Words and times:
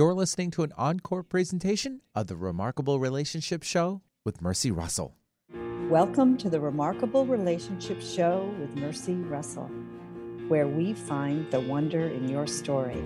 You're 0.00 0.14
listening 0.14 0.50
to 0.52 0.62
an 0.62 0.72
encore 0.78 1.22
presentation 1.22 2.00
of 2.14 2.26
the 2.26 2.34
Remarkable 2.34 2.98
Relationship 2.98 3.62
Show 3.62 4.00
with 4.24 4.40
Mercy 4.40 4.70
Russell. 4.70 5.14
Welcome 5.90 6.38
to 6.38 6.48
the 6.48 6.58
Remarkable 6.58 7.26
Relationship 7.26 8.00
Show 8.00 8.50
with 8.58 8.74
Mercy 8.76 9.16
Russell, 9.16 9.70
where 10.48 10.66
we 10.66 10.94
find 10.94 11.50
the 11.50 11.60
wonder 11.60 12.08
in 12.08 12.30
your 12.30 12.46
story. 12.46 13.04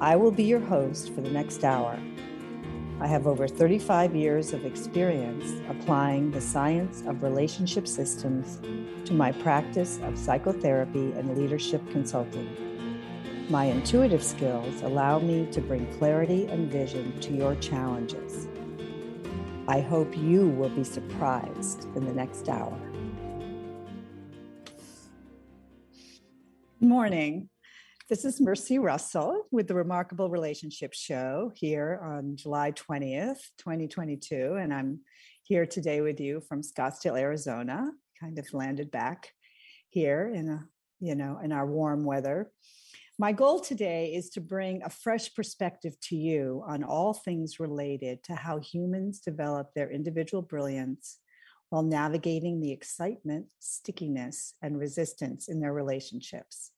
I 0.00 0.16
will 0.16 0.32
be 0.32 0.42
your 0.42 0.58
host 0.58 1.14
for 1.14 1.20
the 1.20 1.30
next 1.30 1.62
hour. 1.62 1.96
I 3.00 3.06
have 3.06 3.28
over 3.28 3.46
35 3.46 4.16
years 4.16 4.52
of 4.52 4.66
experience 4.66 5.52
applying 5.68 6.32
the 6.32 6.40
science 6.40 7.04
of 7.06 7.22
relationship 7.22 7.86
systems 7.86 8.58
to 9.04 9.14
my 9.14 9.30
practice 9.30 10.00
of 10.02 10.18
psychotherapy 10.18 11.12
and 11.12 11.38
leadership 11.38 11.80
consulting. 11.92 12.71
My 13.48 13.64
intuitive 13.64 14.22
skills 14.22 14.82
allow 14.82 15.18
me 15.18 15.46
to 15.50 15.60
bring 15.60 15.86
clarity 15.98 16.46
and 16.46 16.70
vision 16.70 17.18
to 17.20 17.32
your 17.32 17.56
challenges. 17.56 18.46
I 19.66 19.80
hope 19.80 20.16
you 20.16 20.48
will 20.48 20.68
be 20.68 20.84
surprised 20.84 21.84
in 21.96 22.06
the 22.06 22.12
next 22.12 22.48
hour. 22.48 22.78
Morning. 26.80 27.48
This 28.08 28.24
is 28.24 28.40
Mercy 28.40 28.78
Russell 28.78 29.46
with 29.50 29.66
the 29.66 29.74
Remarkable 29.74 30.30
Relationship 30.30 30.94
Show 30.94 31.50
here 31.54 32.00
on 32.02 32.36
July 32.36 32.72
20th, 32.72 33.40
2022. 33.58 34.56
And 34.60 34.72
I'm 34.72 35.00
here 35.42 35.66
today 35.66 36.00
with 36.00 36.20
you 36.20 36.40
from 36.40 36.62
Scottsdale, 36.62 37.18
Arizona. 37.18 37.90
Kind 38.20 38.38
of 38.38 38.52
landed 38.52 38.90
back 38.90 39.32
here 39.88 40.30
in 40.32 40.48
a, 40.48 40.68
you 41.00 41.16
know, 41.16 41.40
in 41.42 41.52
our 41.52 41.66
warm 41.66 42.04
weather. 42.04 42.50
My 43.18 43.32
goal 43.32 43.60
today 43.60 44.14
is 44.14 44.30
to 44.30 44.40
bring 44.40 44.82
a 44.82 44.88
fresh 44.88 45.34
perspective 45.34 46.00
to 46.04 46.16
you 46.16 46.64
on 46.66 46.82
all 46.82 47.12
things 47.12 47.60
related 47.60 48.22
to 48.24 48.34
how 48.34 48.58
humans 48.58 49.20
develop 49.20 49.74
their 49.74 49.90
individual 49.90 50.42
brilliance 50.42 51.18
while 51.68 51.82
navigating 51.82 52.60
the 52.60 52.72
excitement, 52.72 53.46
stickiness, 53.58 54.54
and 54.62 54.78
resistance 54.78 55.48
in 55.48 55.60
their 55.60 55.74
relationships. 55.74 56.70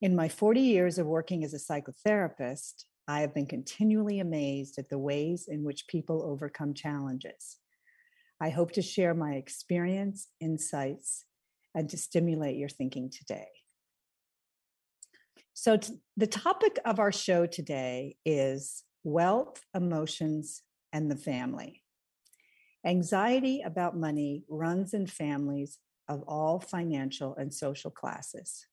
In 0.00 0.16
my 0.16 0.28
40 0.28 0.60
years 0.60 0.98
of 0.98 1.06
working 1.06 1.44
as 1.44 1.54
a 1.54 1.56
psychotherapist, 1.56 2.84
I 3.06 3.20
have 3.20 3.32
been 3.32 3.46
continually 3.46 4.18
amazed 4.18 4.76
at 4.76 4.88
the 4.88 4.98
ways 4.98 5.46
in 5.48 5.62
which 5.62 5.86
people 5.86 6.22
overcome 6.24 6.74
challenges. 6.74 7.58
I 8.40 8.50
hope 8.50 8.72
to 8.72 8.82
share 8.82 9.14
my 9.14 9.34
experience, 9.34 10.28
insights, 10.40 11.26
and 11.76 11.88
to 11.90 11.96
stimulate 11.96 12.56
your 12.56 12.68
thinking 12.68 13.10
today. 13.10 13.48
So, 15.60 15.76
t- 15.76 15.92
the 16.16 16.26
topic 16.26 16.78
of 16.86 16.98
our 16.98 17.12
show 17.12 17.44
today 17.44 18.16
is 18.24 18.82
wealth, 19.04 19.60
emotions, 19.74 20.62
and 20.90 21.10
the 21.10 21.16
family. 21.16 21.82
Anxiety 22.86 23.60
about 23.60 23.94
money 23.94 24.44
runs 24.48 24.94
in 24.94 25.06
families 25.06 25.78
of 26.08 26.22
all 26.26 26.60
financial 26.60 27.36
and 27.36 27.52
social 27.52 27.90
classes 27.90 28.64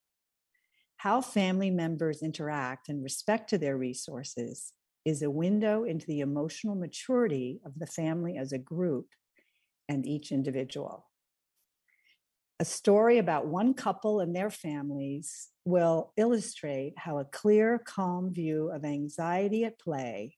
how 0.98 1.22
family 1.22 1.70
members 1.70 2.24
interact 2.24 2.90
and 2.90 3.04
respect 3.04 3.50
to 3.50 3.58
their 3.58 3.78
resources 3.78 4.74
is 5.06 5.22
a 5.22 5.30
window 5.30 5.84
into 5.84 6.08
the 6.08 6.22
emotional 6.22 6.76
maturity 6.76 7.62
of 7.64 7.78
the 7.78 7.88
family 7.88 8.38
as 8.38 8.52
a 8.52 8.58
group 8.58 9.08
and 9.88 10.06
each 10.06 10.32
individual. 10.32 11.06
A 12.59 12.66
story 12.66 13.19
about 13.19 13.45
one 13.45 13.75
couple 13.75 14.19
and 14.19 14.36
their 14.36 14.50
families 14.50 15.50
will 15.63 16.11
illustrate 16.17 16.94
how 16.97 17.19
a 17.19 17.25
clear, 17.25 17.77
calm 17.77 18.33
view 18.33 18.72
of 18.72 18.83
anxiety 18.83 19.63
at 19.63 19.80
play 19.80 20.38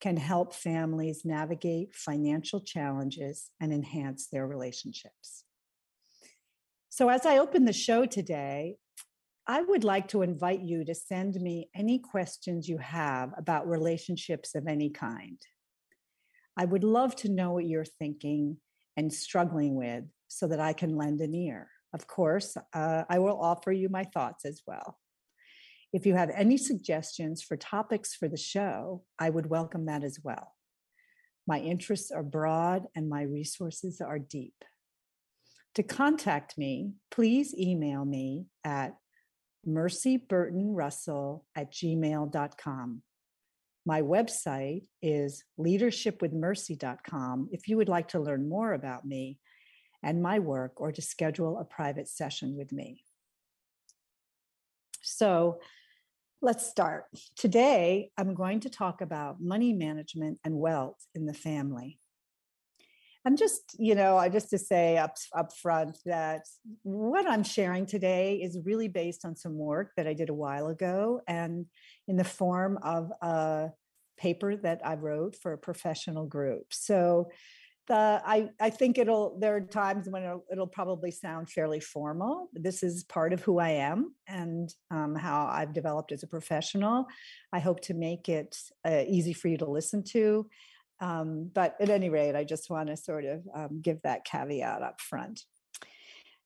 can 0.00 0.16
help 0.16 0.54
families 0.54 1.26
navigate 1.26 1.94
financial 1.94 2.60
challenges 2.60 3.50
and 3.60 3.72
enhance 3.72 4.28
their 4.28 4.46
relationships. 4.46 5.44
So, 6.88 7.10
as 7.10 7.26
I 7.26 7.38
open 7.38 7.66
the 7.66 7.72
show 7.72 8.06
today, 8.06 8.76
I 9.46 9.60
would 9.60 9.84
like 9.84 10.08
to 10.08 10.22
invite 10.22 10.62
you 10.62 10.84
to 10.86 10.94
send 10.94 11.34
me 11.34 11.68
any 11.74 11.98
questions 11.98 12.68
you 12.68 12.78
have 12.78 13.32
about 13.36 13.68
relationships 13.68 14.54
of 14.54 14.66
any 14.66 14.88
kind. 14.88 15.38
I 16.56 16.64
would 16.64 16.84
love 16.84 17.14
to 17.16 17.28
know 17.28 17.52
what 17.52 17.66
you're 17.66 17.84
thinking 17.84 18.56
and 18.96 19.12
struggling 19.12 19.74
with 19.74 20.04
so 20.32 20.46
that 20.48 20.60
I 20.60 20.72
can 20.72 20.96
lend 20.96 21.20
an 21.20 21.34
ear. 21.34 21.68
Of 21.92 22.06
course, 22.06 22.56
uh, 22.72 23.04
I 23.08 23.18
will 23.18 23.38
offer 23.40 23.70
you 23.70 23.88
my 23.88 24.04
thoughts 24.04 24.46
as 24.46 24.62
well. 24.66 24.98
If 25.92 26.06
you 26.06 26.14
have 26.14 26.30
any 26.30 26.56
suggestions 26.56 27.42
for 27.42 27.56
topics 27.56 28.14
for 28.14 28.28
the 28.28 28.38
show, 28.38 29.04
I 29.18 29.28
would 29.28 29.46
welcome 29.46 29.86
that 29.86 30.02
as 30.02 30.18
well. 30.22 30.54
My 31.46 31.58
interests 31.58 32.10
are 32.10 32.22
broad 32.22 32.86
and 32.96 33.10
my 33.10 33.22
resources 33.22 34.00
are 34.00 34.18
deep. 34.18 34.54
To 35.74 35.82
contact 35.82 36.56
me, 36.56 36.92
please 37.10 37.54
email 37.54 38.04
me 38.06 38.46
at 38.64 38.94
mercyburtonrussell 39.68 41.42
at 41.54 41.72
gmail.com. 41.72 43.02
My 43.84 44.00
website 44.00 44.86
is 45.02 45.44
leadershipwithmercy.com 45.58 47.48
if 47.52 47.68
you 47.68 47.76
would 47.76 47.88
like 47.88 48.08
to 48.08 48.20
learn 48.20 48.48
more 48.48 48.72
about 48.72 49.04
me 49.04 49.38
and 50.02 50.22
my 50.22 50.38
work 50.38 50.80
or 50.80 50.92
to 50.92 51.02
schedule 51.02 51.58
a 51.58 51.64
private 51.64 52.08
session 52.08 52.56
with 52.56 52.72
me. 52.72 53.02
So 55.02 55.60
let's 56.40 56.66
start. 56.66 57.04
Today, 57.36 58.10
I'm 58.16 58.34
going 58.34 58.60
to 58.60 58.70
talk 58.70 59.00
about 59.00 59.40
money 59.40 59.72
management 59.72 60.38
and 60.44 60.56
wealth 60.56 61.06
in 61.14 61.26
the 61.26 61.34
family. 61.34 61.98
I'm 63.24 63.36
just, 63.36 63.76
you 63.78 63.94
know, 63.94 64.16
I 64.16 64.28
just 64.28 64.50
to 64.50 64.58
say 64.58 64.98
up 64.98 65.16
up 65.32 65.52
front 65.56 65.96
that 66.06 66.42
what 66.82 67.28
I'm 67.28 67.44
sharing 67.44 67.86
today 67.86 68.36
is 68.36 68.58
really 68.64 68.88
based 68.88 69.24
on 69.24 69.36
some 69.36 69.56
work 69.56 69.92
that 69.96 70.08
I 70.08 70.12
did 70.12 70.28
a 70.28 70.34
while 70.34 70.66
ago 70.66 71.20
and 71.28 71.66
in 72.08 72.16
the 72.16 72.24
form 72.24 72.80
of 72.82 73.12
a 73.22 73.70
paper 74.18 74.56
that 74.56 74.80
I 74.84 74.94
wrote 74.94 75.36
for 75.36 75.52
a 75.52 75.58
professional 75.58 76.26
group. 76.26 76.66
So 76.70 77.30
the 77.88 78.22
I, 78.24 78.50
I 78.60 78.70
think 78.70 78.98
it'll 78.98 79.38
there 79.38 79.56
are 79.56 79.60
times 79.60 80.08
when 80.08 80.22
it'll, 80.22 80.44
it'll 80.50 80.66
probably 80.66 81.10
sound 81.10 81.50
fairly 81.50 81.80
formal. 81.80 82.48
This 82.52 82.82
is 82.82 83.04
part 83.04 83.32
of 83.32 83.42
who 83.42 83.58
I 83.58 83.70
am 83.70 84.14
and 84.28 84.72
um, 84.90 85.14
how 85.14 85.46
I've 85.46 85.72
developed 85.72 86.12
as 86.12 86.22
a 86.22 86.28
professional. 86.28 87.06
I 87.52 87.58
hope 87.58 87.80
to 87.82 87.94
make 87.94 88.28
it 88.28 88.56
uh, 88.84 89.02
easy 89.06 89.32
for 89.32 89.48
you 89.48 89.58
to 89.58 89.70
listen 89.70 90.04
to 90.12 90.46
um, 91.02 91.50
but 91.52 91.74
at 91.80 91.90
any 91.90 92.08
rate, 92.08 92.36
I 92.36 92.44
just 92.44 92.70
want 92.70 92.88
to 92.88 92.96
sort 92.96 93.24
of 93.24 93.42
um, 93.52 93.80
give 93.82 94.00
that 94.02 94.24
caveat 94.24 94.82
up 94.82 95.00
front. 95.00 95.42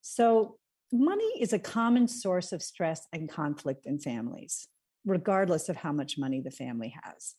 So, 0.00 0.56
money 0.90 1.30
is 1.38 1.52
a 1.52 1.58
common 1.58 2.08
source 2.08 2.52
of 2.52 2.62
stress 2.62 3.06
and 3.12 3.28
conflict 3.28 3.84
in 3.84 3.98
families, 3.98 4.68
regardless 5.06 5.68
of 5.68 5.76
how 5.76 5.92
much 5.92 6.18
money 6.18 6.40
the 6.40 6.50
family 6.50 6.94
has. 7.02 7.36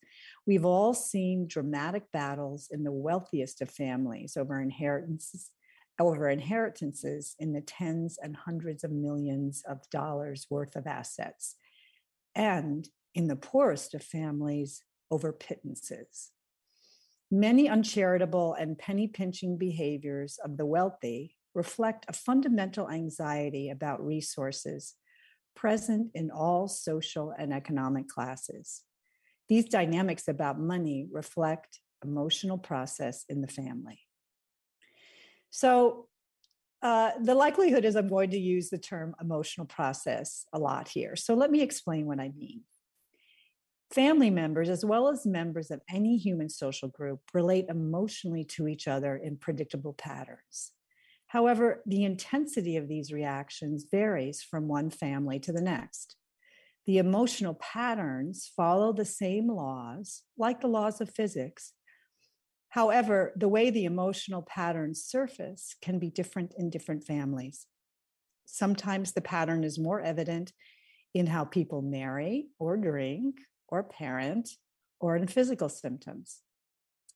We've 0.47 0.66
all 0.66 0.94
seen 0.94 1.47
dramatic 1.47 2.09
battles 2.13 2.69
in 2.72 2.83
the 2.83 2.91
wealthiest 2.91 3.61
of 3.61 3.69
families 3.69 4.38
over 4.38 4.59
inheritances, 4.59 5.51
over 6.00 6.29
inheritances 6.29 7.35
in 7.39 7.51
the 7.53 7.61
tens 7.61 8.17
and 8.22 8.35
hundreds 8.35 8.83
of 8.83 8.91
millions 8.91 9.63
of 9.67 9.79
dollars 9.91 10.47
worth 10.50 10.77
of 10.77 10.88
assets, 10.88 11.56
and 12.33 12.88
in 13.13 13.27
the 13.27 13.35
poorest 13.35 13.94
of 13.94 14.03
families 14.03 14.83
over 15.11 15.33
pittances. 15.33 16.31
Many 17.29 17.67
uncharitable 17.67 18.53
and 18.53 18.77
penny 18.77 19.07
pinching 19.07 19.57
behaviors 19.57 20.39
of 20.44 20.56
the 20.56 20.66
wealthy 20.66 21.35
reflect 21.53 22.06
a 22.07 22.13
fundamental 22.13 22.89
anxiety 22.89 23.69
about 23.69 24.06
resources 24.06 24.95
present 25.57 26.12
in 26.13 26.29
all 26.29 26.68
social 26.68 27.34
and 27.38 27.51
economic 27.51 28.07
classes. 28.07 28.84
These 29.50 29.66
dynamics 29.66 30.28
about 30.28 30.59
money 30.59 31.07
reflect 31.12 31.80
emotional 32.06 32.59
process 32.59 33.25
in 33.27 33.42
the 33.42 33.48
family. 33.48 34.00
So, 35.50 36.07
uh, 36.83 37.12
the 37.19 37.33
likelihood 37.33 37.86
is 37.86 37.95
I'm 37.95 38.07
going 38.07 38.30
to 38.30 38.38
use 38.38 38.69
the 38.69 38.77
term 38.77 39.15
emotional 39.19 39.65
process 39.65 40.45
a 40.54 40.59
lot 40.59 40.88
here. 40.88 41.15
So, 41.15 41.33
let 41.33 41.50
me 41.50 41.62
explain 41.62 42.06
what 42.06 42.19
I 42.19 42.31
mean. 42.38 42.62
Family 43.92 44.30
members, 44.30 44.69
as 44.69 44.86
well 44.86 45.07
as 45.07 45.25
members 45.25 45.71
of 45.71 45.81
any 45.89 46.18
human 46.18 46.50
social 46.50 46.89
group, 46.89 47.21
relate 47.33 47.65
emotionally 47.69 48.44
to 48.44 48.68
each 48.68 48.88
other 48.88 49.15
in 49.15 49.38
predictable 49.38 49.94
patterns. 49.94 50.71
However, 51.27 51.83
the 51.85 52.06
intensity 52.06 52.77
of 52.77 52.88
these 52.88 53.12
reactions 53.12 53.85
varies 53.89 54.41
from 54.41 54.68
one 54.68 54.89
family 54.89 55.39
to 55.39 55.51
the 55.51 55.62
next. 55.62 56.15
The 56.85 57.00
emotional 57.00 57.56
patterns 57.56 58.50
follow 58.56 58.94
the 58.94 59.06
same 59.06 59.47
laws, 59.47 60.24
like 60.38 60.62
the 60.62 60.68
laws 60.68 61.01
of 61.01 61.09
physics. 61.09 61.74
However, 62.69 63.33
the 63.35 63.50
way 63.50 63.69
the 63.69 63.83
emotional 63.85 64.41
patterns 64.41 65.03
surface 65.03 65.75
can 65.81 66.00
be 66.00 66.09
different 66.09 66.53
in 66.57 66.69
different 66.69 67.03
families. 67.03 67.65
Sometimes 68.45 69.12
the 69.12 69.21
pattern 69.21 69.65
is 69.65 69.77
more 69.77 70.00
evident 70.00 70.53
in 71.13 71.27
how 71.27 71.44
people 71.44 71.81
marry 71.81 72.47
or 72.57 72.77
drink 72.77 73.35
or 73.68 73.83
parent 73.83 74.50
or 75.01 75.18
in 75.18 75.27
physical 75.27 75.68
symptoms. 75.68 76.41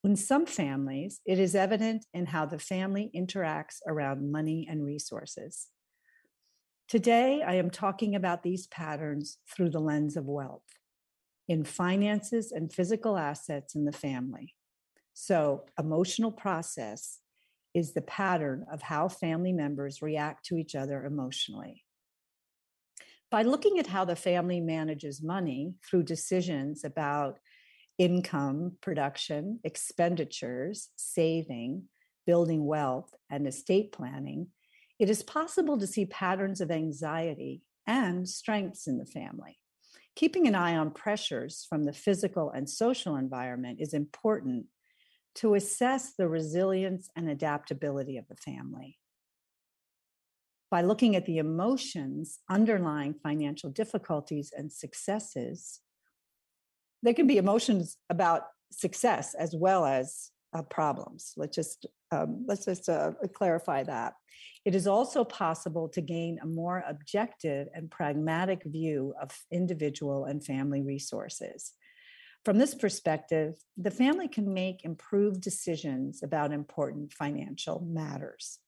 In 0.03 0.15
some 0.15 0.47
families, 0.47 1.21
it 1.25 1.37
is 1.37 1.53
evident 1.53 2.05
in 2.13 2.25
how 2.25 2.47
the 2.47 2.57
family 2.57 3.11
interacts 3.15 3.77
around 3.85 4.31
money 4.31 4.67
and 4.69 4.83
resources. 4.83 5.67
Today, 6.87 7.43
I 7.43 7.55
am 7.55 7.69
talking 7.69 8.15
about 8.15 8.41
these 8.41 8.65
patterns 8.67 9.37
through 9.47 9.69
the 9.69 9.79
lens 9.79 10.17
of 10.17 10.25
wealth 10.25 10.63
in 11.47 11.63
finances 11.63 12.51
and 12.51 12.73
physical 12.73 13.15
assets 13.15 13.75
in 13.75 13.85
the 13.85 13.91
family. 13.91 14.55
So, 15.13 15.65
emotional 15.77 16.31
process 16.31 17.19
is 17.75 17.93
the 17.93 18.01
pattern 18.01 18.65
of 18.71 18.81
how 18.81 19.07
family 19.07 19.53
members 19.53 20.01
react 20.01 20.45
to 20.45 20.57
each 20.57 20.73
other 20.73 21.05
emotionally. 21.05 21.85
By 23.29 23.43
looking 23.43 23.77
at 23.77 23.87
how 23.87 24.03
the 24.03 24.15
family 24.15 24.59
manages 24.59 25.21
money 25.21 25.75
through 25.87 26.03
decisions 26.03 26.83
about 26.83 27.39
income, 28.01 28.71
production, 28.81 29.59
expenditures, 29.63 30.89
saving, 30.95 31.83
building 32.25 32.65
wealth, 32.65 33.13
and 33.29 33.45
estate 33.45 33.91
planning, 33.91 34.47
it 34.97 35.07
is 35.07 35.21
possible 35.21 35.77
to 35.77 35.85
see 35.85 36.07
patterns 36.07 36.61
of 36.61 36.71
anxiety 36.71 37.61
and 37.85 38.27
strengths 38.27 38.87
in 38.87 38.97
the 38.97 39.05
family. 39.05 39.59
Keeping 40.15 40.47
an 40.47 40.55
eye 40.55 40.75
on 40.77 40.89
pressures 40.89 41.67
from 41.69 41.83
the 41.83 41.93
physical 41.93 42.49
and 42.49 42.67
social 42.67 43.17
environment 43.17 43.77
is 43.79 43.93
important 43.93 44.65
to 45.35 45.53
assess 45.53 46.13
the 46.15 46.27
resilience 46.27 47.07
and 47.15 47.29
adaptability 47.29 48.17
of 48.17 48.27
the 48.27 48.35
family. 48.35 48.97
By 50.71 50.81
looking 50.81 51.15
at 51.15 51.27
the 51.27 51.37
emotions 51.37 52.39
underlying 52.49 53.13
financial 53.13 53.69
difficulties 53.69 54.51
and 54.57 54.73
successes, 54.73 55.81
there 57.03 57.13
can 57.13 57.27
be 57.27 57.37
emotions 57.37 57.97
about 58.09 58.43
success 58.71 59.33
as 59.33 59.55
well 59.55 59.85
as 59.85 60.31
uh, 60.53 60.61
problems. 60.63 61.33
Let's 61.37 61.55
just 61.55 61.85
um, 62.11 62.43
let's 62.45 62.65
just 62.65 62.89
uh, 62.89 63.11
clarify 63.33 63.83
that. 63.83 64.13
It 64.65 64.75
is 64.75 64.85
also 64.85 65.23
possible 65.23 65.87
to 65.89 66.01
gain 66.01 66.39
a 66.41 66.45
more 66.45 66.83
objective 66.87 67.67
and 67.73 67.89
pragmatic 67.89 68.63
view 68.65 69.13
of 69.21 69.31
individual 69.51 70.25
and 70.25 70.43
family 70.43 70.81
resources. 70.81 71.71
From 72.43 72.57
this 72.57 72.73
perspective, 72.73 73.53
the 73.77 73.91
family 73.91 74.27
can 74.27 74.53
make 74.53 74.83
improved 74.83 75.41
decisions 75.41 76.21
about 76.23 76.51
important 76.51 77.13
financial 77.13 77.79
matters. 77.87 78.59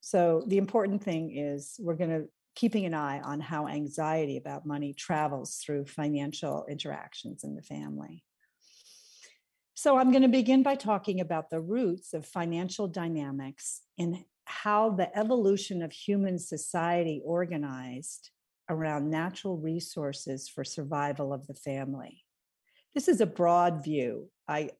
So, 0.00 0.44
the 0.46 0.58
important 0.58 1.02
thing 1.02 1.36
is 1.36 1.76
we're 1.78 1.94
going 1.94 2.10
to 2.10 2.28
keeping 2.54 2.84
an 2.84 2.94
eye 2.94 3.20
on 3.20 3.40
how 3.40 3.68
anxiety 3.68 4.36
about 4.36 4.66
money 4.66 4.92
travels 4.92 5.56
through 5.56 5.86
financial 5.86 6.66
interactions 6.68 7.44
in 7.44 7.54
the 7.54 7.62
family. 7.62 8.24
So, 9.74 9.96
I'm 9.96 10.10
going 10.10 10.22
to 10.22 10.28
begin 10.28 10.62
by 10.62 10.74
talking 10.74 11.20
about 11.20 11.48
the 11.50 11.60
roots 11.60 12.12
of 12.12 12.26
financial 12.26 12.86
dynamics 12.86 13.80
and 13.98 14.24
how 14.44 14.90
the 14.90 15.16
evolution 15.16 15.80
of 15.82 15.92
human 15.92 16.38
society 16.38 17.22
organized 17.24 18.30
around 18.68 19.10
natural 19.10 19.56
resources 19.56 20.48
for 20.48 20.64
survival 20.64 21.32
of 21.32 21.46
the 21.46 21.54
family. 21.54 22.24
This 22.94 23.08
is 23.08 23.20
a 23.20 23.26
broad 23.26 23.84
view. 23.84 24.28
I 24.48 24.70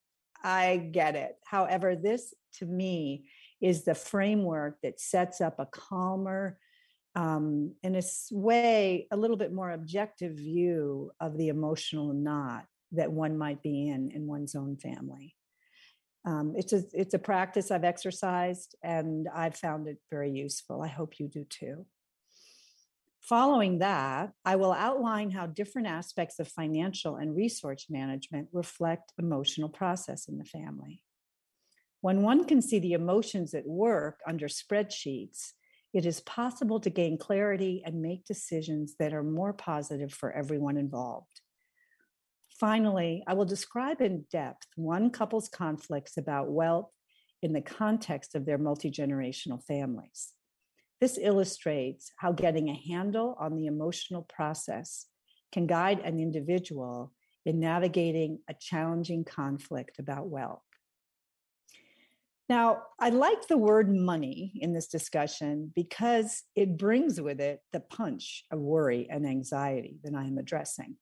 I 0.42 0.88
get 0.90 1.16
it. 1.16 1.36
However, 1.44 1.96
this 1.96 2.34
to 2.54 2.66
me 2.66 3.28
is 3.60 3.84
the 3.84 3.94
framework 3.94 4.78
that 4.82 5.00
sets 5.00 5.40
up 5.40 5.58
a 5.58 5.66
calmer, 5.66 6.58
um, 7.14 7.74
in 7.82 7.96
a 7.96 8.02
way, 8.30 9.06
a 9.10 9.16
little 9.16 9.36
bit 9.36 9.52
more 9.52 9.70
objective 9.70 10.34
view 10.34 11.10
of 11.20 11.36
the 11.36 11.48
emotional 11.48 12.12
knot 12.12 12.66
that 12.92 13.10
one 13.10 13.36
might 13.36 13.62
be 13.62 13.88
in 13.88 14.10
in 14.10 14.26
one's 14.26 14.54
own 14.54 14.76
family. 14.76 15.34
Um, 16.24 16.54
it's 16.56 16.72
a 16.72 16.82
it's 16.92 17.14
a 17.14 17.18
practice 17.18 17.70
I've 17.70 17.84
exercised 17.84 18.76
and 18.82 19.26
I've 19.34 19.56
found 19.56 19.88
it 19.88 19.98
very 20.10 20.30
useful. 20.30 20.82
I 20.82 20.88
hope 20.88 21.18
you 21.18 21.28
do 21.28 21.44
too. 21.44 21.86
Following 23.22 23.78
that, 23.78 24.32
I 24.44 24.56
will 24.56 24.72
outline 24.72 25.30
how 25.30 25.46
different 25.46 25.88
aspects 25.88 26.38
of 26.38 26.48
financial 26.48 27.16
and 27.16 27.36
resource 27.36 27.86
management 27.90 28.48
reflect 28.52 29.12
emotional 29.18 29.68
process 29.68 30.26
in 30.26 30.38
the 30.38 30.44
family. 30.44 31.02
When 32.00 32.22
one 32.22 32.44
can 32.46 32.62
see 32.62 32.78
the 32.78 32.94
emotions 32.94 33.52
at 33.52 33.66
work 33.66 34.20
under 34.26 34.48
spreadsheets, 34.48 35.52
it 35.92 36.06
is 36.06 36.20
possible 36.20 36.80
to 36.80 36.90
gain 36.90 37.18
clarity 37.18 37.82
and 37.84 38.00
make 38.00 38.24
decisions 38.24 38.94
that 38.98 39.12
are 39.12 39.22
more 39.22 39.52
positive 39.52 40.12
for 40.12 40.32
everyone 40.32 40.76
involved. 40.76 41.40
Finally, 42.58 43.24
I 43.26 43.34
will 43.34 43.44
describe 43.44 44.00
in 44.00 44.26
depth 44.30 44.66
one 44.76 45.10
couple's 45.10 45.48
conflicts 45.48 46.16
about 46.16 46.50
wealth 46.50 46.90
in 47.42 47.52
the 47.52 47.62
context 47.62 48.34
of 48.34 48.44
their 48.44 48.58
multi 48.58 48.90
generational 48.90 49.64
families. 49.64 50.32
This 51.00 51.18
illustrates 51.20 52.12
how 52.18 52.32
getting 52.32 52.68
a 52.68 52.82
handle 52.88 53.34
on 53.40 53.56
the 53.56 53.66
emotional 53.66 54.22
process 54.22 55.06
can 55.50 55.66
guide 55.66 56.00
an 56.00 56.20
individual 56.20 57.12
in 57.46 57.58
navigating 57.58 58.40
a 58.48 58.54
challenging 58.54 59.24
conflict 59.24 59.98
about 59.98 60.28
wealth. 60.28 60.60
Now, 62.50 62.82
I 62.98 63.10
like 63.10 63.46
the 63.46 63.56
word 63.56 63.88
money 63.88 64.50
in 64.56 64.72
this 64.72 64.88
discussion 64.88 65.70
because 65.76 66.42
it 66.56 66.76
brings 66.76 67.20
with 67.20 67.40
it 67.40 67.60
the 67.72 67.78
punch 67.78 68.44
of 68.50 68.58
worry 68.58 69.06
and 69.08 69.24
anxiety 69.24 70.00
that 70.02 70.16
I 70.16 70.24
am 70.24 70.36
addressing. 70.36 70.96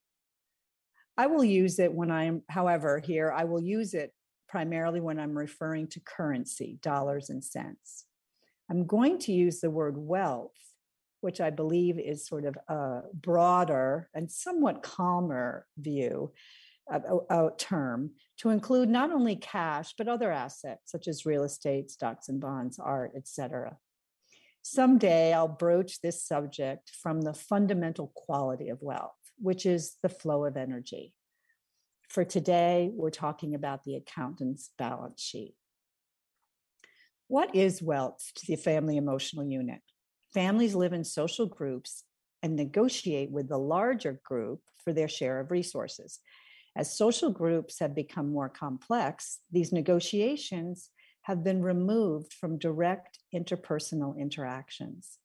I 1.16 1.26
will 1.28 1.42
use 1.42 1.78
it 1.78 1.90
when 1.90 2.10
I'm, 2.10 2.42
however, 2.50 2.98
here, 2.98 3.32
I 3.34 3.44
will 3.44 3.62
use 3.62 3.94
it 3.94 4.12
primarily 4.46 5.00
when 5.00 5.18
I'm 5.18 5.36
referring 5.36 5.86
to 5.88 6.00
currency, 6.00 6.78
dollars 6.82 7.30
and 7.30 7.42
cents. 7.42 8.04
I'm 8.70 8.86
going 8.86 9.18
to 9.20 9.32
use 9.32 9.60
the 9.60 9.70
word 9.70 9.96
wealth, 9.96 10.52
which 11.22 11.40
I 11.40 11.48
believe 11.48 11.98
is 11.98 12.26
sort 12.26 12.44
of 12.44 12.58
a 12.68 13.04
broader 13.14 14.10
and 14.12 14.30
somewhat 14.30 14.82
calmer 14.82 15.64
view, 15.78 16.30
a, 16.90 16.96
a 16.96 17.02
oh, 17.10 17.26
oh, 17.30 17.50
term, 17.58 18.12
to 18.38 18.50
include 18.50 18.88
not 18.88 19.10
only 19.10 19.36
cash, 19.36 19.94
but 19.96 20.08
other 20.08 20.30
assets 20.30 20.90
such 20.90 21.08
as 21.08 21.26
real 21.26 21.44
estate, 21.44 21.90
stocks 21.90 22.28
and 22.28 22.40
bonds, 22.40 22.78
art, 22.78 23.12
etc. 23.16 23.76
Someday 24.62 25.32
I'll 25.32 25.48
broach 25.48 26.00
this 26.00 26.22
subject 26.22 26.90
from 27.02 27.22
the 27.22 27.34
fundamental 27.34 28.12
quality 28.14 28.68
of 28.68 28.82
wealth, 28.82 29.12
which 29.38 29.64
is 29.64 29.96
the 30.02 30.08
flow 30.08 30.44
of 30.44 30.56
energy. 30.56 31.14
For 32.08 32.24
today, 32.24 32.90
we're 32.92 33.10
talking 33.10 33.54
about 33.54 33.84
the 33.84 33.96
accountant's 33.96 34.70
balance 34.78 35.22
sheet. 35.22 35.54
What 37.28 37.54
is 37.54 37.82
wealth 37.82 38.32
to 38.36 38.46
the 38.46 38.56
family 38.56 38.96
emotional 38.96 39.44
unit? 39.44 39.80
Families 40.32 40.74
live 40.74 40.94
in 40.94 41.04
social 41.04 41.46
groups 41.46 42.04
and 42.42 42.56
negotiate 42.56 43.30
with 43.30 43.48
the 43.48 43.58
larger 43.58 44.20
group 44.24 44.60
for 44.82 44.92
their 44.92 45.08
share 45.08 45.40
of 45.40 45.50
resources. 45.50 46.20
As 46.78 46.96
social 46.96 47.30
groups 47.30 47.80
have 47.80 47.92
become 47.92 48.30
more 48.30 48.48
complex, 48.48 49.40
these 49.50 49.72
negotiations 49.72 50.90
have 51.22 51.42
been 51.42 51.60
removed 51.60 52.32
from 52.32 52.56
direct 52.56 53.18
interpersonal 53.34 54.16
interactions. 54.16 55.18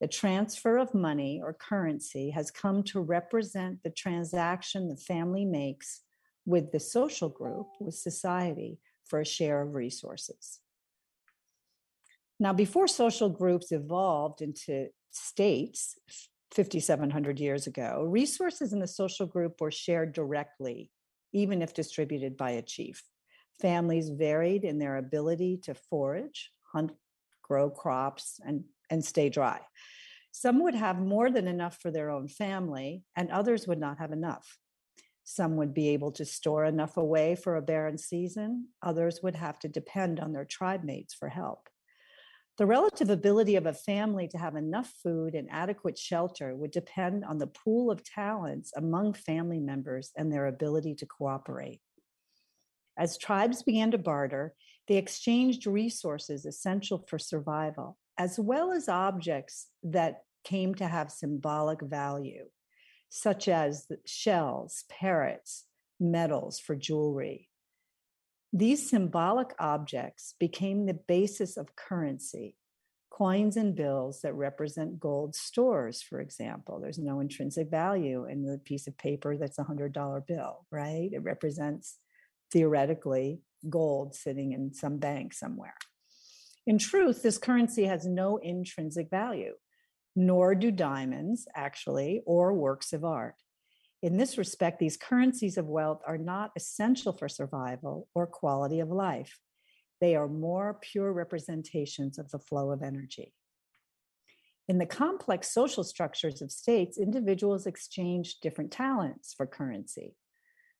The 0.00 0.06
transfer 0.06 0.78
of 0.78 0.94
money 0.94 1.40
or 1.42 1.52
currency 1.52 2.30
has 2.30 2.52
come 2.52 2.84
to 2.84 3.00
represent 3.00 3.82
the 3.82 3.90
transaction 3.90 4.88
the 4.88 4.96
family 4.96 5.44
makes 5.44 6.02
with 6.46 6.70
the 6.70 6.78
social 6.78 7.28
group, 7.28 7.66
with 7.80 7.96
society, 7.96 8.78
for 9.04 9.20
a 9.20 9.26
share 9.26 9.60
of 9.60 9.74
resources. 9.74 10.60
Now, 12.38 12.52
before 12.52 12.86
social 12.86 13.28
groups 13.28 13.72
evolved 13.72 14.42
into 14.42 14.90
states 15.10 15.98
5,700 16.54 17.38
years 17.38 17.66
ago, 17.66 18.04
resources 18.08 18.72
in 18.72 18.80
the 18.80 18.86
social 18.86 19.26
group 19.26 19.60
were 19.60 19.70
shared 19.70 20.12
directly, 20.12 20.90
even 21.32 21.62
if 21.62 21.74
distributed 21.74 22.36
by 22.36 22.50
a 22.50 22.62
chief. 22.62 23.02
Families 23.60 24.08
varied 24.08 24.64
in 24.64 24.78
their 24.78 24.96
ability 24.96 25.58
to 25.64 25.74
forage, 25.74 26.50
hunt, 26.72 26.92
grow 27.42 27.70
crops, 27.70 28.40
and, 28.44 28.64
and 28.90 29.04
stay 29.04 29.28
dry. 29.28 29.60
Some 30.32 30.62
would 30.62 30.74
have 30.74 31.00
more 31.00 31.30
than 31.30 31.48
enough 31.48 31.78
for 31.80 31.90
their 31.90 32.10
own 32.10 32.28
family, 32.28 33.02
and 33.16 33.30
others 33.30 33.66
would 33.66 33.80
not 33.80 33.98
have 33.98 34.12
enough. 34.12 34.58
Some 35.24 35.56
would 35.56 35.74
be 35.74 35.88
able 35.90 36.12
to 36.12 36.24
store 36.24 36.64
enough 36.64 36.96
away 36.96 37.34
for 37.34 37.56
a 37.56 37.62
barren 37.62 37.98
season, 37.98 38.68
others 38.82 39.20
would 39.22 39.36
have 39.36 39.58
to 39.60 39.68
depend 39.68 40.20
on 40.20 40.32
their 40.32 40.44
tribe 40.44 40.84
mates 40.84 41.12
for 41.12 41.28
help. 41.28 41.68
The 42.58 42.66
relative 42.66 43.08
ability 43.08 43.54
of 43.54 43.66
a 43.66 43.72
family 43.72 44.26
to 44.28 44.38
have 44.38 44.56
enough 44.56 44.92
food 45.00 45.36
and 45.36 45.48
adequate 45.48 45.96
shelter 45.96 46.56
would 46.56 46.72
depend 46.72 47.24
on 47.24 47.38
the 47.38 47.46
pool 47.46 47.88
of 47.88 48.02
talents 48.02 48.72
among 48.76 49.12
family 49.14 49.60
members 49.60 50.10
and 50.16 50.32
their 50.32 50.46
ability 50.46 50.96
to 50.96 51.06
cooperate. 51.06 51.80
As 52.98 53.16
tribes 53.16 53.62
began 53.62 53.92
to 53.92 53.98
barter, 53.98 54.54
they 54.88 54.96
exchanged 54.96 55.68
resources 55.68 56.44
essential 56.44 57.04
for 57.08 57.16
survival, 57.16 57.96
as 58.18 58.40
well 58.40 58.72
as 58.72 58.88
objects 58.88 59.68
that 59.84 60.22
came 60.42 60.74
to 60.74 60.88
have 60.88 61.12
symbolic 61.12 61.80
value, 61.80 62.46
such 63.08 63.46
as 63.46 63.86
shells, 64.04 64.82
parrots, 64.88 65.64
metals 66.00 66.58
for 66.58 66.74
jewelry. 66.74 67.50
These 68.52 68.88
symbolic 68.88 69.54
objects 69.58 70.34
became 70.38 70.86
the 70.86 70.94
basis 70.94 71.56
of 71.56 71.76
currency. 71.76 72.56
Coins 73.10 73.56
and 73.56 73.74
bills 73.74 74.20
that 74.22 74.34
represent 74.34 75.00
gold 75.00 75.34
stores, 75.34 76.00
for 76.00 76.20
example. 76.20 76.80
There's 76.80 76.98
no 76.98 77.20
intrinsic 77.20 77.68
value 77.70 78.26
in 78.26 78.44
the 78.44 78.58
piece 78.58 78.86
of 78.86 78.96
paper 78.96 79.36
that's 79.36 79.58
a 79.58 79.64
$100 79.64 80.26
bill, 80.26 80.66
right? 80.70 81.10
It 81.12 81.22
represents 81.22 81.98
theoretically 82.50 83.40
gold 83.68 84.14
sitting 84.14 84.52
in 84.52 84.72
some 84.72 84.98
bank 84.98 85.34
somewhere. 85.34 85.74
In 86.66 86.78
truth, 86.78 87.22
this 87.22 87.38
currency 87.38 87.84
has 87.84 88.06
no 88.06 88.36
intrinsic 88.36 89.10
value, 89.10 89.54
nor 90.14 90.54
do 90.54 90.70
diamonds, 90.70 91.46
actually, 91.54 92.22
or 92.24 92.54
works 92.54 92.92
of 92.92 93.04
art. 93.04 93.34
In 94.02 94.16
this 94.16 94.38
respect, 94.38 94.78
these 94.78 94.96
currencies 94.96 95.58
of 95.58 95.66
wealth 95.66 96.02
are 96.06 96.18
not 96.18 96.52
essential 96.56 97.12
for 97.12 97.28
survival 97.28 98.08
or 98.14 98.26
quality 98.26 98.78
of 98.80 98.90
life. 98.90 99.38
They 100.00 100.14
are 100.14 100.28
more 100.28 100.78
pure 100.80 101.12
representations 101.12 102.18
of 102.18 102.30
the 102.30 102.38
flow 102.38 102.70
of 102.70 102.82
energy. 102.82 103.34
In 104.68 104.78
the 104.78 104.86
complex 104.86 105.52
social 105.52 105.82
structures 105.82 106.42
of 106.42 106.52
states, 106.52 106.98
individuals 106.98 107.66
exchanged 107.66 108.40
different 108.40 108.70
talents 108.70 109.34
for 109.34 109.46
currency. 109.46 110.14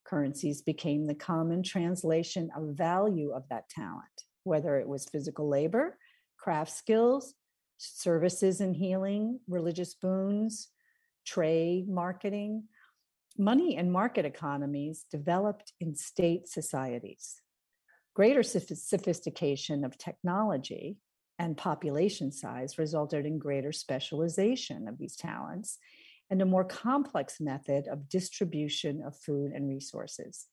Currencies 0.05 0.63
became 0.63 1.07
the 1.07 1.15
common 1.15 1.63
translation 1.63 2.51
of 2.55 2.77
value 2.77 3.33
of 3.33 3.49
that 3.49 3.69
talent, 3.69 4.25
whether 4.45 4.77
it 4.77 4.87
was 4.87 5.09
physical 5.09 5.49
labor, 5.49 5.99
craft 6.39 6.71
skills, 6.71 7.35
services 7.79 8.61
and 8.61 8.77
healing, 8.77 9.41
religious 9.49 9.95
boons, 9.95 10.69
trade, 11.27 11.89
marketing, 11.89 12.65
money 13.39 13.77
and 13.77 13.93
market 13.93 14.25
economies 14.25 15.07
developed 15.11 15.73
in 15.81 15.95
state 15.95 16.49
societies. 16.49 17.41
Greater 18.15 18.43
sophistication 18.43 19.85
of 19.85 19.97
technology 19.97 20.97
and 21.39 21.57
population 21.57 22.33
size 22.33 22.79
resulted 22.79 23.25
in 23.25 23.39
greater 23.39 23.71
specialization 23.71 24.89
of 24.89 24.99
these 24.99 25.15
talents 25.15 25.79
and 26.31 26.43
a 26.43 26.47
more 26.47 26.65
complex 26.65 27.41
method 27.41 27.87
of 27.87 28.09
distribution 28.09 29.03
of 29.07 29.17
food 29.17 29.53
and 29.53 29.69
resources. 29.69 30.47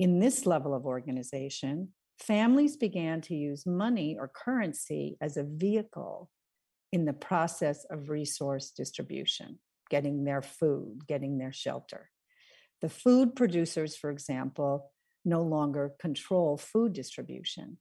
In 0.00 0.18
this 0.18 0.44
level 0.44 0.74
of 0.74 0.84
organization, 0.84 1.90
families 2.18 2.76
began 2.76 3.20
to 3.22 3.34
use 3.34 3.64
money 3.64 4.16
or 4.18 4.28
currency 4.34 5.16
as 5.20 5.36
a 5.36 5.44
vehicle 5.44 6.28
in 6.90 7.04
the 7.04 7.12
process 7.12 7.86
of 7.90 8.10
resource 8.10 8.72
distribution 8.76 9.58
getting 9.92 10.24
their 10.24 10.40
food, 10.40 11.06
getting 11.06 11.36
their 11.36 11.52
shelter. 11.52 12.08
The 12.80 12.88
food 12.88 13.36
producers, 13.36 13.94
for 13.94 14.10
example, 14.10 14.90
no 15.22 15.42
longer 15.42 15.92
control 16.00 16.56
food 16.56 16.94
distribution. 16.94 17.76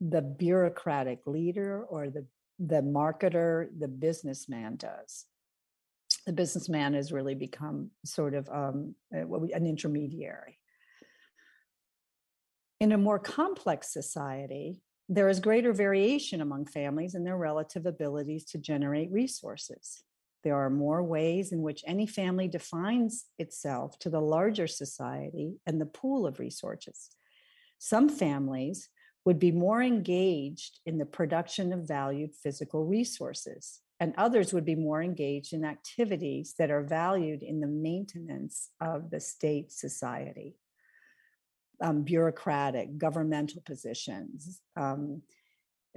The 0.00 0.20
bureaucratic 0.20 1.20
leader 1.26 1.84
or 1.88 2.10
the, 2.10 2.26
the 2.58 2.82
marketer, 2.82 3.68
the 3.78 3.86
businessman 3.86 4.74
does. 4.74 5.26
The 6.26 6.32
businessman 6.32 6.94
has 6.94 7.12
really 7.12 7.36
become 7.36 7.92
sort 8.04 8.34
of 8.34 8.48
um, 8.48 8.96
an 9.12 9.64
intermediary. 9.64 10.58
In 12.80 12.90
a 12.90 12.98
more 12.98 13.20
complex 13.20 13.92
society, 13.92 14.82
there 15.08 15.28
is 15.28 15.38
greater 15.38 15.72
variation 15.72 16.40
among 16.40 16.66
families 16.66 17.14
in 17.14 17.22
their 17.22 17.36
relative 17.36 17.86
abilities 17.86 18.44
to 18.46 18.58
generate 18.58 19.12
resources. 19.12 20.02
There 20.42 20.56
are 20.56 20.70
more 20.70 21.02
ways 21.02 21.52
in 21.52 21.62
which 21.62 21.84
any 21.86 22.06
family 22.06 22.48
defines 22.48 23.26
itself 23.38 23.98
to 24.00 24.10
the 24.10 24.20
larger 24.20 24.66
society 24.66 25.60
and 25.66 25.80
the 25.80 25.86
pool 25.86 26.26
of 26.26 26.40
resources. 26.40 27.10
Some 27.78 28.08
families 28.08 28.88
would 29.24 29.38
be 29.38 29.52
more 29.52 29.82
engaged 29.82 30.80
in 30.84 30.98
the 30.98 31.06
production 31.06 31.72
of 31.72 31.86
valued 31.86 32.34
physical 32.34 32.84
resources, 32.84 33.80
and 34.00 34.14
others 34.16 34.52
would 34.52 34.64
be 34.64 34.74
more 34.74 35.00
engaged 35.00 35.52
in 35.52 35.64
activities 35.64 36.54
that 36.58 36.72
are 36.72 36.82
valued 36.82 37.42
in 37.42 37.60
the 37.60 37.68
maintenance 37.68 38.70
of 38.80 39.10
the 39.10 39.20
state 39.20 39.70
society. 39.70 40.56
Um, 41.80 42.02
bureaucratic, 42.02 42.98
governmental 42.98 43.62
positions, 43.64 44.60
um, 44.76 45.22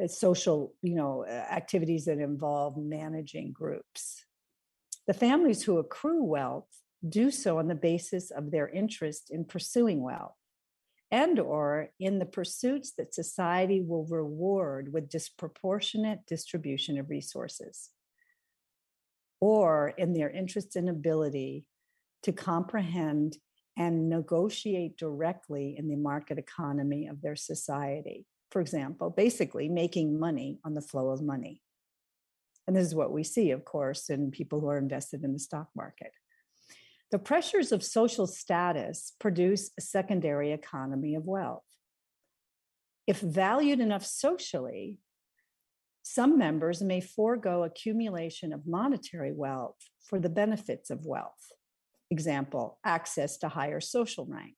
social, 0.08 0.74
you 0.82 0.96
know, 0.96 1.26
activities 1.26 2.06
that 2.06 2.20
involve 2.20 2.78
managing 2.78 3.52
groups. 3.52 4.26
The 5.08 5.14
families 5.14 5.64
who 5.64 5.78
accrue 5.78 6.24
wealth 6.24 6.68
do 7.08 7.30
so 7.30 7.60
on 7.60 7.68
the 7.68 7.76
basis 7.76 8.32
of 8.32 8.52
their 8.52 8.68
interest 8.68 9.30
in 9.30 9.46
pursuing 9.46 10.02
wealth 10.02 10.36
and 11.12 11.40
or 11.40 11.90
in 12.00 12.18
the 12.20 12.26
pursuits 12.26 12.94
that 12.98 13.14
society 13.14 13.82
will 13.82 14.06
reward 14.06 14.92
with 14.92 15.10
disproportionate 15.10 16.26
distribution 16.28 16.98
of 16.98 17.10
resources 17.10 17.92
or 19.40 19.90
in 19.98 20.14
their 20.14 20.30
interest 20.30 20.76
and 20.76 20.90
ability 20.90 21.66
to 22.24 22.32
comprehend 22.32 23.38
and 23.78 24.10
negotiate 24.10 24.98
directly 24.98 25.76
in 25.78 25.88
the 25.88 25.96
market 25.96 26.40
economy 26.40 27.08
of 27.08 27.22
their 27.22 27.36
society. 27.36 28.26
For 28.50 28.62
example, 28.62 29.10
basically 29.10 29.70
making 29.70 30.18
money 30.18 30.60
on 30.64 30.74
the 30.74 30.82
flow 30.82 31.10
of 31.10 31.22
money. 31.22 31.62
And 32.68 32.76
this 32.76 32.86
is 32.86 32.96
what 32.96 33.12
we 33.12 33.24
see, 33.24 33.52
of 33.52 33.64
course, 33.64 34.10
in 34.10 34.32
people 34.32 34.60
who 34.60 34.70
are 34.70 34.78
invested 34.78 35.24
in 35.24 35.34
the 35.34 35.40
stock 35.40 35.70
market. 35.76 36.12
The 37.12 37.20
pressures 37.20 37.72
of 37.72 37.84
social 37.84 38.26
status 38.28 39.14
produce 39.20 39.72
a 39.78 39.82
secondary 39.82 40.52
economy 40.52 41.16
of 41.16 41.26
wealth. 41.26 41.64
If 43.06 43.20
valued 43.20 43.80
enough 43.80 44.06
socially, 44.06 44.98
some 46.02 46.38
members 46.38 46.82
may 46.82 47.02
forego 47.02 47.64
accumulation 47.64 48.52
of 48.52 48.66
monetary 48.66 49.32
wealth 49.32 49.78
for 50.02 50.20
the 50.20 50.30
benefits 50.30 50.90
of 50.90 51.06
wealth. 51.06 51.52
Example, 52.10 52.80
access 52.84 53.38
to 53.38 53.50
higher 53.50 53.80
social 53.80 54.26
rank, 54.26 54.56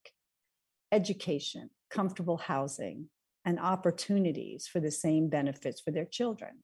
education, 0.91 1.69
comfortable 1.89 2.37
housing, 2.37 3.09
and 3.45 3.59
opportunities 3.59 4.67
for 4.67 4.79
the 4.79 4.91
same 4.91 5.29
benefits 5.29 5.79
for 5.79 5.91
their 5.91 6.05
children 6.05 6.63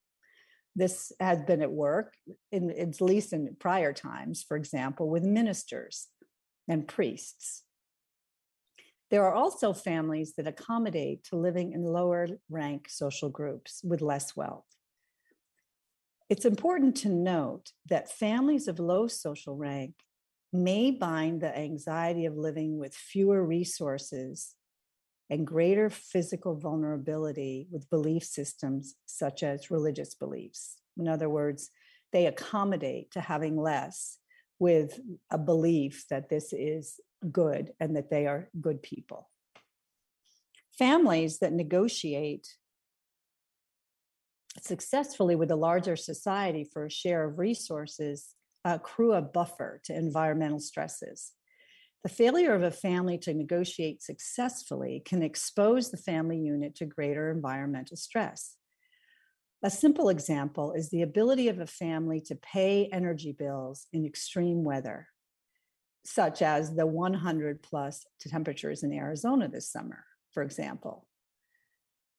this 0.76 1.12
has 1.20 1.42
been 1.44 1.62
at 1.62 1.72
work 1.72 2.14
in 2.52 2.72
at 2.72 3.00
least 3.02 3.34
in 3.34 3.56
prior 3.60 3.94
times 3.94 4.44
for 4.48 4.58
example 4.58 5.10
with 5.10 5.24
ministers 5.24 6.08
and 6.68 6.88
priests. 6.88 7.64
There 9.12 9.26
are 9.26 9.34
also 9.34 9.74
families 9.74 10.34
that 10.38 10.48
accommodate 10.48 11.24
to 11.26 11.36
living 11.36 11.74
in 11.74 11.84
lower 11.84 12.28
rank 12.50 12.88
social 12.90 13.30
groups 13.30 13.82
with 13.84 14.02
less 14.02 14.36
wealth. 14.36 14.66
It's 16.30 16.46
important 16.46 16.96
to 16.98 17.10
note 17.10 17.74
that 17.90 18.12
families 18.12 18.68
of 18.68 18.80
low 18.80 19.08
social 19.08 19.56
rank 19.56 19.94
may 20.52 20.90
bind 20.90 21.42
the 21.42 21.56
anxiety 21.56 22.26
of 22.26 22.38
living 22.38 22.80
with 22.80 22.96
fewer 22.96 23.44
resources 23.44 24.56
and 25.34 25.48
greater 25.48 25.90
physical 25.90 26.56
vulnerability 26.56 27.68
with 27.72 27.90
belief 27.90 28.24
systems 28.24 28.94
such 29.08 29.42
as 29.42 29.72
religious 29.72 30.14
beliefs. 30.14 30.76
In 30.96 31.08
other 31.08 31.28
words, 31.28 31.72
they 32.12 32.28
accommodate 32.28 33.10
to 33.12 33.20
having 33.20 33.58
less 33.58 34.20
with 34.60 35.00
a 35.32 35.40
belief 35.40 36.06
that 36.12 36.30
this 36.30 36.54
is 36.54 37.00
good 37.32 37.74
and 37.80 37.96
that 37.96 38.12
they 38.12 38.28
are 38.28 38.50
good 38.62 38.84
people. 38.84 39.32
Families 40.78 41.40
that 41.40 41.52
negotiate 41.52 42.48
successfully 44.62 45.36
with 45.36 45.50
a 45.50 45.56
larger 45.56 45.96
society 45.96 46.64
for 46.64 46.86
a 46.86 46.92
share 46.92 47.24
of 47.24 47.40
resources 47.40 48.36
uh, 48.66 48.74
accrue 48.76 49.14
a 49.14 49.22
buffer 49.22 49.82
to 49.86 49.96
environmental 49.96 50.60
stresses. 50.60 51.32
The 52.04 52.10
failure 52.10 52.54
of 52.54 52.64
a 52.64 52.72
family 52.72 53.18
to 53.20 53.34
negotiate 53.34 54.02
successfully 54.02 55.02
can 55.06 55.24
expose 55.24 55.90
the 55.90 55.98
family 55.98 56.38
unit 56.38 56.76
to 56.76 56.86
greater 56.86 57.32
environmental 57.32 57.96
stress. 57.96 58.58
A 59.64 59.70
simple 59.70 60.10
example 60.10 60.74
is 60.74 60.90
the 60.90 61.02
ability 61.02 61.48
of 61.48 61.60
a 61.60 61.66
family 61.66 62.20
to 62.22 62.36
pay 62.36 62.90
energy 62.92 63.32
bills 63.32 63.88
in 63.94 64.06
extreme 64.06 64.66
weather, 64.66 65.08
such 66.04 66.42
as 66.42 66.76
the 66.76 66.86
100 66.86 67.64
plus 67.64 68.06
temperatures 68.20 68.84
in 68.84 68.92
Arizona 68.92 69.48
this 69.48 69.72
summer, 69.72 70.04
for 70.34 70.44
example, 70.44 71.08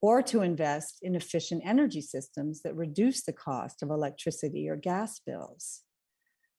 or 0.01 0.23
to 0.23 0.41
invest 0.41 1.01
in 1.03 1.15
efficient 1.15 1.63
energy 1.67 2.01
systems 2.01 2.63
that 2.63 2.75
reduce 2.75 3.23
the 3.23 3.35
cost 3.35 3.83
of 3.83 3.91
electricity 3.91 4.67
or 4.67 4.77
gas 4.77 5.21
bills 5.27 5.83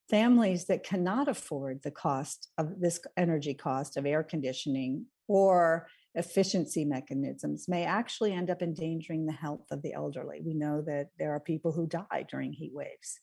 families 0.09 0.65
that 0.65 0.83
cannot 0.83 1.27
afford 1.27 1.81
the 1.83 1.91
cost 1.91 2.49
of 2.57 2.79
this 2.79 2.99
energy 3.17 3.53
cost 3.53 3.97
of 3.97 4.05
air 4.05 4.23
conditioning 4.23 5.05
or 5.27 5.87
efficiency 6.13 6.85
mechanisms 6.85 7.65
may 7.67 7.83
actually 7.83 8.31
end 8.33 8.49
up 8.49 8.61
endangering 8.61 9.25
the 9.25 9.33
health 9.33 9.65
of 9.71 9.81
the 9.81 9.93
elderly. 9.93 10.41
We 10.45 10.53
know 10.53 10.81
that 10.83 11.09
there 11.19 11.33
are 11.33 11.39
people 11.39 11.71
who 11.71 11.87
die 11.87 12.25
during 12.29 12.53
heat 12.53 12.71
waves. 12.73 13.19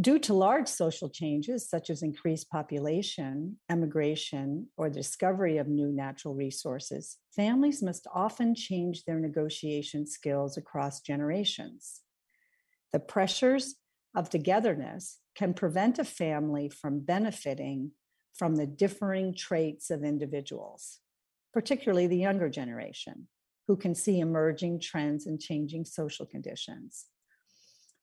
Due 0.00 0.18
to 0.20 0.34
large 0.34 0.68
social 0.68 1.08
changes, 1.08 1.68
such 1.68 1.90
as 1.90 2.02
increased 2.02 2.48
population, 2.50 3.56
emigration, 3.68 4.68
or 4.76 4.88
the 4.88 5.00
discovery 5.00 5.58
of 5.58 5.66
new 5.66 5.90
natural 5.90 6.34
resources, 6.34 7.16
families 7.34 7.82
must 7.82 8.06
often 8.14 8.54
change 8.54 9.04
their 9.04 9.18
negotiation 9.18 10.06
skills 10.06 10.56
across 10.56 11.00
generations. 11.00 12.02
The 12.92 13.00
pressures 13.00 13.74
of 14.18 14.28
togetherness 14.28 15.18
can 15.36 15.54
prevent 15.54 16.00
a 16.00 16.04
family 16.04 16.68
from 16.68 16.98
benefiting 16.98 17.92
from 18.36 18.56
the 18.56 18.66
differing 18.66 19.32
traits 19.32 19.90
of 19.90 20.02
individuals, 20.02 20.98
particularly 21.54 22.08
the 22.08 22.16
younger 22.16 22.48
generation, 22.48 23.28
who 23.68 23.76
can 23.76 23.94
see 23.94 24.18
emerging 24.18 24.80
trends 24.80 25.26
and 25.28 25.40
changing 25.40 25.84
social 25.84 26.26
conditions. 26.26 27.06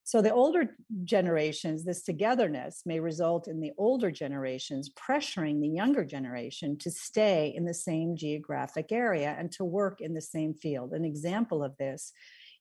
So, 0.05 0.21
the 0.21 0.33
older 0.33 0.77
generations, 1.03 1.83
this 1.83 2.03
togetherness 2.03 2.83
may 2.85 3.01
result 3.01 3.49
in 3.49 3.59
the 3.59 3.73
older 3.77 4.09
generations 4.11 4.89
pressuring 4.89 5.59
the 5.59 5.67
younger 5.67 6.05
generation 6.05 6.77
to 6.77 6.91
stay 6.91 7.53
in 7.53 7.65
the 7.65 7.73
same 7.73 8.15
geographic 8.15 8.93
area 8.93 9.35
and 9.37 9.51
to 9.53 9.65
work 9.65 9.99
in 9.99 10.13
the 10.13 10.21
same 10.21 10.53
field. 10.53 10.93
An 10.93 11.03
example 11.03 11.61
of 11.61 11.75
this 11.77 12.13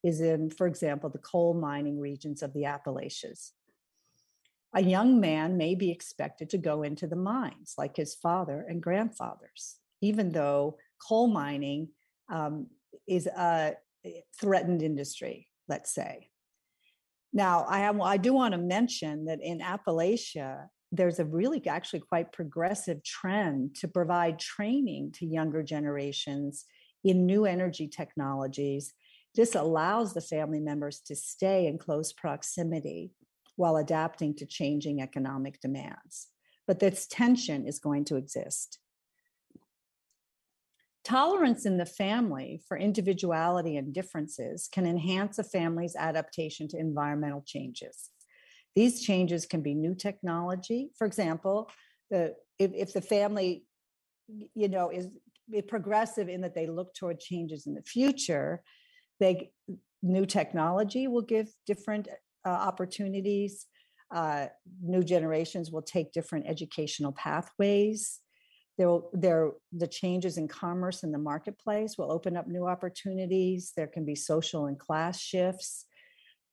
is 0.05 0.21
in, 0.21 0.51
for 0.51 0.67
example, 0.67 1.11
the 1.11 1.19
coal 1.19 1.55
mining 1.55 1.99
regions 1.99 2.43
of 2.43 2.53
the 2.53 2.67
Appalachians. 2.67 3.53
A 4.75 4.83
young 4.83 5.19
man 5.19 5.57
may 5.57 5.75
be 5.75 5.91
expected 5.91 6.51
to 6.51 6.59
go 6.59 6.83
into 6.83 7.07
the 7.07 7.17
mines 7.17 7.75
like 7.79 7.97
his 7.97 8.15
father 8.15 8.67
and 8.69 8.83
grandfathers, 8.83 9.77
even 10.03 10.31
though 10.31 10.77
coal 11.09 11.29
mining 11.29 11.89
um, 12.31 12.67
is 13.09 13.27
a 13.27 13.75
threatened 14.39 14.83
industry, 14.83 15.49
let's 15.69 15.95
say. 15.95 16.29
Now, 17.33 17.65
I 17.69 17.79
have, 17.79 18.01
I 18.01 18.17
do 18.17 18.35
want 18.35 18.53
to 18.53 18.59
mention 18.59 19.25
that 19.25 19.41
in 19.43 19.61
Appalachia, 19.61 20.67
there's 20.93 21.19
a 21.19 21.25
really 21.25 21.67
actually 21.67 22.01
quite 22.01 22.33
progressive 22.33 23.03
trend 23.03 23.75
to 23.77 23.89
provide 23.89 24.39
training 24.39 25.13
to 25.13 25.27
younger 25.27 25.63
generations 25.63 26.67
in 27.03 27.27
new 27.27 27.45
energy 27.45 27.89
technologies. 27.89 28.93
This 29.35 29.55
allows 29.55 30.14
the 30.14 30.21
family 30.21 30.61
members 30.61 31.00
to 31.07 31.17
stay 31.17 31.67
in 31.67 31.79
close 31.79 32.12
proximity 32.12 33.12
while 33.57 33.76
adapting 33.76 34.35
to 34.37 34.47
changing 34.47 35.00
economic 35.00 35.61
demands. 35.61 36.29
But 36.67 36.81
this 36.81 37.07
tension 37.07 37.67
is 37.67 37.79
going 37.79 38.05
to 38.07 38.17
exist. 38.17 38.79
Tolerance 41.05 41.67
in 41.67 41.76
the 41.76 41.85
family 41.87 42.62
for 42.67 42.79
individuality 42.79 43.76
and 43.76 43.93
differences 43.93 44.69
can 44.73 44.87
enhance 44.87 45.38
a 45.38 45.45
family's 45.45 45.95
adaptation 45.97 46.67
to 46.69 46.79
environmental 46.79 47.43
changes. 47.47 48.11
These 48.75 49.03
changes 49.03 49.45
can 49.45 49.61
be 49.61 49.75
new 49.75 49.95
technology. 49.95 50.91
For 50.97 51.07
example, 51.07 51.71
the, 52.11 52.35
if, 52.59 52.73
if 52.75 52.93
the 52.95 53.03
family, 53.03 53.67
you 54.55 54.69
know, 54.69 54.91
is 54.91 55.09
progressive 55.69 56.29
in 56.31 56.41
that 56.41 56.55
they 56.55 56.67
look 56.67 56.95
toward 56.95 57.21
changes 57.21 57.67
in 57.67 57.75
the 57.75 57.83
future, 57.83 58.62
they 59.25 59.50
new 60.02 60.26
technology 60.26 61.09
will 61.09 61.23
give 61.23 61.49
different 61.66 62.09
uh, 62.45 62.50
opportunities. 62.50 63.66
Uh, 64.14 64.47
new 64.83 65.02
generations 65.02 65.71
will 65.73 65.83
take 65.83 66.12
different 66.12 66.47
educational 66.47 67.12
pathways. 67.12 68.21
There 68.76 69.00
there 69.12 69.52
the 69.73 69.87
changes 69.87 70.37
in 70.37 70.47
commerce 70.49 71.04
in 71.04 71.12
the 71.12 71.26
marketplace 71.33 71.97
will 71.97 72.12
open 72.12 72.37
up 72.37 72.47
new 72.47 72.66
opportunities. 72.66 73.73
There 73.76 73.87
can 73.87 74.04
be 74.04 74.14
social 74.14 74.66
and 74.66 74.78
class 74.78 75.21
shifts. 75.21 75.87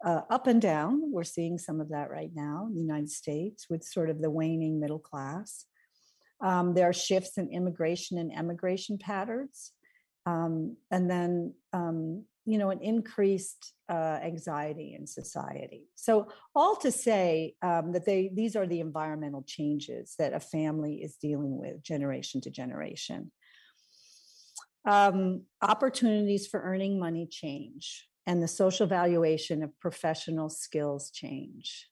Uh, 0.04 0.22
up 0.32 0.48
and 0.48 0.60
down 0.60 1.12
we're 1.14 1.24
seeing 1.24 1.60
some 1.60 1.80
of 1.80 1.90
that 1.90 2.10
right 2.10 2.32
now 2.34 2.66
in 2.68 2.74
the 2.74 2.82
united 2.82 3.12
states 3.22 3.68
with 3.70 3.84
sort 3.84 4.10
of 4.10 4.20
the 4.20 4.32
waning 4.32 4.80
middle 4.80 5.04
class. 5.12 5.66
Um, 6.42 6.74
there 6.74 6.90
are 6.90 6.94
shifts 7.10 7.38
in 7.38 7.50
immigration 7.50 8.18
and 8.18 8.36
emigration 8.36 8.98
patterns. 8.98 9.74
Um, 10.26 10.78
and 10.90 11.10
then 11.10 11.54
um, 11.74 12.26
you 12.46 12.58
know 12.58 12.70
an 12.70 12.80
increased 12.82 13.74
uh, 13.90 14.20
anxiety 14.24 14.96
in 14.98 15.06
society. 15.06 15.88
So 15.96 16.30
all 16.56 16.76
to 16.78 16.92
say 16.92 17.56
um, 17.62 17.92
that 17.94 18.06
they 18.06 18.32
these 18.34 18.56
are 18.56 18.68
the 18.68 18.80
environmental 18.80 19.44
changes 19.44 20.16
that 20.18 20.34
a 20.34 20.40
family 20.40 20.96
is 20.96 21.18
dealing 21.18 21.58
with 21.58 21.84
generation 21.84 22.42
to 22.42 22.50
generation. 22.50 23.32
Um, 24.84 25.44
opportunities 25.62 26.48
for 26.48 26.60
earning 26.60 27.00
money 27.00 27.28
change 27.30 28.08
and 28.26 28.42
the 28.42 28.48
social 28.48 28.88
valuation 28.88 29.62
of 29.62 29.80
professional 29.80 30.50
skills 30.50 31.12
change 31.12 31.88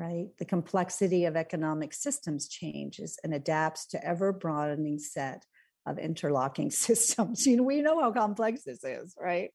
right? 0.00 0.28
The 0.38 0.46
complexity 0.46 1.26
of 1.26 1.36
economic 1.36 1.92
systems 1.92 2.48
changes 2.48 3.18
and 3.22 3.34
adapts 3.34 3.86
to 3.88 4.02
ever 4.02 4.32
broadening 4.32 4.98
set 4.98 5.44
of 5.86 5.98
interlocking 5.98 6.70
systems. 6.86 7.46
You 7.46 7.58
know, 7.58 7.62
we 7.62 7.82
know 7.82 8.00
how 8.00 8.12
complex 8.12 8.62
this 8.64 8.84
is, 8.84 9.14
right? 9.20 9.50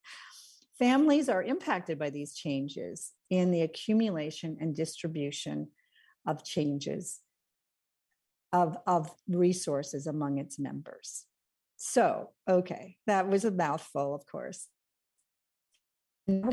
Families 0.79 1.29
are 1.29 1.41
impacted 1.41 1.97
by 1.97 2.09
these 2.09 2.33
changes 2.33 3.11
in 3.29 3.51
the 3.51 3.61
accumulation 3.61 4.57
and 4.59 4.75
distribution 4.75 5.69
of 6.27 6.43
changes 6.43 7.21
of, 8.51 8.77
of 8.87 9.11
resources 9.27 10.07
among 10.07 10.37
its 10.37 10.59
members. 10.59 11.25
So, 11.77 12.29
okay, 12.49 12.95
that 13.05 13.27
was 13.27 13.45
a 13.45 13.51
mouthful, 13.51 14.15
of 14.15 14.25
course. 14.25 14.67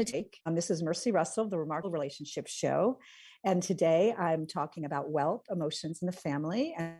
Take, 0.04 0.38
um, 0.44 0.54
this 0.54 0.70
is 0.70 0.82
Mercy 0.82 1.12
Russell, 1.12 1.44
of 1.44 1.50
the 1.50 1.58
Remarkable 1.58 1.92
Relationship 1.92 2.46
Show. 2.46 2.98
And 3.44 3.62
today 3.62 4.14
I'm 4.18 4.46
talking 4.46 4.85
about 4.85 5.11
wealth, 5.11 5.44
emotions, 5.50 6.02
and 6.02 6.12
the 6.12 6.16
family. 6.16 6.74
And 6.76 6.96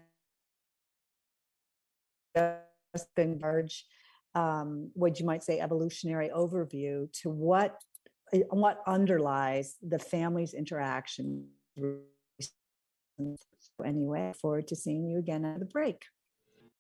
just 2.35 3.15
been 3.15 3.39
large, 3.39 3.85
um, 4.35 4.91
what 4.95 5.19
you 5.21 5.27
might 5.27 5.43
say, 5.43 5.61
evolutionary 5.61 6.31
overview 6.35 7.11
to 7.21 7.31
what 7.31 7.81
eh, 8.33 8.43
what 8.51 8.79
underlies 8.87 9.77
the 9.83 9.99
family's 9.99 10.55
interaction. 10.55 11.49
Anyway, 13.85 14.33
forward 14.41 14.69
to 14.69 14.77
seeing 14.77 15.07
you 15.07 15.19
again 15.19 15.45
at 15.45 15.59
the 15.59 15.67
break. 15.67 16.05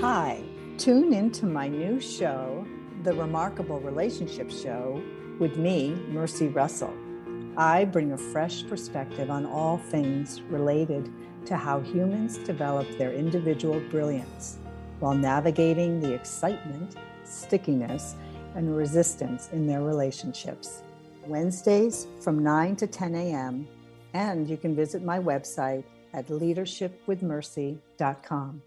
Hi, 0.00 0.42
tune 0.78 1.12
into 1.12 1.46
my 1.46 1.68
new 1.68 2.00
show, 2.00 2.66
The 3.02 3.12
Remarkable 3.12 3.80
Relationship 3.80 4.50
Show 4.50 5.02
with 5.38 5.56
me, 5.56 5.94
Mercy 6.08 6.48
Russell. 6.48 6.92
I 7.56 7.84
bring 7.84 8.12
a 8.12 8.16
fresh 8.16 8.66
perspective 8.66 9.30
on 9.30 9.44
all 9.46 9.78
things 9.78 10.40
related 10.42 11.10
to 11.46 11.56
how 11.56 11.80
humans 11.80 12.38
develop 12.38 12.86
their 12.98 13.12
individual 13.12 13.80
brilliance 13.90 14.58
while 15.00 15.14
navigating 15.14 15.98
the 15.98 16.12
excitement, 16.12 16.94
stickiness, 17.24 18.14
and 18.54 18.76
resistance 18.76 19.48
in 19.52 19.66
their 19.66 19.82
relationships. 19.82 20.82
Wednesdays 21.26 22.06
from 22.20 22.44
9 22.44 22.76
to 22.76 22.86
10 22.86 23.16
a.m., 23.16 23.66
and 24.14 24.48
you 24.48 24.56
can 24.56 24.76
visit 24.76 25.02
my 25.02 25.18
website 25.18 25.82
at 26.12 26.28
leadershipwithmercy.com. 26.28 28.62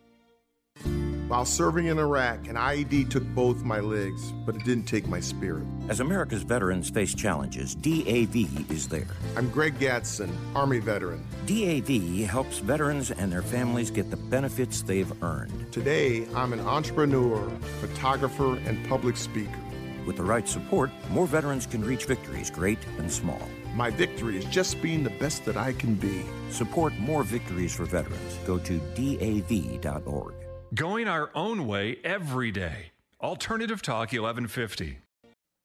While 1.28 1.46
serving 1.46 1.88
in 1.88 1.98
Iraq, 1.98 2.48
an 2.48 2.56
IED 2.56 3.10
took 3.10 3.24
both 3.34 3.64
my 3.64 3.80
legs, 3.80 4.32
but 4.46 4.56
it 4.56 4.64
didn't 4.64 4.86
take 4.86 5.08
my 5.08 5.20
spirit. 5.20 5.64
As 5.90 6.00
America's 6.00 6.44
veterans 6.44 6.92
face 6.92 7.16
challenges, 7.16 7.74
DAV 7.74 8.70
is 8.72 8.88
there. 8.88 9.08
I'm 9.36 9.50
Greg 9.50 9.80
Gadson, 9.80 10.30
Army 10.56 10.78
veteran. 10.78 11.26
DAV 11.48 12.30
helps 12.30 12.60
veterans 12.60 13.10
and 13.10 13.32
their 13.32 13.42
families 13.42 13.90
get 13.90 14.12
the 14.12 14.18
benefits 14.18 14.84
they've 14.84 15.12
earned. 15.24 15.72
Today, 15.72 16.28
I'm 16.36 16.54
an 16.54 16.60
entrepreneur, 16.60 17.50
photographer, 17.82 18.58
and 18.58 18.88
public 18.88 19.18
speaker. 19.18 19.60
With 20.06 20.18
the 20.18 20.24
right 20.24 20.48
support, 20.48 20.92
more 21.10 21.26
veterans 21.26 21.66
can 21.66 21.84
reach 21.84 22.06
victories, 22.06 22.52
great 22.52 22.80
and 23.00 23.12
small. 23.12 23.42
My 23.74 23.90
victory 23.90 24.38
is 24.38 24.46
just 24.46 24.80
being 24.80 25.04
the 25.04 25.10
best 25.10 25.44
that 25.46 25.58
I 25.58 25.74
can 25.74 25.96
be. 25.96 26.22
Support 26.52 26.94
more 27.00 27.24
victories 27.24 27.74
for 27.74 27.86
veterans. 27.86 28.38
Go 28.46 28.60
to 28.60 28.78
DAV.org. 28.94 30.36
Going 30.76 31.08
our 31.08 31.30
own 31.34 31.68
way 31.68 32.00
every 32.04 32.52
day. 32.52 32.92
Alternative 33.22 33.82
Talk 33.82 34.12
1150. 34.12 34.98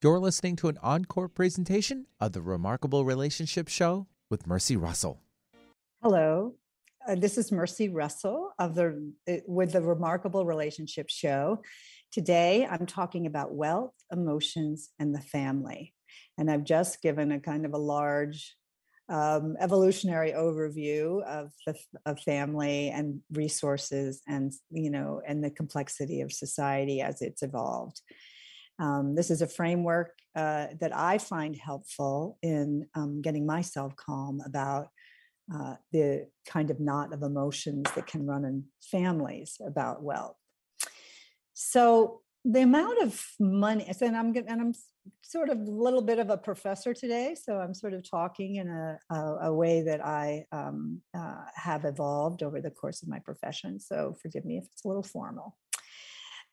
You're 0.04 0.20
listening 0.20 0.54
to 0.56 0.68
an 0.68 0.78
encore 0.84 1.26
presentation 1.26 2.06
of 2.20 2.30
the 2.30 2.40
Remarkable 2.40 3.04
Relationship 3.04 3.66
Show 3.66 4.06
with 4.30 4.46
Mercy 4.46 4.76
Russell. 4.76 5.18
Hello, 6.00 6.54
uh, 7.08 7.16
this 7.16 7.38
is 7.38 7.50
Mercy 7.50 7.88
Russell 7.88 8.52
of 8.60 8.76
the 8.76 9.12
uh, 9.28 9.36
with 9.48 9.72
the 9.72 9.82
Remarkable 9.82 10.46
Relationship 10.46 11.10
Show. 11.10 11.60
Today, 12.12 12.64
I'm 12.70 12.86
talking 12.86 13.26
about 13.26 13.52
wealth, 13.52 13.94
emotions, 14.12 14.90
and 15.00 15.12
the 15.12 15.20
family. 15.20 15.92
And 16.38 16.48
I've 16.48 16.64
just 16.64 17.02
given 17.02 17.32
a 17.32 17.40
kind 17.40 17.66
of 17.66 17.74
a 17.74 17.78
large 17.78 18.54
um, 19.10 19.56
evolutionary 19.58 20.32
overview 20.32 21.22
of 21.24 21.50
the 21.66 21.76
of 22.06 22.20
family 22.20 22.90
and 22.90 23.20
resources, 23.32 24.22
and 24.26 24.52
you 24.70 24.90
know, 24.90 25.20
and 25.26 25.42
the 25.42 25.50
complexity 25.50 26.20
of 26.20 26.32
society 26.32 27.00
as 27.00 27.20
it's 27.20 27.42
evolved. 27.42 28.00
Um, 28.78 29.14
this 29.14 29.30
is 29.30 29.42
a 29.42 29.46
framework 29.46 30.12
uh, 30.34 30.68
that 30.80 30.96
I 30.96 31.18
find 31.18 31.56
helpful 31.56 32.38
in 32.40 32.86
um, 32.94 33.20
getting 33.20 33.44
myself 33.44 33.94
calm 33.96 34.40
about 34.46 34.88
uh, 35.52 35.74
the 35.92 36.28
kind 36.46 36.70
of 36.70 36.78
knot 36.80 37.12
of 37.12 37.22
emotions 37.22 37.86
that 37.96 38.06
can 38.06 38.24
run 38.24 38.44
in 38.44 38.64
families 38.80 39.60
about 39.66 40.02
wealth. 40.02 40.36
So 41.52 42.22
the 42.44 42.62
amount 42.62 43.02
of 43.02 43.22
money, 43.38 43.90
and 44.00 44.16
I'm 44.16 44.34
and 44.36 44.60
I'm 44.60 44.74
sort 45.22 45.50
of 45.50 45.58
a 45.58 45.70
little 45.70 46.00
bit 46.00 46.18
of 46.18 46.30
a 46.30 46.38
professor 46.38 46.94
today, 46.94 47.34
so 47.40 47.58
I'm 47.58 47.74
sort 47.74 47.92
of 47.92 48.08
talking 48.08 48.56
in 48.56 48.68
a 48.68 48.98
a, 49.10 49.36
a 49.42 49.54
way 49.54 49.82
that 49.82 50.04
I 50.04 50.46
um, 50.50 51.00
uh, 51.16 51.44
have 51.54 51.84
evolved 51.84 52.42
over 52.42 52.60
the 52.60 52.70
course 52.70 53.02
of 53.02 53.08
my 53.08 53.18
profession. 53.18 53.78
So 53.78 54.16
forgive 54.22 54.44
me 54.44 54.56
if 54.58 54.64
it's 54.72 54.84
a 54.84 54.88
little 54.88 55.02
formal. 55.02 55.56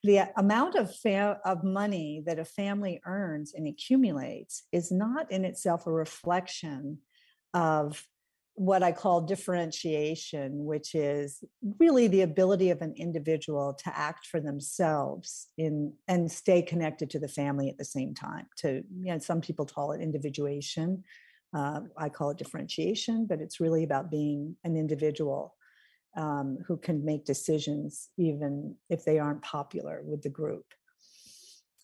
The 0.04 0.30
amount 0.38 0.76
of 0.76 0.94
fa- 0.94 1.40
of 1.46 1.64
money 1.64 2.22
that 2.26 2.38
a 2.38 2.46
family 2.46 3.02
earns 3.06 3.54
and 3.54 3.68
accumulates 3.68 4.64
is 4.72 4.92
not 4.92 5.32
in 5.32 5.46
itself 5.46 5.88
a 5.88 5.92
reflection 5.92 7.00
of 7.54 8.06
what 8.58 8.82
I 8.82 8.92
call 8.92 9.22
differentiation, 9.22 10.66
which 10.66 10.96
is 10.96 11.44
really 11.80 12.08
the 12.08 12.24
ability 12.24 12.72
of 12.72 12.82
an 12.82 12.96
individual 12.98 13.78
to 13.84 13.96
act 13.96 14.26
for 14.26 14.40
themselves 14.40 15.50
in 15.60 15.94
and 16.08 16.32
stay 16.32 16.64
connected 16.64 17.12
to 17.12 17.20
the 17.20 17.28
family 17.28 17.70
at 17.70 17.78
the 17.78 17.86
same 17.86 18.16
time. 18.16 18.48
To 18.58 18.84
you 19.00 19.14
know, 19.14 19.20
some 19.20 19.42
people 19.42 19.68
call 19.68 19.92
it 19.92 20.02
individuation. 20.02 21.04
Uh, 21.56 21.82
I 21.96 22.10
call 22.10 22.32
it 22.32 22.40
differentiation, 22.40 23.28
but 23.30 23.42
it's 23.42 23.60
really 23.60 23.84
about 23.84 24.10
being 24.10 24.56
an 24.64 24.76
individual 24.76 25.54
um, 26.18 26.58
who 26.68 26.78
can 26.78 27.06
make 27.06 27.26
decisions 27.26 28.10
even 28.18 28.76
if 28.90 29.06
they 29.06 29.20
aren't 29.20 29.44
popular 29.44 30.02
with 30.04 30.24
the 30.24 30.30
group. 30.30 30.66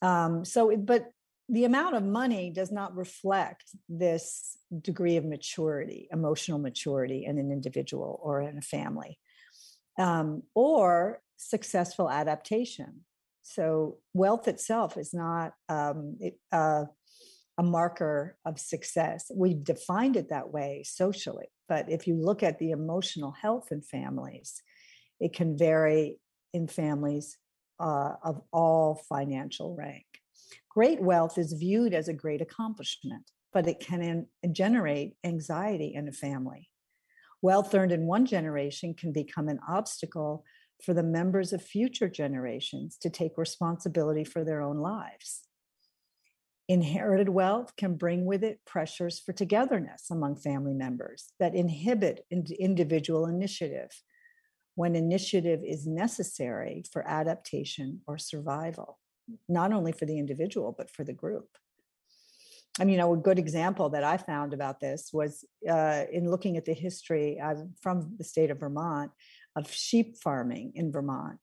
Um, 0.01 0.43
so, 0.43 0.75
but 0.75 1.05
the 1.49 1.65
amount 1.65 1.95
of 1.95 2.03
money 2.03 2.49
does 2.49 2.71
not 2.71 2.95
reflect 2.95 3.63
this 3.89 4.57
degree 4.81 5.17
of 5.17 5.25
maturity, 5.25 6.07
emotional 6.11 6.59
maturity 6.59 7.25
in 7.25 7.37
an 7.37 7.51
individual 7.51 8.19
or 8.23 8.41
in 8.41 8.57
a 8.57 8.61
family, 8.61 9.19
um, 9.99 10.43
or 10.55 11.21
successful 11.37 12.09
adaptation. 12.09 13.01
So, 13.41 13.97
wealth 14.13 14.47
itself 14.47 14.97
is 14.97 15.13
not 15.13 15.53
um, 15.67 16.17
it, 16.21 16.39
uh, 16.51 16.85
a 17.57 17.63
marker 17.63 18.37
of 18.45 18.57
success. 18.57 19.29
We've 19.33 19.63
defined 19.63 20.15
it 20.15 20.29
that 20.29 20.51
way 20.51 20.83
socially, 20.85 21.47
but 21.67 21.91
if 21.91 22.07
you 22.07 22.15
look 22.15 22.41
at 22.41 22.57
the 22.57 22.71
emotional 22.71 23.31
health 23.31 23.67
in 23.71 23.81
families, 23.81 24.61
it 25.19 25.33
can 25.33 25.57
vary 25.57 26.19
in 26.53 26.67
families 26.67 27.37
uh, 27.79 28.13
of 28.23 28.41
all 28.51 28.95
financial 28.95 29.75
rank. 29.75 30.05
Great 30.69 31.01
wealth 31.01 31.37
is 31.37 31.53
viewed 31.53 31.93
as 31.93 32.07
a 32.07 32.13
great 32.13 32.41
accomplishment, 32.41 33.31
but 33.51 33.67
it 33.67 33.79
can 33.79 34.27
generate 34.51 35.15
anxiety 35.23 35.93
in 35.93 36.07
a 36.07 36.11
family. 36.11 36.69
Wealth 37.41 37.73
earned 37.75 37.91
in 37.91 38.07
one 38.07 38.25
generation 38.25 38.93
can 38.93 39.11
become 39.11 39.49
an 39.49 39.59
obstacle 39.67 40.43
for 40.83 40.93
the 40.93 41.03
members 41.03 41.53
of 41.53 41.61
future 41.61 42.09
generations 42.09 42.97
to 42.97 43.09
take 43.09 43.37
responsibility 43.37 44.23
for 44.23 44.43
their 44.43 44.61
own 44.61 44.77
lives. 44.77 45.47
Inherited 46.69 47.29
wealth 47.29 47.75
can 47.75 47.95
bring 47.95 48.25
with 48.25 48.43
it 48.43 48.61
pressures 48.65 49.19
for 49.19 49.33
togetherness 49.33 50.09
among 50.09 50.37
family 50.37 50.73
members 50.73 51.33
that 51.39 51.53
inhibit 51.53 52.25
individual 52.31 53.25
initiative 53.25 53.91
when 54.75 54.95
initiative 54.95 55.61
is 55.63 55.85
necessary 55.85 56.83
for 56.91 57.07
adaptation 57.07 58.01
or 58.07 58.17
survival 58.17 58.99
not 59.47 59.71
only 59.71 59.91
for 59.91 60.05
the 60.05 60.19
individual, 60.19 60.73
but 60.77 60.89
for 60.89 61.03
the 61.03 61.13
group. 61.13 61.47
I 62.79 62.85
mean, 62.85 62.99
a 62.99 63.15
good 63.15 63.37
example 63.37 63.89
that 63.89 64.03
I 64.03 64.17
found 64.17 64.53
about 64.53 64.79
this 64.79 65.11
was 65.13 65.45
uh, 65.69 66.03
in 66.11 66.29
looking 66.29 66.57
at 66.57 66.65
the 66.65 66.73
history 66.73 67.39
from 67.81 68.15
the 68.17 68.23
state 68.23 68.49
of 68.49 68.59
Vermont 68.59 69.11
of 69.55 69.71
sheep 69.71 70.17
farming 70.17 70.71
in 70.73 70.91
Vermont 70.91 71.37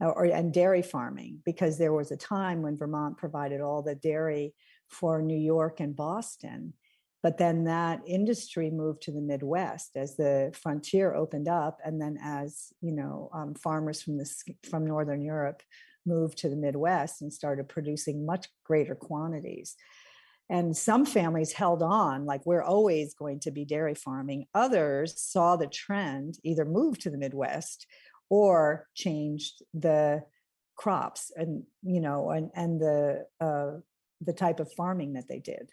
or, 0.00 0.26
and 0.26 0.54
dairy 0.54 0.82
farming, 0.82 1.40
because 1.44 1.76
there 1.76 1.92
was 1.92 2.12
a 2.12 2.16
time 2.16 2.62
when 2.62 2.76
Vermont 2.76 3.16
provided 3.16 3.60
all 3.60 3.82
the 3.82 3.96
dairy 3.96 4.54
for 4.88 5.20
New 5.20 5.36
York 5.36 5.80
and 5.80 5.96
Boston. 5.96 6.74
But 7.20 7.38
then 7.38 7.64
that 7.64 8.00
industry 8.06 8.70
moved 8.70 9.02
to 9.02 9.10
the 9.10 9.20
Midwest 9.20 9.96
as 9.96 10.16
the 10.16 10.56
frontier 10.62 11.16
opened 11.16 11.48
up, 11.48 11.80
and 11.84 12.00
then 12.00 12.16
as 12.22 12.72
you 12.80 12.92
know, 12.92 13.28
um, 13.34 13.56
farmers 13.56 14.00
from 14.00 14.18
the 14.18 14.30
from 14.70 14.86
Northern 14.86 15.20
Europe 15.20 15.60
moved 16.08 16.38
to 16.38 16.48
the 16.48 16.56
Midwest 16.56 17.22
and 17.22 17.32
started 17.32 17.68
producing 17.68 18.26
much 18.26 18.48
greater 18.64 18.94
quantities. 18.94 19.76
And 20.50 20.74
some 20.74 21.04
families 21.04 21.52
held 21.52 21.82
on, 21.82 22.24
like 22.24 22.46
we're 22.46 22.62
always 22.62 23.12
going 23.14 23.40
to 23.40 23.50
be 23.50 23.66
dairy 23.66 23.94
farming. 23.94 24.46
Others 24.54 25.20
saw 25.20 25.56
the 25.56 25.66
trend, 25.66 26.38
either 26.42 26.64
moved 26.64 27.02
to 27.02 27.10
the 27.10 27.18
Midwest 27.18 27.86
or 28.30 28.86
changed 28.94 29.62
the 29.74 30.22
crops 30.76 31.32
and 31.34 31.64
you 31.82 32.00
know 32.00 32.30
and 32.30 32.50
and 32.54 32.80
the 32.80 33.26
uh, 33.40 33.72
the 34.20 34.32
type 34.32 34.60
of 34.60 34.72
farming 34.72 35.14
that 35.14 35.28
they 35.28 35.38
did. 35.38 35.70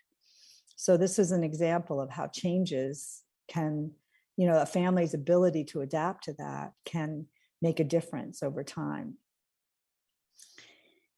So 0.76 0.98
this 0.98 1.19
is 1.19 1.32
an 1.32 1.43
example 1.43 2.02
of 2.02 2.10
how 2.10 2.28
changes 2.28 3.24
can, 3.48 3.91
you 4.38 4.48
know, 4.48 4.60
a 4.60 4.65
family's 4.65 5.13
ability 5.13 5.63
to 5.65 5.82
adapt 5.82 6.26
to 6.26 6.34
that 6.34 6.74
can 6.84 7.28
make 7.62 7.80
a 7.80 7.86
difference 7.86 8.43
over 8.43 8.63
time. 8.63 9.15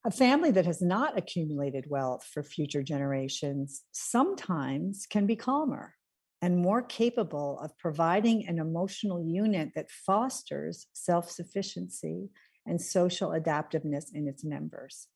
A 0.04 0.10
family 0.10 0.52
that 0.52 0.66
has 0.66 0.80
not 0.80 1.18
accumulated 1.18 1.90
wealth 1.90 2.24
for 2.24 2.42
future 2.42 2.82
generations 2.82 3.82
sometimes 3.92 5.06
can 5.06 5.26
be 5.26 5.34
calmer 5.34 5.94
and 6.40 6.56
more 6.56 6.82
capable 6.82 7.58
of 7.58 7.76
providing 7.78 8.46
an 8.46 8.58
emotional 8.58 9.20
unit 9.20 9.72
that 9.74 9.90
fosters 9.90 10.86
self 10.92 11.28
sufficiency 11.30 12.28
and 12.64 12.80
social 12.80 13.30
adaptiveness 13.30 14.14
in 14.14 14.28
its 14.28 14.44
members. 14.44 15.08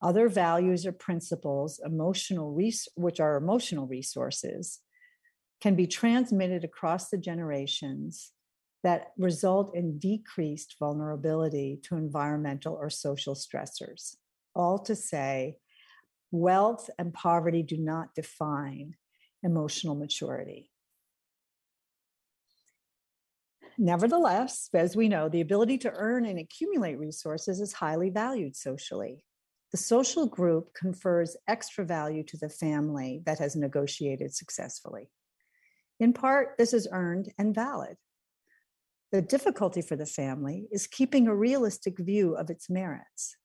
Other 0.00 0.28
values 0.28 0.86
or 0.86 0.92
principles, 0.92 1.80
emotional 1.84 2.52
res- 2.52 2.88
which 2.94 3.20
are 3.20 3.36
emotional 3.36 3.86
resources, 3.86 4.80
can 5.60 5.74
be 5.74 5.86
transmitted 5.86 6.64
across 6.64 7.10
the 7.10 7.18
generations 7.18 8.32
that 8.82 9.12
result 9.18 9.74
in 9.74 9.98
decreased 9.98 10.76
vulnerability 10.78 11.80
to 11.84 11.96
environmental 11.96 12.74
or 12.74 12.90
social 12.90 13.34
stressors. 13.34 14.16
All 14.54 14.78
to 14.80 14.96
say, 14.96 15.56
wealth 16.30 16.88
and 16.98 17.12
poverty 17.12 17.62
do 17.62 17.76
not 17.76 18.14
define 18.14 18.94
emotional 19.42 19.94
maturity. 19.94 20.70
Nevertheless, 23.78 24.68
as 24.74 24.94
we 24.94 25.08
know, 25.08 25.28
the 25.28 25.40
ability 25.40 25.78
to 25.78 25.92
earn 25.94 26.26
and 26.26 26.38
accumulate 26.38 26.98
resources 26.98 27.60
is 27.60 27.72
highly 27.72 28.10
valued 28.10 28.54
socially. 28.54 29.24
The 29.72 29.78
social 29.78 30.26
group 30.26 30.74
confers 30.74 31.36
extra 31.48 31.84
value 31.84 32.22
to 32.24 32.36
the 32.36 32.48
family 32.48 33.22
that 33.24 33.38
has 33.38 33.56
negotiated 33.56 34.34
successfully. 34.34 35.10
In 35.98 36.12
part, 36.12 36.56
this 36.58 36.74
is 36.74 36.88
earned 36.90 37.32
and 37.38 37.54
valid. 37.54 37.96
The 39.12 39.22
difficulty 39.22 39.82
for 39.82 39.96
the 39.96 40.06
family 40.06 40.68
is 40.70 40.86
keeping 40.86 41.26
a 41.26 41.34
realistic 41.34 41.98
view 41.98 42.36
of 42.36 42.48
its 42.48 42.70
merits. 42.70 43.36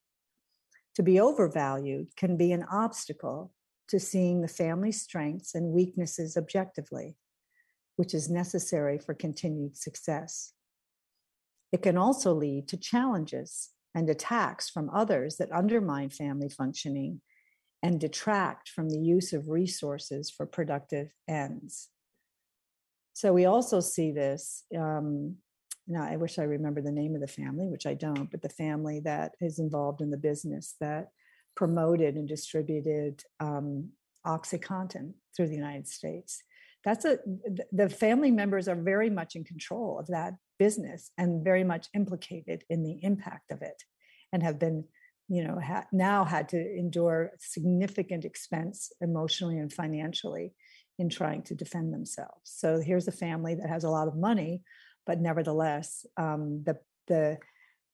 To 0.95 1.03
be 1.03 1.19
overvalued 1.19 2.15
can 2.15 2.37
be 2.37 2.51
an 2.51 2.65
obstacle 2.71 3.51
to 3.87 3.99
seeing 3.99 4.41
the 4.41 4.47
family's 4.47 5.01
strengths 5.01 5.55
and 5.55 5.73
weaknesses 5.73 6.37
objectively, 6.37 7.17
which 7.95 8.13
is 8.13 8.29
necessary 8.29 8.99
for 8.99 9.13
continued 9.13 9.75
success. 9.75 10.53
It 11.71 11.81
can 11.81 11.97
also 11.97 12.33
lead 12.33 12.67
to 12.69 12.77
challenges 12.77 13.71
and 13.95 14.09
attacks 14.09 14.69
from 14.69 14.89
others 14.91 15.37
that 15.37 15.51
undermine 15.51 16.09
family 16.09 16.49
functioning 16.49 17.21
and 17.81 17.99
detract 17.99 18.69
from 18.69 18.89
the 18.89 18.99
use 18.99 19.33
of 19.33 19.49
resources 19.49 20.29
for 20.29 20.45
productive 20.45 21.09
ends. 21.27 21.89
So 23.13 23.33
we 23.33 23.45
also 23.45 23.79
see 23.79 24.11
this 24.11 24.63
um, 24.77 25.37
now 25.87 26.03
I 26.03 26.15
wish 26.15 26.39
I 26.39 26.43
remember 26.43 26.81
the 26.81 26.91
name 26.91 27.15
of 27.15 27.21
the 27.21 27.27
family, 27.27 27.67
which 27.67 27.85
I 27.85 27.93
don't, 27.93 28.29
but 28.31 28.41
the 28.41 28.49
family 28.49 29.01
that 29.01 29.33
is 29.39 29.59
involved 29.59 30.01
in 30.01 30.09
the 30.09 30.17
business 30.17 30.75
that 30.81 31.09
promoted 31.55 32.15
and 32.15 32.27
distributed 32.27 33.23
um, 33.39 33.89
OxyContin 34.25 35.13
through 35.35 35.47
the 35.47 35.55
United 35.55 35.87
States. 35.87 36.41
that's 36.83 37.05
a 37.05 37.17
the 37.71 37.89
family 37.89 38.31
members 38.31 38.67
are 38.67 38.75
very 38.75 39.09
much 39.09 39.35
in 39.35 39.43
control 39.43 39.99
of 39.99 40.07
that 40.07 40.33
business 40.57 41.11
and 41.17 41.43
very 41.43 41.63
much 41.63 41.87
implicated 41.93 42.63
in 42.69 42.83
the 42.83 42.99
impact 43.01 43.51
of 43.51 43.61
it 43.61 43.83
and 44.31 44.41
have 44.43 44.59
been 44.59 44.83
you 45.27 45.43
know 45.43 45.59
ha- 45.59 45.87
now 45.91 46.23
had 46.23 46.49
to 46.49 46.57
endure 46.57 47.31
significant 47.39 48.25
expense 48.25 48.91
emotionally 49.01 49.57
and 49.57 49.73
financially 49.73 50.53
in 50.97 51.09
trying 51.09 51.41
to 51.43 51.55
defend 51.55 51.93
themselves 51.93 52.43
so 52.43 52.79
here's 52.79 53.07
a 53.07 53.11
family 53.25 53.55
that 53.55 53.69
has 53.69 53.83
a 53.83 53.89
lot 53.89 54.07
of 54.07 54.15
money 54.15 54.61
but 55.05 55.19
nevertheless 55.19 56.05
um, 56.17 56.63
the 56.65 56.77
the 57.07 57.37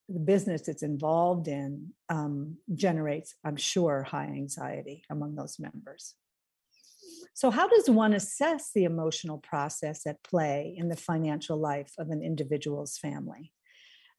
the 0.09 0.19
business 0.19 0.67
it's 0.67 0.83
involved 0.83 1.47
in 1.47 1.93
um, 2.09 2.57
generates 2.73 3.35
i'm 3.43 3.55
sure 3.55 4.03
high 4.03 4.25
anxiety 4.25 5.03
among 5.09 5.35
those 5.35 5.59
members 5.59 6.15
so, 7.33 7.49
how 7.49 7.67
does 7.67 7.89
one 7.89 8.13
assess 8.13 8.71
the 8.73 8.83
emotional 8.83 9.37
process 9.37 10.05
at 10.05 10.23
play 10.23 10.75
in 10.77 10.89
the 10.89 10.95
financial 10.95 11.57
life 11.57 11.91
of 11.97 12.09
an 12.09 12.21
individual's 12.21 12.97
family? 12.97 13.53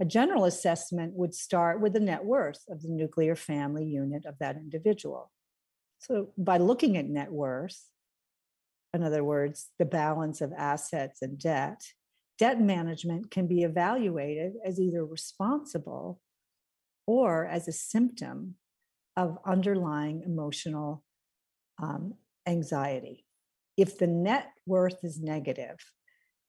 A 0.00 0.04
general 0.04 0.44
assessment 0.44 1.14
would 1.14 1.34
start 1.34 1.80
with 1.80 1.92
the 1.92 2.00
net 2.00 2.24
worth 2.24 2.62
of 2.68 2.82
the 2.82 2.88
nuclear 2.88 3.36
family 3.36 3.84
unit 3.84 4.24
of 4.24 4.38
that 4.38 4.56
individual. 4.56 5.30
So, 5.98 6.32
by 6.38 6.56
looking 6.56 6.96
at 6.96 7.06
net 7.06 7.30
worth, 7.30 7.80
in 8.94 9.02
other 9.02 9.22
words, 9.22 9.68
the 9.78 9.84
balance 9.84 10.40
of 10.40 10.52
assets 10.56 11.22
and 11.22 11.38
debt, 11.38 11.82
debt 12.38 12.60
management 12.60 13.30
can 13.30 13.46
be 13.46 13.62
evaluated 13.62 14.54
as 14.64 14.80
either 14.80 15.04
responsible 15.04 16.20
or 17.06 17.46
as 17.46 17.68
a 17.68 17.72
symptom 17.72 18.54
of 19.16 19.38
underlying 19.44 20.22
emotional 20.24 21.04
um, 21.82 22.14
anxiety. 22.46 23.24
If 23.76 23.98
the 23.98 24.06
net 24.06 24.48
worth 24.66 25.02
is 25.02 25.20
negative, 25.20 25.76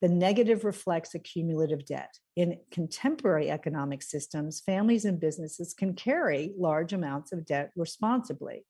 the 0.01 0.09
negative 0.09 0.65
reflects 0.65 1.15
a 1.15 1.19
cumulative 1.19 1.85
debt. 1.85 2.13
In 2.35 2.59
contemporary 2.71 3.49
economic 3.49 4.01
systems, 4.01 4.61
families 4.65 5.05
and 5.05 5.19
businesses 5.19 5.73
can 5.73 5.93
carry 5.93 6.53
large 6.57 6.91
amounts 6.91 7.31
of 7.31 7.45
debt 7.45 7.71
responsibly. 7.77 8.65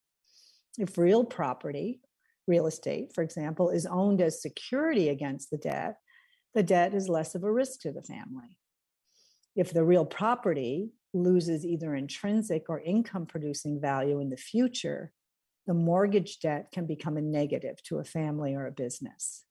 If 0.77 0.97
real 0.97 1.23
property, 1.23 2.01
real 2.47 2.67
estate, 2.67 3.13
for 3.15 3.23
example, 3.23 3.71
is 3.71 3.87
owned 3.87 4.21
as 4.21 4.41
security 4.43 5.09
against 5.09 5.49
the 5.49 5.57
debt, 5.57 5.95
the 6.53 6.63
debt 6.63 6.93
is 6.93 7.09
less 7.09 7.35
of 7.35 7.43
a 7.43 7.51
risk 7.51 7.81
to 7.81 7.91
the 7.91 8.01
family. 8.01 8.57
If 9.55 9.73
the 9.73 9.83
real 9.83 10.05
property 10.05 10.91
loses 11.13 11.65
either 11.65 11.95
intrinsic 11.95 12.65
or 12.69 12.79
income 12.79 13.25
producing 13.25 13.79
value 13.79 14.19
in 14.19 14.29
the 14.29 14.37
future, 14.37 15.11
the 15.67 15.73
mortgage 15.73 16.39
debt 16.39 16.69
can 16.71 16.85
become 16.85 17.17
a 17.17 17.21
negative 17.21 17.81
to 17.83 17.99
a 17.99 18.03
family 18.03 18.55
or 18.55 18.65
a 18.65 18.71
business. 18.71 19.45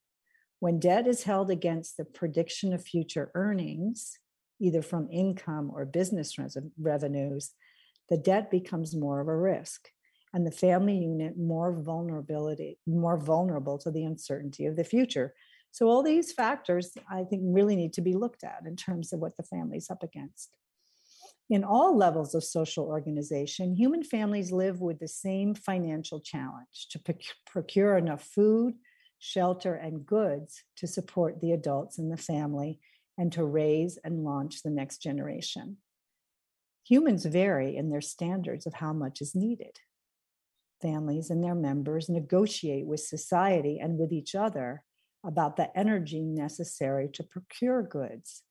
When 0.59 0.79
debt 0.79 1.07
is 1.07 1.23
held 1.23 1.51
against 1.51 1.97
the 1.97 2.05
prediction 2.05 2.73
of 2.73 2.85
future 2.85 3.31
earnings, 3.35 4.19
either 4.61 4.83
from 4.83 5.09
income 5.11 5.71
or 5.75 5.85
business 5.85 6.37
revenues, 6.79 7.53
the 8.09 8.17
debt 8.17 8.51
becomes 8.51 8.95
more 8.95 9.21
of 9.21 9.29
a 9.29 9.37
risk 9.37 9.89
and 10.35 10.47
the 10.47 10.51
family 10.51 10.97
unit 10.97 11.37
more 11.37 11.73
vulnerability 11.73 12.79
more 12.87 13.17
vulnerable 13.17 13.79
to 13.79 13.91
the 13.91 14.05
uncertainty 14.05 14.67
of 14.67 14.77
the 14.77 14.85
future 14.85 15.35
so 15.73 15.89
all 15.89 16.03
these 16.03 16.33
factors 16.33 16.93
i 17.11 17.25
think 17.25 17.43
really 17.45 17.75
need 17.75 17.93
to 17.93 18.01
be 18.01 18.15
looked 18.15 18.45
at 18.45 18.63
in 18.67 18.77
terms 18.77 19.13
of 19.13 19.19
what 19.19 19.37
the 19.37 19.43
family's 19.43 19.91
up 19.91 20.03
against 20.03 20.57
in 21.53 21.65
all 21.65 21.95
levels 21.95 22.35
of 22.35 22.45
social 22.45 22.87
organization, 22.87 23.77
human 23.77 24.03
families 24.03 24.53
live 24.53 24.81
with 24.81 24.99
the 24.99 25.07
same 25.07 25.55
financial 25.55 26.19
challenge 26.19 26.89
to 26.91 27.15
procure 27.45 27.99
enough 27.99 28.25
food, 28.25 28.75
shelter, 29.19 29.75
and 29.75 30.07
goods 30.07 30.63
to 30.77 30.87
support 30.87 31.43
the 31.43 31.53
adults 31.53 31.99
in 31.99 32.09
the 32.09 32.17
family 32.17 32.81
and 33.19 33.31
to 33.33 33.45
raise 33.45 33.99
and 34.03 34.25
launch 34.25 34.63
the 34.63 34.71
next 34.71 35.03
generation. 35.03 35.77
Humans 36.89 37.27
vary 37.27 37.77
in 37.77 37.91
their 37.91 38.01
standards 38.01 38.67
of 38.67 38.73
how 38.73 38.95
much 38.95 39.21
is 39.21 39.35
needed. 39.35 39.79
Families 40.81 41.29
and 41.29 41.45
their 41.45 41.55
members 41.55 42.09
negotiate 42.09 42.87
with 42.87 43.01
society 43.01 43.79
and 43.79 43.99
with 43.99 44.11
each 44.11 44.35
other 44.35 44.85
about 45.25 45.57
the 45.57 45.77
energy 45.77 46.23
necessary 46.23 47.09
to 47.15 47.23
procure 47.23 47.83
goods 47.83 48.43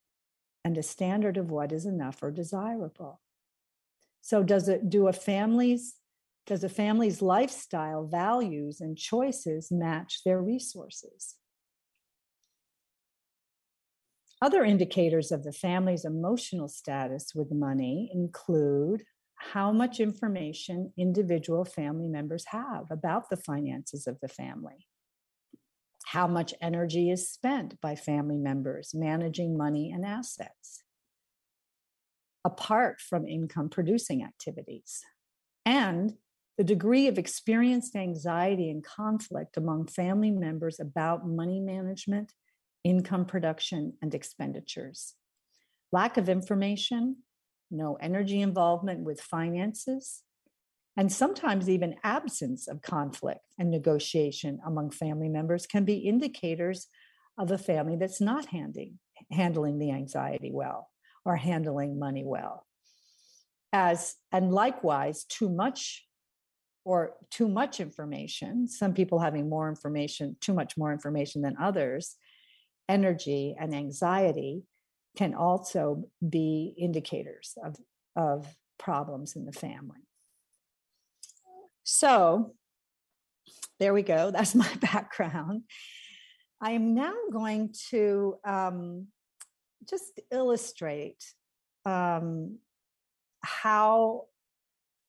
and 0.64 0.78
a 0.78 0.84
standard 0.84 1.38
of 1.38 1.52
what 1.52 1.72
is 1.72 1.86
enough 1.86 2.22
or 2.22 2.32
desirable. 2.32 3.22
So 4.22 4.44
does 4.44 4.70
it 4.70 4.90
do 4.90 5.08
a 5.08 5.14
family's 5.14 5.96
does 6.48 6.64
a 6.64 6.70
family's 6.70 7.22
lifestyle 7.22 8.08
values 8.08 8.82
and 8.82 8.98
choices 8.98 9.72
match 9.72 10.22
their 10.26 10.42
resources? 10.42 11.36
Other 14.42 14.64
indicators 14.64 15.32
of 15.32 15.44
the 15.44 15.54
family's 15.54 16.04
emotional 16.04 16.68
status 16.68 17.34
with 17.36 17.52
money 17.52 18.10
include 18.12 19.04
how 19.36 19.72
much 19.72 20.00
information 20.00 20.92
individual 20.98 21.64
family 21.64 22.08
members 22.08 22.46
have 22.48 22.86
about 22.90 23.30
the 23.30 23.38
finances 23.38 24.08
of 24.08 24.20
the 24.20 24.28
family 24.28 24.88
how 26.12 26.28
much 26.28 26.54
energy 26.62 27.10
is 27.10 27.30
spent 27.30 27.80
by 27.80 27.96
family 27.96 28.38
members 28.38 28.92
managing 28.94 29.58
money 29.58 29.90
and 29.94 30.06
assets 30.06 30.84
apart 32.44 33.00
from 33.00 33.26
income 33.26 33.70
producing 33.70 34.22
activities, 34.22 35.04
and 35.66 36.16
the 36.58 36.66
degree 36.66 37.08
of 37.08 37.18
experienced 37.18 37.96
anxiety 37.96 38.70
and 38.70 38.84
conflict 38.84 39.56
among 39.56 39.88
family 39.88 40.32
members 40.32 40.82
about 40.82 41.26
money 41.26 41.62
management, 41.62 42.34
income 42.84 43.24
production, 43.24 43.94
and 44.02 44.14
expenditures. 44.14 45.16
Lack 45.94 46.18
of 46.18 46.28
information, 46.28 47.24
no 47.70 47.96
energy 48.02 48.42
involvement 48.42 49.00
with 49.06 49.22
finances, 49.22 50.24
and 50.98 51.12
sometimes 51.12 51.70
even 51.70 51.96
absence 52.04 52.68
of 52.68 52.82
conflict 52.82 53.42
and 53.58 53.70
negotiation 53.70 54.60
among 54.66 54.92
family 54.92 55.30
members 55.30 55.66
can 55.66 55.86
be 55.86 55.96
indicators 55.96 56.88
of 57.38 57.52
a 57.52 57.58
family 57.58 57.96
that's 57.96 58.20
not 58.20 58.48
handing, 58.48 59.00
handling 59.32 59.80
the 59.80 59.92
anxiety 59.92 60.52
well 60.52 60.90
or 61.26 61.36
handling 61.38 61.98
money 61.98 62.24
well. 62.26 62.66
As 63.72 64.16
and 64.32 64.52
likewise 64.52 65.24
too 65.24 65.50
much 65.50 66.06
or 66.84 67.14
too 67.30 67.48
much 67.48 67.80
information 67.80 68.68
some 68.68 68.94
people 68.94 69.20
having 69.20 69.48
more 69.48 69.70
information 69.70 70.36
too 70.42 70.54
much 70.54 70.76
more 70.78 70.92
information 70.92 71.42
than 71.42 71.56
others 71.62 72.16
energy 72.90 73.56
and 73.60 73.76
anxiety 73.76 74.64
can 75.16 75.34
also 75.36 76.04
be 76.28 76.74
indicators 76.78 77.54
of, 77.64 77.76
of 78.16 78.56
problems 78.80 79.36
in 79.36 79.46
the 79.46 79.52
family 79.52 80.00
so 81.84 82.54
there 83.80 83.94
we 83.94 84.04
go. 84.04 84.32
That's 84.34 84.56
my 84.56 84.72
background. 84.80 85.64
I 86.62 86.72
am 86.72 86.94
now 86.94 87.14
going 87.32 87.74
to 87.90 88.36
um, 88.46 89.08
just 89.90 90.20
illustrate 90.32 91.24
um, 91.86 92.60
how 93.42 94.26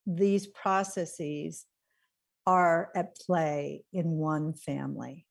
these 0.07 0.47
processes 0.47 1.67
are 2.47 2.91
at 2.97 3.17
play 3.17 3.85
in 3.93 4.13
one 4.13 4.55
family. 4.55 5.27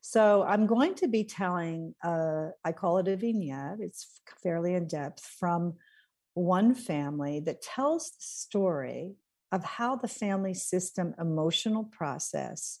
So 0.00 0.42
I'm 0.42 0.66
going 0.66 0.94
to 0.96 1.08
be 1.08 1.24
telling, 1.24 1.94
uh, 2.02 2.48
I 2.64 2.72
call 2.72 2.98
it 2.98 3.08
a 3.08 3.16
vignette, 3.16 3.78
it's 3.80 4.20
fairly 4.42 4.74
in 4.74 4.86
depth, 4.86 5.24
from 5.38 5.74
one 6.34 6.74
family 6.74 7.40
that 7.40 7.62
tells 7.62 8.10
the 8.10 8.16
story 8.20 9.14
of 9.52 9.64
how 9.64 9.96
the 9.96 10.08
family 10.08 10.54
system 10.54 11.14
emotional 11.18 11.84
process 11.84 12.80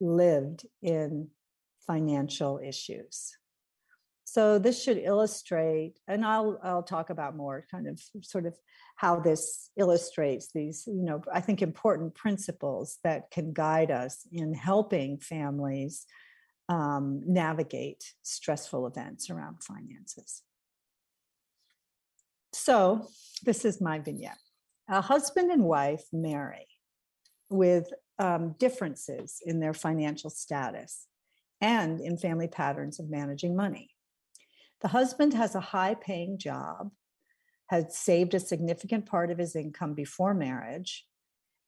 lived 0.00 0.66
in 0.82 1.28
financial 1.86 2.60
issues. 2.62 3.36
So 4.24 4.60
this 4.60 4.80
should 4.80 4.98
illustrate, 4.98 5.94
and 6.06 6.24
I'll 6.24 6.60
I'll 6.62 6.84
talk 6.84 7.10
about 7.10 7.36
more 7.36 7.66
kind 7.68 7.88
of 7.88 8.00
sort 8.22 8.46
of 8.46 8.56
how 8.94 9.18
this 9.18 9.70
illustrates 9.76 10.52
these, 10.54 10.84
you 10.86 11.02
know, 11.02 11.20
I 11.32 11.40
think 11.40 11.62
important 11.62 12.14
principles 12.14 12.98
that 13.02 13.32
can 13.32 13.52
guide 13.52 13.90
us 13.90 14.26
in 14.30 14.54
helping 14.54 15.18
families 15.18 16.06
um, 16.68 17.22
navigate 17.26 18.04
stressful 18.22 18.86
events 18.86 19.30
around 19.30 19.64
finances. 19.64 20.42
So 22.52 23.08
this 23.42 23.64
is 23.64 23.80
my 23.80 23.98
vignette 23.98 24.38
a 24.90 25.00
husband 25.00 25.52
and 25.52 25.62
wife 25.62 26.04
marry 26.12 26.66
with 27.48 27.92
um, 28.18 28.56
differences 28.58 29.40
in 29.46 29.60
their 29.60 29.72
financial 29.72 30.30
status 30.30 31.06
and 31.60 32.00
in 32.00 32.16
family 32.16 32.48
patterns 32.48 32.98
of 32.98 33.08
managing 33.08 33.54
money. 33.54 33.90
The 34.80 34.88
husband 34.88 35.32
has 35.34 35.54
a 35.54 35.60
high 35.60 35.94
paying 35.94 36.38
job, 36.38 36.90
had 37.68 37.92
saved 37.92 38.34
a 38.34 38.40
significant 38.40 39.06
part 39.06 39.30
of 39.30 39.38
his 39.38 39.54
income 39.54 39.94
before 39.94 40.34
marriage, 40.34 41.06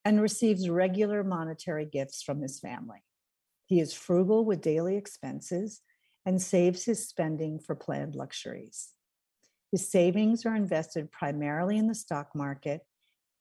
and 0.05 0.21
receives 0.21 0.69
regular 0.69 1.23
monetary 1.23 1.85
gifts 1.85 2.23
from 2.23 2.43
his 2.43 2.59
family. 2.59 3.05
He 3.67 3.79
is 3.79 3.95
frugal 3.95 4.45
with 4.45 4.61
daily 4.61 4.97
expenses 4.97 5.81
and 6.27 6.43
saves 6.43 6.85
his 6.85 7.09
spending 7.09 7.61
for 7.61 7.77
planned 7.77 8.17
luxuries. 8.17 8.95
His 9.71 9.89
savings 9.89 10.45
are 10.45 10.57
invested 10.57 11.13
primarily 11.13 11.79
in 11.79 11.87
the 11.87 11.95
stock 11.95 12.35
market 12.35 12.83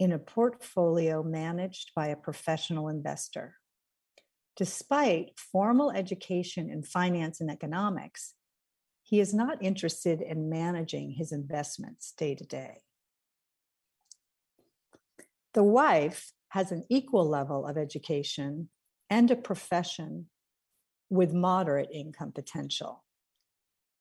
in 0.02 0.12
a 0.12 0.18
portfolio 0.18 1.22
managed 1.22 1.92
by 1.96 2.08
a 2.08 2.16
professional 2.16 2.88
investor. 2.88 3.54
Despite 4.58 5.38
formal 5.38 5.92
education 5.92 6.72
in 6.72 6.82
finance 6.82 7.40
and 7.40 7.52
economics, 7.52 8.34
he 9.04 9.20
is 9.20 9.32
not 9.32 9.62
interested 9.62 10.20
in 10.20 10.50
managing 10.50 11.12
his 11.12 11.32
investments 11.32 12.14
day 12.18 12.34
to 12.34 12.44
day. 12.44 12.82
The 15.54 15.64
wife 15.64 16.32
has 16.50 16.72
an 16.72 16.84
equal 16.90 17.30
level 17.30 17.68
of 17.68 17.78
education 17.78 18.70
and 19.08 19.30
a 19.30 19.36
profession 19.36 20.32
with 21.12 21.32
moderate 21.32 21.90
income 21.94 22.32
potential. 22.32 23.04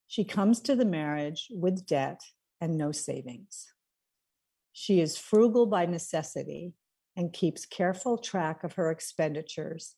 She 0.07 0.25
comes 0.25 0.61
to 0.63 0.75
the 0.75 0.87
marriage 0.87 1.49
with 1.51 1.85
debt 1.85 2.23
and 2.59 2.79
no 2.79 2.91
savings. 2.91 3.75
She 4.73 5.01
is 5.01 5.19
frugal 5.19 5.67
by 5.67 5.87
necessity 5.87 6.75
and 7.17 7.33
keeps 7.33 7.67
careful 7.67 8.19
track 8.19 8.65
of 8.65 8.75
her 8.75 8.91
expenditures 8.91 9.95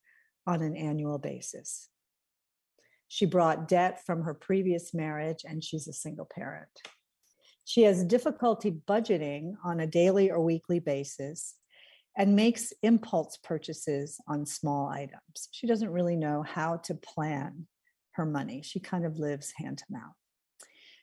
on 0.46 0.62
an 0.62 0.76
annual 0.76 1.18
basis. 1.18 1.88
She 3.08 3.26
brought 3.26 3.68
debt 3.68 4.04
from 4.06 4.22
her 4.22 4.34
previous 4.34 4.94
marriage 4.94 5.44
and 5.44 5.62
she's 5.62 5.86
a 5.86 5.92
single 5.92 6.26
parent. 6.34 6.70
She 7.64 7.82
has 7.82 8.04
difficulty 8.04 8.70
budgeting 8.70 9.54
on 9.64 9.80
a 9.80 9.86
daily 9.86 10.30
or 10.30 10.40
weekly 10.40 10.80
basis 10.80 11.54
and 12.16 12.36
makes 12.36 12.72
impulse 12.82 13.38
purchases 13.42 14.18
on 14.26 14.44
small 14.46 14.88
items. 14.88 15.48
She 15.52 15.66
doesn't 15.66 15.90
really 15.90 16.16
know 16.16 16.42
how 16.42 16.78
to 16.78 16.94
plan 16.94 17.66
her 18.12 18.26
money. 18.26 18.62
She 18.62 18.80
kind 18.80 19.06
of 19.06 19.18
lives 19.18 19.52
hand 19.56 19.78
to 19.78 19.84
mouth. 19.90 20.16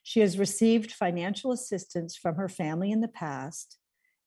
She 0.04 0.22
has 0.22 0.40
received 0.40 0.92
financial 0.92 1.52
assistance 1.52 2.16
from 2.16 2.36
her 2.36 2.50
family 2.50 2.92
in 2.92 3.02
the 3.02 3.08
past 3.08 3.78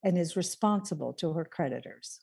and 0.04 0.18
is 0.18 0.36
responsible 0.36 1.12
to 1.14 1.32
her 1.32 1.44
creditors. 1.44 2.20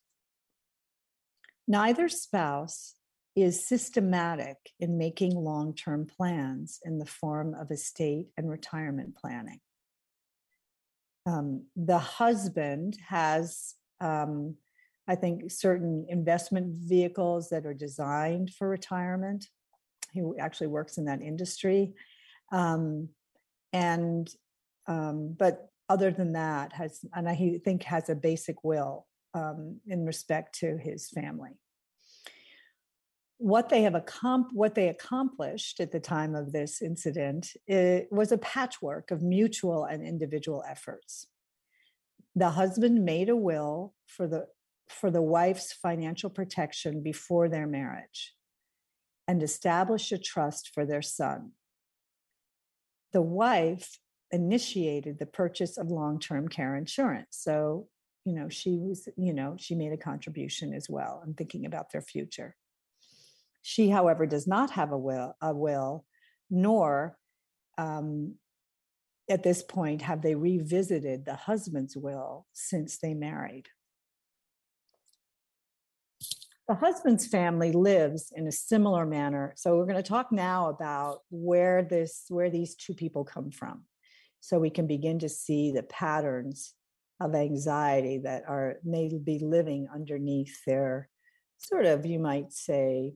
Neither 1.68 2.10
spouse 2.10 2.96
is 3.36 3.66
systematic 3.66 4.58
in 4.80 4.98
making 4.98 5.36
long 5.36 5.74
term 5.74 6.06
plans 6.06 6.80
in 6.84 6.98
the 6.98 7.06
form 7.06 7.54
of 7.54 7.72
estate 7.72 8.28
and 8.38 8.50
retirement 8.50 9.16
planning. 9.16 9.60
Um, 11.26 11.66
the 11.76 12.00
husband 12.00 12.98
has 13.08 13.76
um, 14.02 14.56
I 15.10 15.16
think 15.16 15.50
certain 15.52 16.06
investment 16.08 16.76
vehicles 16.76 17.50
that 17.50 17.66
are 17.66 17.74
designed 17.74 18.54
for 18.54 18.70
retirement. 18.70 19.48
He 20.12 20.22
actually 20.40 20.68
works 20.68 21.00
in 21.00 21.06
that 21.06 21.24
industry. 21.24 21.94
Um, 22.52 23.10
and, 23.74 24.30
um, 24.88 25.36
but 25.38 25.70
other 25.88 26.12
than 26.12 26.34
that, 26.34 26.74
has, 26.74 27.04
and 27.14 27.28
I 27.28 27.60
think 27.64 27.84
has 27.84 28.10
a 28.10 28.16
basic 28.16 28.64
will 28.64 29.08
um, 29.34 29.80
in 29.88 30.06
respect 30.06 30.60
to 30.60 30.78
his 30.78 31.10
family. 31.10 31.52
What 33.38 33.70
they 33.70 33.84
have 33.84 33.94
accom- 33.94 34.52
what 34.52 34.76
they 34.76 34.90
accomplished 34.90 35.80
at 35.80 35.92
the 35.92 36.00
time 36.00 36.36
of 36.36 36.52
this 36.52 36.82
incident 36.82 37.54
was 38.12 38.34
a 38.34 38.38
patchwork 38.38 39.12
of 39.12 39.22
mutual 39.22 39.86
and 39.86 40.06
individual 40.06 40.64
efforts 40.68 41.28
the 42.36 42.52
husband 42.52 43.04
made 43.04 43.30
a 43.30 43.36
will 43.36 43.94
for 44.08 44.28
the 44.28 44.48
for 44.88 45.12
the 45.12 45.22
wife's 45.22 45.72
financial 45.72 46.30
protection 46.30 47.04
before 47.04 47.48
their 47.48 47.68
marriage 47.68 48.34
and 49.28 49.44
established 49.44 50.12
a 50.12 50.18
trust 50.18 50.72
for 50.74 50.84
their 50.84 51.02
son. 51.02 51.52
The 53.14 53.22
wife 53.22 54.00
initiated 54.32 55.18
the 55.18 55.26
purchase 55.26 55.78
of 55.78 55.90
long-term 55.90 56.50
care 56.50 56.76
insurance. 56.76 57.38
So, 57.40 57.88
you 58.26 58.34
know, 58.34 58.50
she 58.50 58.78
was, 58.78 59.08
you 59.18 59.34
know, 59.34 59.56
she 59.58 59.76
made 59.76 59.92
a 59.92 59.98
contribution 59.98 60.74
as 60.74 60.90
well 60.90 61.24
in 61.26 61.34
thinking 61.34 61.66
about 61.66 61.92
their 61.92 62.02
future. 62.02 62.56
She, 63.62 63.90
however, 63.90 64.26
does 64.26 64.48
not 64.48 64.72
have 64.72 64.92
a 64.92 64.98
will, 64.98 65.36
a 65.42 65.54
will, 65.54 66.06
nor 66.50 67.18
um, 67.78 68.36
at 69.30 69.44
this 69.44 69.62
point 69.64 70.02
have 70.02 70.22
they 70.22 70.36
revisited 70.36 71.26
the 71.26 71.36
husband's 71.36 71.96
will 71.96 72.46
since 72.54 72.98
they 72.98 73.14
married. 73.14 73.68
The 76.70 76.76
husband's 76.76 77.26
family 77.26 77.72
lives 77.72 78.32
in 78.36 78.46
a 78.46 78.52
similar 78.52 79.04
manner. 79.04 79.54
So 79.58 79.76
we're 79.76 79.88
going 79.88 79.96
to 79.96 80.04
talk 80.04 80.32
now 80.32 80.70
about 80.70 81.22
where 81.32 81.82
this 81.82 82.26
where 82.30 82.52
these 82.52 82.76
two 82.76 82.94
people 82.94 83.26
come 83.26 83.50
from. 83.50 83.86
So 84.40 84.60
we 84.60 84.70
can 84.70 84.86
begin 84.86 85.18
to 85.20 85.30
see 85.30 85.72
the 85.72 85.82
patterns 85.82 86.76
of 87.20 87.34
anxiety 87.34 88.20
that 88.20 88.44
are 88.48 88.76
may 88.84 89.10
be 89.18 89.40
living 89.40 89.88
underneath 89.92 90.64
their 90.68 91.10
sort 91.58 91.88
of 91.88 92.06
you 92.06 92.20
might 92.20 92.54
say 92.54 93.16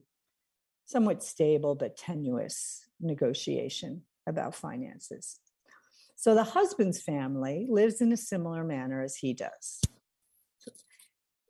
somewhat 0.84 1.22
stable 1.22 1.76
but 1.76 1.96
tenuous 1.96 2.84
negotiation 3.00 4.02
about 4.26 4.56
finances. 4.56 5.38
So 6.16 6.34
the 6.34 6.42
husband's 6.42 7.00
family 7.00 7.68
lives 7.70 8.00
in 8.00 8.10
a 8.10 8.16
similar 8.16 8.64
manner 8.64 9.00
as 9.00 9.14
he 9.14 9.32
does. 9.32 9.80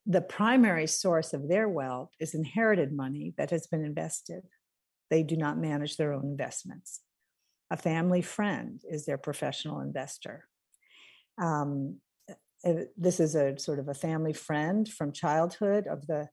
The 0.07 0.21
primary 0.21 0.87
source 0.87 1.33
of 1.33 1.49
their 1.49 1.69
wealth 1.69 2.11
is 2.21 2.35
inherited 2.35 2.93
money 2.93 3.35
that 3.39 3.51
has 3.51 3.67
been 3.67 3.85
invested. 3.85 4.43
They 5.11 5.23
do 5.23 5.37
not 5.37 5.59
manage 5.59 5.97
their 5.97 6.13
own 6.13 6.25
investments. 6.25 7.01
A 7.71 7.77
family 7.77 8.21
friend 8.21 8.81
is 8.91 9.07
their 9.07 9.19
professional 9.19 9.81
investor. 9.81 10.47
Um, 11.41 11.97
eh, 12.65 12.85
this 12.97 13.19
is 13.19 13.35
a 13.35 13.59
sort 13.59 13.79
of 13.79 13.89
a 13.89 13.95
family 13.95 14.35
friend 14.35 14.89
from 14.89 15.13
childhood 15.13 15.87
of 15.87 16.07
the 16.07 16.29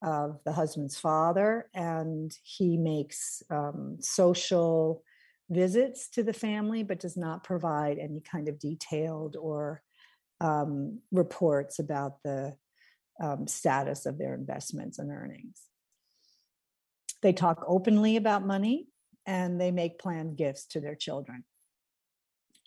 of 0.00 0.38
the 0.44 0.52
husband's 0.52 0.96
father, 0.96 1.68
and 1.74 2.32
he 2.44 2.76
makes 2.76 3.42
um, 3.50 3.96
social 3.98 5.02
visits 5.50 6.08
to 6.10 6.22
the 6.22 6.32
family, 6.32 6.84
but 6.84 7.00
does 7.00 7.16
not 7.16 7.42
provide 7.42 7.98
any 7.98 8.20
kind 8.20 8.48
of 8.48 8.60
detailed 8.60 9.36
or 9.36 9.82
um, 10.40 11.00
reports 11.10 11.80
about 11.80 12.22
the 12.22 12.56
um, 13.20 13.46
status 13.46 14.06
of 14.06 14.18
their 14.18 14.34
investments 14.34 14.98
and 14.98 15.10
earnings. 15.10 15.62
They 17.22 17.32
talk 17.32 17.64
openly 17.66 18.16
about 18.16 18.46
money 18.46 18.88
and 19.26 19.60
they 19.60 19.70
make 19.70 19.98
planned 19.98 20.36
gifts 20.36 20.66
to 20.66 20.80
their 20.80 20.94
children. 20.94 21.44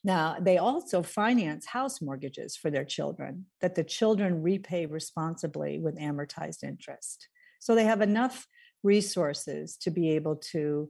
Now, 0.04 0.38
they 0.40 0.58
also 0.58 1.04
finance 1.04 1.66
house 1.68 2.02
mortgages 2.02 2.56
for 2.56 2.72
their 2.72 2.86
children 2.86 3.46
that 3.62 3.76
the 3.76 3.84
children 3.84 4.42
repay 4.42 4.88
responsibly 4.88 5.80
with 5.80 6.00
amortized 6.00 6.64
interest. 6.64 7.28
So 7.60 7.76
they 7.76 7.86
have 7.86 8.02
enough 8.02 8.48
resources 8.84 9.78
to 9.78 9.92
be 9.92 10.12
able 10.12 10.38
to 10.38 10.90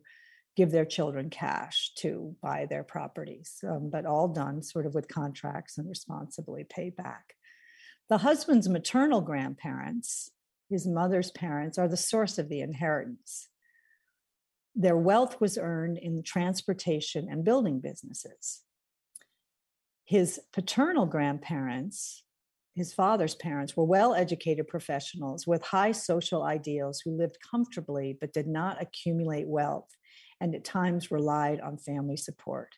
give 0.55 0.71
their 0.71 0.85
children 0.85 1.29
cash 1.29 1.91
to 1.95 2.35
buy 2.41 2.67
their 2.69 2.83
properties, 2.83 3.57
um, 3.67 3.89
but 3.89 4.05
all 4.05 4.27
done 4.29 4.61
sort 4.61 4.85
of 4.85 4.93
with 4.93 5.07
contracts 5.07 5.77
and 5.77 5.87
responsibly 5.89 6.63
paid 6.63 6.95
back. 6.95 7.35
The 8.11 8.17
husband's 8.17 8.67
maternal 8.67 9.21
grandparents, 9.21 10.31
his 10.69 10.85
mother's 10.85 11.31
parents, 11.31 11.77
are 11.77 11.87
the 11.87 11.95
source 11.95 12.37
of 12.37 12.49
the 12.49 12.59
inheritance. 12.59 13.47
Their 14.75 14.97
wealth 14.97 15.39
was 15.39 15.57
earned 15.57 15.97
in 15.97 16.17
the 16.17 16.21
transportation 16.21 17.29
and 17.31 17.45
building 17.45 17.79
businesses. 17.79 18.63
His 20.03 20.41
paternal 20.51 21.05
grandparents, 21.05 22.25
his 22.75 22.93
father's 22.93 23.35
parents, 23.35 23.77
were 23.77 23.85
well 23.85 24.13
educated 24.13 24.67
professionals 24.67 25.47
with 25.47 25.63
high 25.63 25.93
social 25.93 26.43
ideals 26.43 26.99
who 26.99 27.15
lived 27.15 27.37
comfortably 27.49 28.17
but 28.19 28.33
did 28.33 28.45
not 28.45 28.81
accumulate 28.81 29.47
wealth 29.47 29.87
and 30.41 30.53
at 30.53 30.65
times 30.65 31.11
relied 31.11 31.61
on 31.61 31.77
family 31.77 32.17
support. 32.17 32.75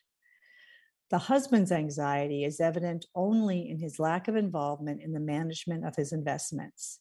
The 1.10 1.18
husband's 1.18 1.70
anxiety 1.70 2.44
is 2.44 2.60
evident 2.60 3.06
only 3.14 3.68
in 3.68 3.78
his 3.78 3.98
lack 3.98 4.26
of 4.26 4.36
involvement 4.36 5.02
in 5.02 5.12
the 5.12 5.20
management 5.20 5.84
of 5.86 5.96
his 5.96 6.12
investments, 6.12 7.00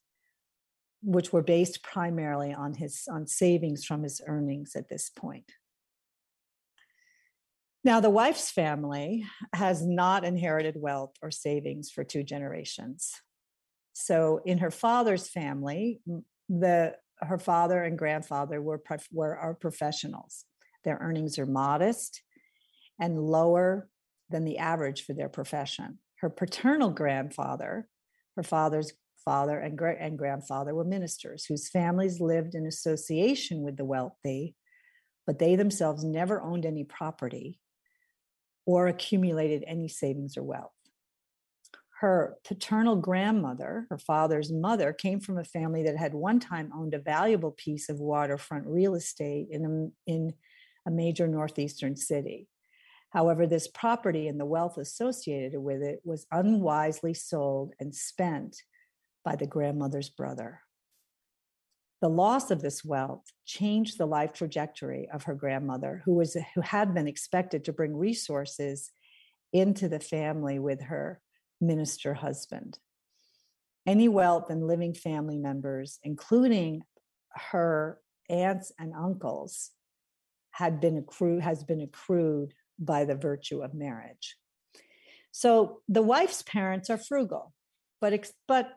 which 1.02 1.32
were 1.32 1.42
based 1.42 1.84
primarily 1.84 2.54
on 2.54 2.74
his 2.76 3.08
on 3.10 3.28
savings 3.28 3.86
from 3.86 4.04
his 4.04 4.22
earnings 4.28 4.76
at 4.76 4.90
this 4.90 5.10
point. 5.10 5.52
Now, 7.86 8.00
the 8.00 8.10
wife's 8.10 8.50
family 8.50 9.26
has 9.54 9.86
not 9.86 10.24
inherited 10.24 10.76
wealth 10.78 11.16
or 11.22 11.32
savings 11.32 11.92
for 11.92 12.04
two 12.04 12.24
generations. 12.24 13.14
So, 13.94 14.42
in 14.46 14.60
her 14.60 14.72
father's 14.72 15.28
family, 15.28 16.02
the 16.48 16.96
her 17.18 17.38
father 17.38 17.84
and 17.84 17.98
grandfather 17.98 18.62
were, 18.62 18.82
were 19.12 19.38
are 19.38 19.54
professionals. 19.54 20.46
Their 20.84 20.98
earnings 20.98 21.40
are 21.40 21.46
modest 21.46 22.22
and 23.00 23.20
lower 23.20 23.90
than 24.30 24.46
the 24.46 24.58
average 24.58 25.06
for 25.06 25.14
their 25.14 25.30
profession. 25.30 26.00
Her 26.18 26.30
paternal 26.30 26.90
grandfather, 26.90 27.88
her 28.36 28.44
father's 28.44 28.94
father, 29.24 29.60
and, 29.60 29.78
great 29.78 29.98
and 30.00 30.18
grandfather 30.18 30.74
were 30.74 30.84
ministers 30.84 31.46
whose 31.46 31.70
families 31.70 32.20
lived 32.20 32.56
in 32.56 32.66
association 32.66 33.62
with 33.62 33.78
the 33.78 33.86
wealthy, 33.86 34.56
but 35.26 35.40
they 35.40 35.56
themselves 35.56 36.04
never 36.04 36.42
owned 36.42 36.66
any 36.66 36.84
property 36.84 37.60
or 38.66 38.88
accumulated 38.88 39.64
any 39.68 39.88
savings 39.88 40.38
or 40.38 40.44
wealth. 40.44 40.72
Her 42.00 42.36
paternal 42.44 42.98
grandmother, 42.98 43.88
her 43.90 43.98
father's 43.98 44.52
mother, 44.52 44.92
came 44.92 45.22
from 45.22 45.38
a 45.38 45.44
family 45.46 45.84
that 45.84 45.96
had 45.96 46.14
one 46.14 46.40
time 46.40 46.72
owned 46.76 46.94
a 46.94 47.00
valuable 47.00 47.52
piece 47.52 47.88
of 47.88 48.00
waterfront 48.00 48.66
real 48.68 48.96
estate 48.96 49.48
in 49.50 49.66
a, 49.66 50.12
in 50.12 50.34
a 50.86 50.92
major 50.92 51.28
northeastern 51.28 51.96
city. 51.96 52.50
However, 53.14 53.46
this 53.46 53.68
property 53.68 54.28
and 54.28 54.40
the 54.40 54.46
wealth 54.46 54.80
associated 54.80 55.60
with 55.60 55.84
it 55.84 56.02
was 56.04 56.26
unwisely 56.32 57.14
sold 57.14 57.76
and 57.80 57.94
spent 57.94 58.64
by 59.24 59.36
the 59.36 59.46
grandmother's 59.46 60.10
brother. 60.10 60.62
The 62.02 62.10
loss 62.10 62.50
of 62.50 62.64
this 62.64 62.84
wealth 62.84 63.32
changed 63.46 64.00
the 64.00 64.08
life 64.08 64.34
trajectory 64.34 65.08
of 65.14 65.24
her 65.24 65.36
grandmother, 65.36 66.02
who, 66.06 66.16
was, 66.16 66.36
who 66.56 66.62
had 66.62 66.96
been 66.96 67.08
expected 67.08 67.64
to 67.66 67.72
bring 67.72 67.96
resources 67.96 68.92
into 69.54 69.88
the 69.88 70.00
family 70.00 70.58
with 70.58 70.82
her 70.82 71.22
minister 71.62 72.16
husband. 72.16 72.80
Any 73.86 74.08
wealth 74.08 74.50
and 74.50 74.66
living 74.66 74.96
family 74.96 75.38
members, 75.38 76.00
including 76.04 76.82
her 77.52 78.00
aunts 78.28 78.72
and 78.80 78.92
uncles, 78.96 79.70
had 80.52 80.80
been 80.80 80.98
accrued 80.98 81.42
has 81.42 81.64
been 81.64 81.82
accrued 81.82 82.54
by 82.80 83.06
the 83.06 83.16
virtue 83.16 83.62
of 83.62 83.74
marriage. 83.74 84.36
So 85.32 85.82
the 85.88 86.02
wife's 86.02 86.44
parents 86.44 86.90
are 86.90 86.98
frugal, 86.98 87.54
but 88.00 88.30
but 88.48 88.74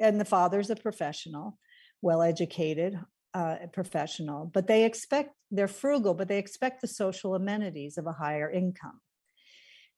and 0.00 0.20
the 0.20 0.24
father's 0.24 0.70
a 0.70 0.76
professional 0.76 1.58
well 2.02 2.22
educated 2.22 2.98
uh, 3.34 3.56
professional, 3.72 4.50
but 4.52 4.66
they 4.66 4.84
expect 4.84 5.34
they're 5.50 5.68
frugal, 5.68 6.14
but 6.14 6.28
they 6.28 6.38
expect 6.38 6.80
the 6.80 6.88
social 6.88 7.34
amenities 7.34 7.98
of 7.98 8.06
a 8.06 8.12
higher 8.12 8.50
income. 8.50 9.00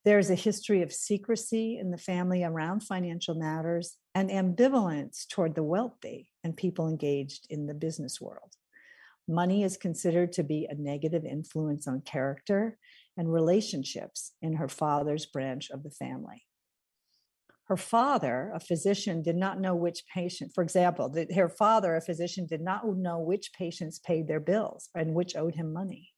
There's 0.05 0.31
a 0.31 0.35
history 0.35 0.83
of 0.83 0.93
secrecy 0.93 1.79
in 1.79 1.91
the 1.91 1.99
family 1.99 2.43
around 2.43 2.83
financial 2.83 3.35
matters 3.35 3.97
and 4.15 4.31
ambivalence 4.31 5.27
toward 5.29 5.55
the 5.55 5.63
wealthy 5.63 6.31
and 6.43 6.57
people 6.57 6.89
engaged 6.89 7.47
in 7.49 7.67
the 7.67 7.75
business 7.75 8.21
world. 8.21 8.53
Money 9.29 9.63
is 9.63 9.77
considered 9.77 10.33
to 10.33 10.43
be 10.43 10.67
a 10.69 10.75
negative 10.75 11.25
influence 11.25 11.87
on 11.87 12.01
character 12.01 12.77
and 13.17 13.33
relationships 13.33 14.33
in 14.41 14.55
her 14.55 14.69
father's 14.69 15.27
branch 15.27 15.71
of 15.71 15.83
the 15.83 15.91
family 15.91 16.45
her 17.73 17.77
father, 17.79 18.53
a 18.55 18.61
physician, 18.61 19.23
did 19.23 19.37
not 19.37 19.59
know 19.59 19.75
which 19.75 20.05
patient, 20.13 20.53
for 20.55 20.63
example, 20.63 21.15
her 21.35 21.49
father, 21.49 21.97
a 21.97 22.03
physician, 22.03 22.45
did 22.47 22.61
not 22.61 22.87
know 22.87 23.19
which 23.19 23.53
patients 23.55 23.99
paid 23.99 24.29
their 24.29 24.41
bills 24.41 24.91
and 24.95 25.15
which 25.15 25.37
owed 25.37 25.55
him 25.55 25.73
money. 25.73 26.11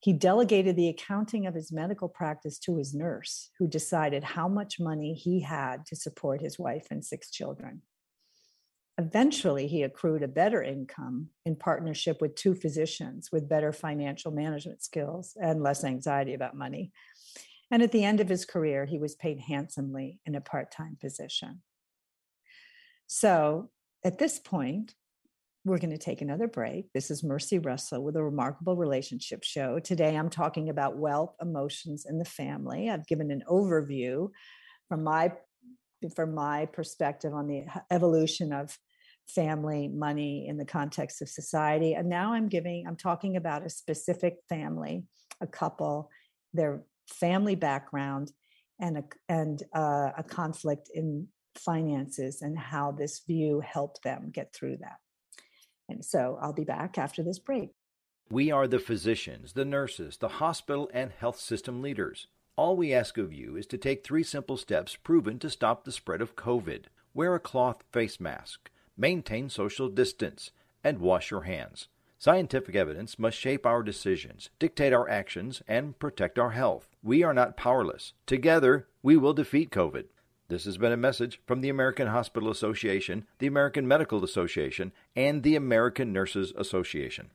He 0.00 0.12
delegated 0.12 0.74
the 0.74 0.88
accounting 0.88 1.46
of 1.46 1.54
his 1.54 1.70
medical 1.70 2.08
practice 2.08 2.58
to 2.60 2.76
his 2.76 2.94
nurse, 2.94 3.50
who 3.60 3.68
decided 3.68 4.24
how 4.24 4.48
much 4.48 4.80
money 4.80 5.14
he 5.14 5.40
had 5.40 5.86
to 5.86 5.96
support 5.96 6.40
his 6.40 6.58
wife 6.58 6.88
and 6.90 7.04
six 7.04 7.30
children. 7.30 7.82
Eventually, 8.96 9.66
he 9.66 9.82
accrued 9.82 10.22
a 10.22 10.28
better 10.28 10.62
income 10.62 11.30
in 11.44 11.56
partnership 11.56 12.20
with 12.20 12.36
two 12.36 12.54
physicians 12.54 13.30
with 13.32 13.48
better 13.48 13.72
financial 13.72 14.30
management 14.30 14.82
skills 14.82 15.36
and 15.40 15.62
less 15.62 15.82
anxiety 15.82 16.34
about 16.34 16.56
money 16.56 16.92
and 17.70 17.82
at 17.82 17.92
the 17.92 18.04
end 18.04 18.20
of 18.20 18.28
his 18.28 18.44
career, 18.44 18.84
he 18.84 18.98
was 18.98 19.14
paid 19.14 19.40
handsomely 19.40 20.20
in 20.26 20.34
a 20.34 20.40
part 20.40 20.70
time 20.70 20.96
position. 21.00 21.62
So 23.06 23.70
at 24.04 24.18
this 24.18 24.38
point, 24.38 24.94
we're 25.64 25.78
going 25.78 25.90
to 25.90 25.98
take 25.98 26.20
another 26.20 26.46
break. 26.46 26.92
This 26.92 27.10
is 27.10 27.24
Mercy 27.24 27.58
Russell 27.58 28.04
with 28.04 28.16
a 28.16 28.22
remarkable 28.22 28.76
relationship 28.76 29.42
show. 29.42 29.78
Today, 29.78 30.14
I'm 30.16 30.28
talking 30.28 30.68
about 30.68 30.98
wealth, 30.98 31.34
emotions, 31.40 32.04
and 32.04 32.20
the 32.20 32.24
family. 32.26 32.90
I've 32.90 33.06
given 33.06 33.30
an 33.30 33.42
overview 33.48 34.28
from 34.88 35.02
my 35.02 35.32
from 36.10 36.34
my 36.34 36.66
perspective 36.66 37.32
on 37.32 37.46
the 37.46 37.64
evolution 37.90 38.52
of 38.52 38.76
family 39.26 39.88
money 39.88 40.46
in 40.48 40.58
the 40.58 40.64
context 40.64 41.22
of 41.22 41.28
society 41.28 41.94
and 41.94 42.08
now 42.08 42.34
i'm 42.34 42.48
giving 42.48 42.86
i'm 42.86 42.96
talking 42.96 43.36
about 43.36 43.64
a 43.64 43.70
specific 43.70 44.36
family 44.48 45.02
a 45.40 45.46
couple 45.46 46.10
their 46.52 46.82
family 47.08 47.54
background 47.54 48.32
and 48.80 48.98
a, 48.98 49.04
and 49.28 49.62
uh, 49.74 50.10
a 50.16 50.22
conflict 50.22 50.90
in 50.92 51.28
finances 51.56 52.42
and 52.42 52.58
how 52.58 52.92
this 52.92 53.22
view 53.26 53.60
helped 53.60 54.02
them 54.02 54.30
get 54.32 54.52
through 54.52 54.78
that. 54.78 54.96
And 55.88 56.04
so 56.04 56.38
I'll 56.40 56.52
be 56.52 56.64
back 56.64 56.98
after 56.98 57.22
this 57.22 57.38
break. 57.38 57.70
We 58.30 58.50
are 58.50 58.66
the 58.66 58.78
physicians, 58.78 59.52
the 59.52 59.66
nurses, 59.66 60.16
the 60.16 60.28
hospital 60.28 60.90
and 60.94 61.12
health 61.12 61.38
system 61.38 61.82
leaders. 61.82 62.26
All 62.56 62.76
we 62.76 62.94
ask 62.94 63.18
of 63.18 63.32
you 63.32 63.56
is 63.56 63.66
to 63.66 63.78
take 63.78 64.04
three 64.04 64.22
simple 64.22 64.56
steps 64.56 64.94
proven 64.94 65.40
to 65.40 65.50
stop 65.50 65.84
the 65.84 65.90
spread 65.90 66.20
of 66.20 66.36
COVID. 66.36 66.84
Wear 67.12 67.34
a 67.34 67.40
cloth 67.40 67.82
face 67.90 68.20
mask, 68.20 68.70
maintain 68.96 69.48
social 69.48 69.88
distance, 69.88 70.52
and 70.84 71.00
wash 71.00 71.32
your 71.32 71.42
hands. 71.42 71.88
Scientific 72.16 72.76
evidence 72.76 73.18
must 73.18 73.36
shape 73.36 73.66
our 73.66 73.82
decisions, 73.82 74.50
dictate 74.60 74.92
our 74.92 75.08
actions, 75.08 75.62
and 75.66 75.98
protect 75.98 76.38
our 76.38 76.50
health. 76.50 76.86
We 77.02 77.24
are 77.24 77.34
not 77.34 77.56
powerless. 77.56 78.12
Together, 78.24 78.86
we 79.02 79.16
will 79.16 79.34
defeat 79.34 79.70
COVID. 79.70 80.04
This 80.46 80.64
has 80.66 80.78
been 80.78 80.92
a 80.92 80.96
message 80.96 81.40
from 81.46 81.60
the 81.60 81.70
American 81.70 82.06
Hospital 82.06 82.50
Association, 82.50 83.26
the 83.40 83.48
American 83.48 83.88
Medical 83.88 84.22
Association, 84.22 84.92
and 85.16 85.42
the 85.42 85.56
American 85.56 86.12
Nurses 86.12 86.52
Association. 86.56 87.30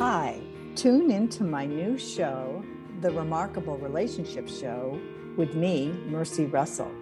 Hi, 0.00 0.40
tune 0.74 1.12
into 1.12 1.44
my 1.44 1.64
new 1.64 1.96
show, 1.96 2.64
The 3.00 3.10
Remarkable 3.12 3.78
Relationship 3.78 4.46
Show, 4.46 5.00
with 5.38 5.54
me, 5.54 5.90
Mercy 6.06 6.44
Russell. 6.44 6.92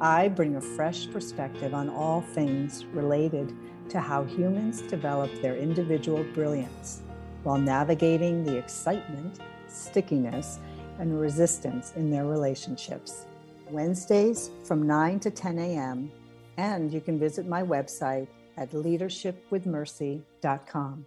I 0.00 0.26
bring 0.26 0.56
a 0.56 0.60
fresh 0.60 1.08
perspective 1.08 1.72
on 1.72 1.88
all 1.88 2.20
things 2.20 2.84
related 2.86 3.54
to 3.90 4.00
how 4.00 4.24
humans 4.24 4.82
develop 4.82 5.30
their 5.40 5.56
individual 5.56 6.24
brilliance 6.34 7.02
while 7.44 7.58
navigating 7.58 8.42
the 8.42 8.56
excitement, 8.56 9.38
stickiness, 9.68 10.58
and 10.98 11.20
resistance 11.20 11.92
in 11.94 12.10
their 12.10 12.26
relationships. 12.26 13.26
Wednesdays 13.70 14.50
from 14.64 14.84
9 14.84 15.20
to 15.20 15.30
10 15.30 15.60
a.m. 15.60 16.10
And 16.56 16.92
you 16.92 17.00
can 17.00 17.20
visit 17.20 17.46
my 17.46 17.62
website 17.62 18.26
at 18.56 18.72
leadershipwithmercy.com. 18.72 21.06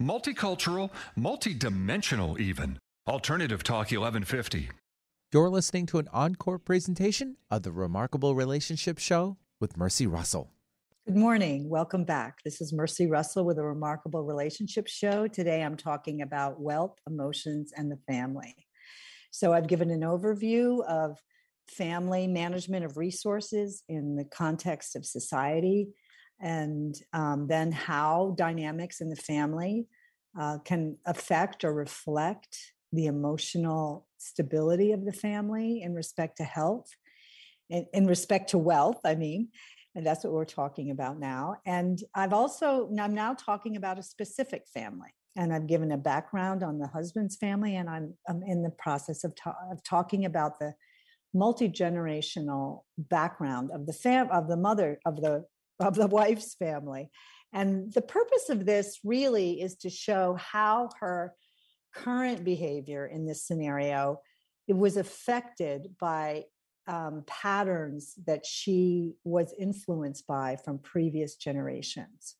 multicultural, 0.00 0.90
multidimensional, 1.18 2.38
even. 2.38 2.78
Alternative 3.06 3.62
Talk 3.62 3.90
1150. 3.90 4.70
You're 5.32 5.50
listening 5.50 5.86
to 5.86 5.98
an 5.98 6.08
encore 6.12 6.58
presentation 6.58 7.36
of 7.50 7.62
the 7.62 7.72
Remarkable 7.72 8.34
Relationship 8.34 8.98
Show 8.98 9.36
with 9.60 9.76
Mercy 9.76 10.06
Russell. 10.06 10.50
Good 11.06 11.16
morning. 11.16 11.68
Welcome 11.68 12.04
back. 12.04 12.42
This 12.44 12.60
is 12.60 12.72
Mercy 12.72 13.06
Russell 13.06 13.44
with 13.44 13.58
a 13.58 13.62
Remarkable 13.62 14.24
Relationship 14.24 14.86
Show. 14.86 15.26
Today 15.26 15.62
I'm 15.62 15.76
talking 15.76 16.22
about 16.22 16.60
wealth, 16.60 16.98
emotions, 17.06 17.72
and 17.76 17.90
the 17.90 17.98
family. 18.06 18.54
So 19.30 19.52
I've 19.52 19.68
given 19.68 19.90
an 19.90 20.00
overview 20.00 20.84
of 20.86 21.18
family 21.66 22.26
management 22.26 22.84
of 22.84 22.96
resources 22.96 23.82
in 23.88 24.16
the 24.16 24.24
context 24.24 24.96
of 24.96 25.04
society 25.04 25.88
and 26.40 27.00
um, 27.12 27.46
then 27.48 27.72
how 27.72 28.34
dynamics 28.36 29.00
in 29.00 29.10
the 29.10 29.16
family 29.16 29.86
uh, 30.38 30.58
can 30.64 30.96
affect 31.06 31.64
or 31.64 31.72
reflect 31.72 32.56
the 32.92 33.06
emotional 33.06 34.06
stability 34.18 34.92
of 34.92 35.04
the 35.04 35.12
family 35.12 35.82
in 35.82 35.94
respect 35.94 36.36
to 36.36 36.44
health 36.44 36.90
in, 37.70 37.86
in 37.92 38.06
respect 38.06 38.50
to 38.50 38.58
wealth 38.58 39.00
i 39.04 39.14
mean 39.14 39.48
and 39.94 40.06
that's 40.06 40.22
what 40.22 40.32
we're 40.32 40.44
talking 40.44 40.90
about 40.90 41.18
now. 41.18 41.56
And 41.66 41.98
i've 42.14 42.32
also 42.32 42.88
i'm 43.00 43.14
now 43.14 43.34
talking 43.34 43.76
about 43.76 43.98
a 43.98 44.02
specific 44.02 44.62
family 44.72 45.12
and 45.36 45.52
i've 45.52 45.66
given 45.66 45.92
a 45.92 45.96
background 45.96 46.62
on 46.62 46.78
the 46.78 46.86
husband's 46.86 47.36
family 47.36 47.76
and 47.76 47.90
i'm, 47.90 48.14
I'm 48.28 48.42
in 48.46 48.62
the 48.62 48.70
process 48.70 49.24
of, 49.24 49.34
ta- 49.34 49.56
of 49.72 49.82
talking 49.82 50.24
about 50.24 50.58
the 50.60 50.72
multi-generational 51.34 52.84
background 52.96 53.70
of 53.72 53.86
the 53.86 53.92
fam 53.92 54.30
of 54.30 54.48
the 54.48 54.56
mother 54.56 54.98
of 55.04 55.20
the 55.20 55.44
of 55.80 55.94
the 55.94 56.06
wife's 56.06 56.54
family 56.54 57.10
and 57.52 57.92
the 57.92 58.02
purpose 58.02 58.50
of 58.50 58.66
this 58.66 58.98
really 59.04 59.60
is 59.60 59.76
to 59.76 59.90
show 59.90 60.36
how 60.38 60.90
her 61.00 61.34
current 61.94 62.44
behavior 62.44 63.06
in 63.06 63.26
this 63.26 63.46
scenario 63.46 64.20
it 64.66 64.76
was 64.76 64.96
affected 64.96 65.94
by 65.98 66.44
um, 66.86 67.24
patterns 67.26 68.14
that 68.26 68.44
she 68.44 69.14
was 69.24 69.54
influenced 69.58 70.26
by 70.26 70.56
from 70.56 70.78
previous 70.78 71.36
generations 71.36 72.36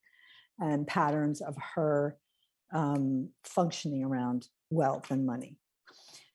and 0.58 0.86
patterns 0.86 1.40
of 1.40 1.56
her 1.74 2.16
um, 2.72 3.30
functioning 3.44 4.04
around 4.04 4.48
wealth 4.70 5.10
and 5.10 5.24
money. 5.24 5.58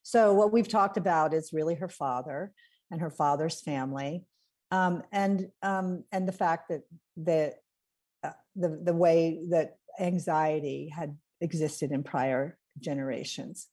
So, 0.01 0.33
what 0.33 0.51
we've 0.51 0.67
talked 0.67 0.97
about 0.97 1.33
is 1.33 1.53
really 1.53 1.75
her 1.75 1.89
father 1.89 2.53
and 2.91 3.01
her 3.01 3.09
father's 3.09 3.61
family, 3.61 4.25
um, 4.73 5.03
and 5.11 5.49
um, 5.61 6.03
and 6.11 6.27
the 6.27 6.31
fact 6.31 6.69
that 6.69 6.81
that 7.17 7.53
uh, 8.23 8.31
the 8.55 8.81
the 8.83 8.93
way 8.93 9.39
that 9.51 9.77
anxiety 9.99 10.89
had 10.89 11.15
existed 11.41 11.91
in 11.91 12.03
prior 12.03 12.57
generations. 12.79 13.67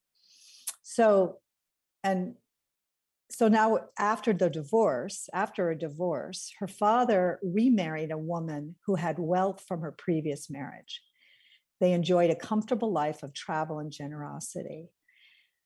So, 0.82 1.38
and 2.04 2.34
so 3.30 3.48
now 3.48 3.78
after 3.98 4.34
the 4.34 4.50
divorce 4.50 5.30
after 5.32 5.70
a 5.70 5.78
divorce 5.78 6.52
her 6.58 6.68
father 6.68 7.38
remarried 7.42 8.10
a 8.10 8.18
woman 8.18 8.74
who 8.84 8.96
had 8.96 9.18
wealth 9.18 9.64
from 9.68 9.80
her 9.82 9.92
previous 9.92 10.50
marriage 10.50 11.00
they 11.80 11.92
enjoyed 11.92 12.30
a 12.30 12.34
comfortable 12.34 12.90
life 12.90 13.22
of 13.22 13.32
travel 13.32 13.78
and 13.78 13.92
generosity 13.92 14.88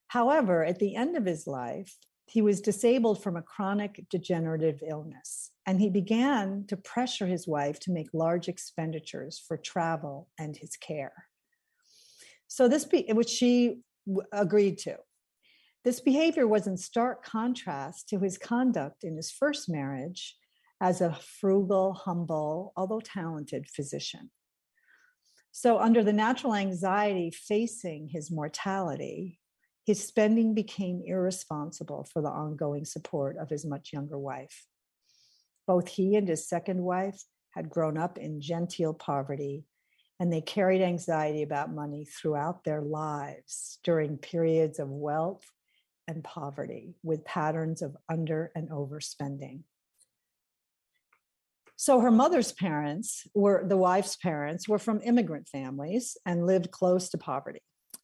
however 0.08 0.62
at 0.62 0.78
the 0.78 0.94
end 0.94 1.16
of 1.16 1.24
his 1.24 1.46
life 1.46 1.96
he 2.26 2.42
was 2.42 2.60
disabled 2.60 3.22
from 3.22 3.36
a 3.36 3.42
chronic 3.42 4.04
degenerative 4.10 4.82
illness 4.86 5.50
and 5.66 5.80
he 5.80 5.90
began 5.90 6.64
to 6.66 6.76
pressure 6.76 7.26
his 7.26 7.46
wife 7.46 7.78
to 7.80 7.92
make 7.92 8.08
large 8.12 8.48
expenditures 8.48 9.42
for 9.46 9.56
travel 9.56 10.28
and 10.38 10.56
his 10.56 10.76
care 10.76 11.26
so 12.46 12.68
this 12.68 12.84
be, 12.84 13.06
which 13.12 13.28
she 13.30 13.80
agreed 14.32 14.78
to 14.78 14.96
this 15.84 16.00
behavior 16.00 16.48
was 16.48 16.66
in 16.66 16.78
stark 16.78 17.22
contrast 17.22 18.08
to 18.08 18.18
his 18.18 18.38
conduct 18.38 19.04
in 19.04 19.16
his 19.16 19.30
first 19.30 19.68
marriage 19.68 20.34
as 20.80 21.02
a 21.02 21.14
frugal, 21.14 21.92
humble, 21.92 22.72
although 22.74 23.00
talented 23.00 23.66
physician. 23.68 24.30
So, 25.52 25.78
under 25.78 26.02
the 26.02 26.12
natural 26.12 26.54
anxiety 26.54 27.30
facing 27.30 28.08
his 28.08 28.30
mortality, 28.30 29.38
his 29.84 30.02
spending 30.04 30.54
became 30.54 31.02
irresponsible 31.04 32.04
for 32.04 32.22
the 32.22 32.30
ongoing 32.30 32.84
support 32.84 33.36
of 33.36 33.50
his 33.50 33.66
much 33.66 33.92
younger 33.92 34.18
wife. 34.18 34.66
Both 35.66 35.88
he 35.88 36.16
and 36.16 36.26
his 36.26 36.48
second 36.48 36.82
wife 36.82 37.22
had 37.50 37.70
grown 37.70 37.98
up 37.98 38.18
in 38.18 38.40
genteel 38.40 38.94
poverty, 38.94 39.64
and 40.18 40.32
they 40.32 40.40
carried 40.40 40.82
anxiety 40.82 41.42
about 41.42 41.72
money 41.72 42.04
throughout 42.04 42.64
their 42.64 42.80
lives 42.80 43.78
during 43.84 44.16
periods 44.16 44.78
of 44.78 44.88
wealth 44.88 45.44
and 46.08 46.24
poverty 46.24 46.94
with 47.02 47.24
patterns 47.24 47.82
of 47.82 47.96
under 48.08 48.52
and 48.54 48.70
overspending. 48.70 49.60
So 51.76 52.00
her 52.00 52.10
mother's 52.10 52.52
parents 52.52 53.26
were 53.34 53.64
the 53.66 53.76
wife's 53.76 54.16
parents 54.16 54.68
were 54.68 54.78
from 54.78 55.02
immigrant 55.02 55.48
families 55.48 56.16
and 56.24 56.46
lived 56.46 56.70
close 56.70 57.10
to 57.10 57.18
poverty. 57.18 57.60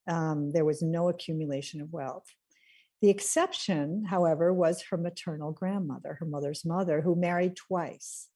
Um, 0.07 0.53
there 0.53 0.65
was 0.65 0.83
no 0.83 1.09
accumulation 1.09 1.81
of 1.81 1.93
wealth. 1.93 2.27
The 3.03 3.11
exception, 3.11 4.05
however, 4.05 4.53
was 4.53 4.83
her 4.91 4.97
maternal 4.97 5.53
grandmother, 5.53 6.15
her 6.21 6.27
mother's 6.27 6.65
mother, 6.65 7.01
who 7.01 7.15
married 7.17 7.57
twice 7.57 8.29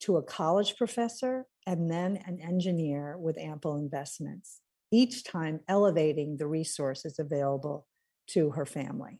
to 0.00 0.16
a 0.16 0.22
college 0.22 0.76
professor 0.76 1.46
and 1.66 1.90
then 1.90 2.18
an 2.26 2.40
engineer 2.40 3.16
with 3.18 3.38
ample 3.38 3.76
investments, 3.76 4.60
each 4.90 5.24
time 5.24 5.60
elevating 5.68 6.36
the 6.36 6.46
resources 6.46 7.18
available 7.18 7.86
to 8.28 8.50
her 8.50 8.66
family. 8.66 9.18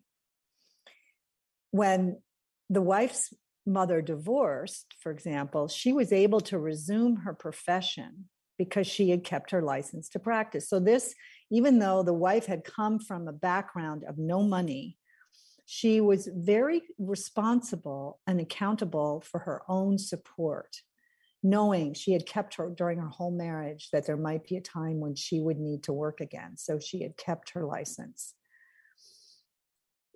When 1.70 2.20
the 2.68 2.82
wife's 2.82 3.32
mother 3.66 4.02
divorced, 4.02 4.94
for 5.00 5.12
example, 5.12 5.68
she 5.68 5.92
was 5.92 6.12
able 6.12 6.40
to 6.40 6.58
resume 6.58 7.16
her 7.16 7.34
profession 7.34 8.28
because 8.58 8.86
she 8.86 9.10
had 9.10 9.24
kept 9.24 9.50
her 9.50 9.62
license 9.62 10.08
to 10.10 10.18
practice. 10.18 10.68
So, 10.68 10.78
this, 10.78 11.14
even 11.52 11.78
though 11.78 12.02
the 12.02 12.14
wife 12.14 12.46
had 12.46 12.64
come 12.64 12.98
from 12.98 13.28
a 13.28 13.32
background 13.32 14.04
of 14.08 14.18
no 14.18 14.42
money, 14.42 14.96
she 15.66 16.00
was 16.00 16.28
very 16.34 16.82
responsible 16.98 18.18
and 18.26 18.40
accountable 18.40 19.22
for 19.24 19.40
her 19.40 19.62
own 19.68 19.98
support, 19.98 20.74
knowing 21.42 21.94
she 21.94 22.12
had 22.12 22.26
kept 22.26 22.54
her 22.54 22.70
during 22.70 22.98
her 22.98 23.08
whole 23.08 23.30
marriage 23.30 23.90
that 23.92 24.06
there 24.06 24.16
might 24.16 24.44
be 24.44 24.56
a 24.56 24.60
time 24.60 24.98
when 24.98 25.14
she 25.14 25.40
would 25.40 25.58
need 25.58 25.82
to 25.84 25.92
work 25.92 26.20
again. 26.20 26.56
So, 26.56 26.78
she 26.80 27.02
had 27.02 27.16
kept 27.16 27.50
her 27.50 27.64
license 27.64 28.34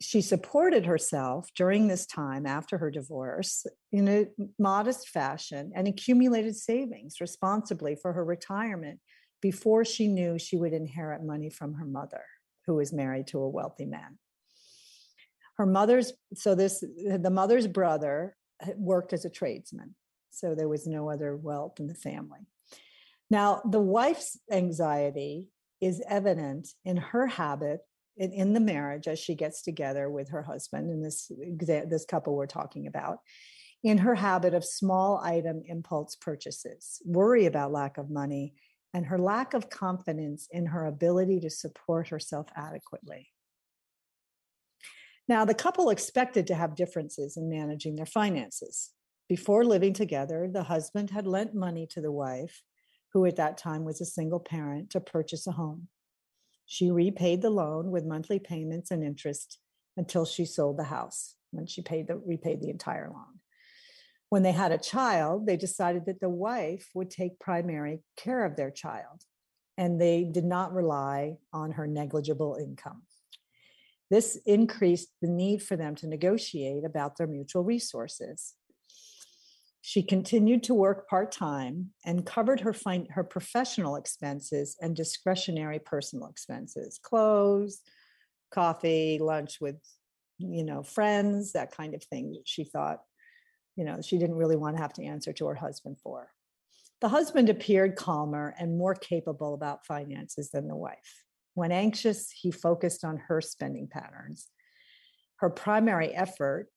she 0.00 0.20
supported 0.20 0.84
herself 0.84 1.48
during 1.56 1.88
this 1.88 2.06
time 2.06 2.44
after 2.44 2.76
her 2.78 2.90
divorce 2.90 3.66
in 3.92 4.08
a 4.08 4.26
modest 4.58 5.08
fashion 5.08 5.72
and 5.74 5.88
accumulated 5.88 6.54
savings 6.54 7.16
responsibly 7.20 7.96
for 7.96 8.12
her 8.12 8.24
retirement 8.24 9.00
before 9.40 9.84
she 9.84 10.08
knew 10.08 10.38
she 10.38 10.56
would 10.56 10.72
inherit 10.72 11.22
money 11.22 11.50
from 11.50 11.74
her 11.74 11.84
mother, 11.84 12.24
who 12.66 12.74
was 12.74 12.92
married 12.92 13.26
to 13.28 13.38
a 13.38 13.48
wealthy 13.48 13.86
man. 13.86 14.18
Her 15.56 15.66
mother's, 15.66 16.12
so 16.34 16.54
this, 16.54 16.80
the 16.80 17.30
mother's 17.30 17.66
brother 17.66 18.36
worked 18.76 19.12
as 19.12 19.24
a 19.24 19.30
tradesman, 19.30 19.94
so 20.30 20.54
there 20.54 20.68
was 20.68 20.86
no 20.86 21.10
other 21.10 21.36
wealth 21.36 21.80
in 21.80 21.86
the 21.86 21.94
family. 21.94 22.40
Now, 23.30 23.62
the 23.64 23.80
wife's 23.80 24.38
anxiety 24.50 25.48
is 25.80 26.02
evident 26.08 26.68
in 26.84 26.96
her 26.96 27.26
habit 27.26 27.80
in, 28.16 28.32
in 28.32 28.52
the 28.52 28.60
marriage 28.60 29.08
as 29.08 29.18
she 29.18 29.34
gets 29.34 29.62
together 29.62 30.08
with 30.10 30.30
her 30.30 30.42
husband 30.42 30.90
and 30.90 31.04
this 31.04 31.30
this 31.58 32.04
couple 32.04 32.34
we're 32.34 32.46
talking 32.46 32.86
about 32.86 33.18
in 33.84 33.98
her 33.98 34.14
habit 34.14 34.54
of 34.54 34.64
small 34.64 35.20
item 35.22 35.62
impulse 35.66 36.16
purchases 36.16 37.02
worry 37.04 37.44
about 37.46 37.72
lack 37.72 37.98
of 37.98 38.10
money 38.10 38.54
and 38.96 39.04
her 39.04 39.18
lack 39.18 39.52
of 39.52 39.68
confidence 39.68 40.48
in 40.50 40.64
her 40.64 40.86
ability 40.86 41.38
to 41.38 41.50
support 41.50 42.08
herself 42.08 42.46
adequately. 42.56 43.28
Now 45.28 45.44
the 45.44 45.52
couple 45.52 45.90
expected 45.90 46.46
to 46.46 46.54
have 46.54 46.74
differences 46.74 47.36
in 47.36 47.50
managing 47.50 47.96
their 47.96 48.06
finances. 48.06 48.92
Before 49.28 49.66
living 49.66 49.92
together 49.92 50.48
the 50.50 50.62
husband 50.62 51.10
had 51.10 51.26
lent 51.26 51.54
money 51.54 51.86
to 51.88 52.00
the 52.00 52.10
wife 52.10 52.62
who 53.12 53.26
at 53.26 53.36
that 53.36 53.58
time 53.58 53.84
was 53.84 54.00
a 54.00 54.06
single 54.06 54.40
parent 54.40 54.88
to 54.90 55.00
purchase 55.00 55.46
a 55.46 55.52
home. 55.52 55.88
She 56.64 56.90
repaid 56.90 57.42
the 57.42 57.50
loan 57.50 57.90
with 57.90 58.06
monthly 58.06 58.38
payments 58.38 58.90
and 58.90 59.04
interest 59.04 59.58
until 59.98 60.24
she 60.24 60.46
sold 60.46 60.78
the 60.78 60.84
house 60.84 61.34
when 61.50 61.66
she 61.66 61.82
paid 61.82 62.08
the 62.08 62.16
repaid 62.16 62.62
the 62.62 62.70
entire 62.70 63.10
loan. 63.10 63.40
When 64.28 64.42
they 64.42 64.52
had 64.52 64.72
a 64.72 64.78
child, 64.78 65.46
they 65.46 65.56
decided 65.56 66.06
that 66.06 66.20
the 66.20 66.28
wife 66.28 66.88
would 66.94 67.10
take 67.10 67.38
primary 67.38 68.02
care 68.16 68.44
of 68.44 68.56
their 68.56 68.70
child 68.70 69.22
and 69.78 70.00
they 70.00 70.24
did 70.24 70.44
not 70.44 70.72
rely 70.72 71.36
on 71.52 71.72
her 71.72 71.86
negligible 71.86 72.56
income. 72.60 73.02
This 74.10 74.36
increased 74.46 75.08
the 75.20 75.28
need 75.28 75.62
for 75.62 75.76
them 75.76 75.94
to 75.96 76.08
negotiate 76.08 76.84
about 76.84 77.16
their 77.16 77.26
mutual 77.26 77.64
resources. 77.64 78.54
She 79.80 80.02
continued 80.02 80.64
to 80.64 80.74
work 80.74 81.08
part 81.08 81.30
time 81.30 81.90
and 82.04 82.26
covered 82.26 82.60
her, 82.60 82.72
fin- 82.72 83.06
her 83.10 83.24
professional 83.24 83.96
expenses 83.96 84.76
and 84.80 84.96
discretionary 84.96 85.78
personal 85.78 86.28
expenses 86.28 86.98
clothes, 87.00 87.80
coffee, 88.50 89.18
lunch 89.20 89.60
with 89.60 89.76
you 90.38 90.64
know 90.64 90.82
friends 90.82 91.52
that 91.52 91.72
kind 91.74 91.94
of 91.94 92.02
thing 92.04 92.42
she 92.44 92.62
thought 92.64 93.00
you 93.76 93.84
know 93.84 94.00
she 94.00 94.18
didn't 94.18 94.36
really 94.36 94.56
want 94.56 94.76
to 94.76 94.82
have 94.82 94.92
to 94.94 95.04
answer 95.04 95.32
to 95.34 95.46
her 95.46 95.54
husband 95.54 95.98
for. 96.02 96.30
The 97.00 97.08
husband 97.08 97.50
appeared 97.50 97.96
calmer 97.96 98.54
and 98.58 98.78
more 98.78 98.94
capable 98.94 99.54
about 99.54 99.86
finances 99.86 100.50
than 100.50 100.66
the 100.66 100.76
wife. 100.76 101.24
When 101.54 101.72
anxious 101.72 102.30
he 102.30 102.50
focused 102.50 103.04
on 103.04 103.18
her 103.28 103.40
spending 103.40 103.88
patterns. 103.88 104.48
Her 105.36 105.50
primary 105.50 106.14
effort 106.14 106.68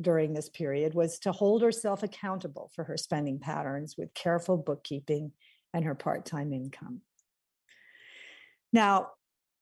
during 0.00 0.34
this 0.34 0.48
period 0.48 0.94
was 0.94 1.18
to 1.20 1.32
hold 1.32 1.62
herself 1.62 2.02
accountable 2.02 2.70
for 2.74 2.84
her 2.84 2.96
spending 2.96 3.38
patterns 3.38 3.96
with 3.96 4.14
careful 4.14 4.56
bookkeeping 4.56 5.32
and 5.72 5.84
her 5.84 5.94
part 5.94 6.24
time 6.24 6.52
income. 6.52 7.00
Now, 8.72 9.08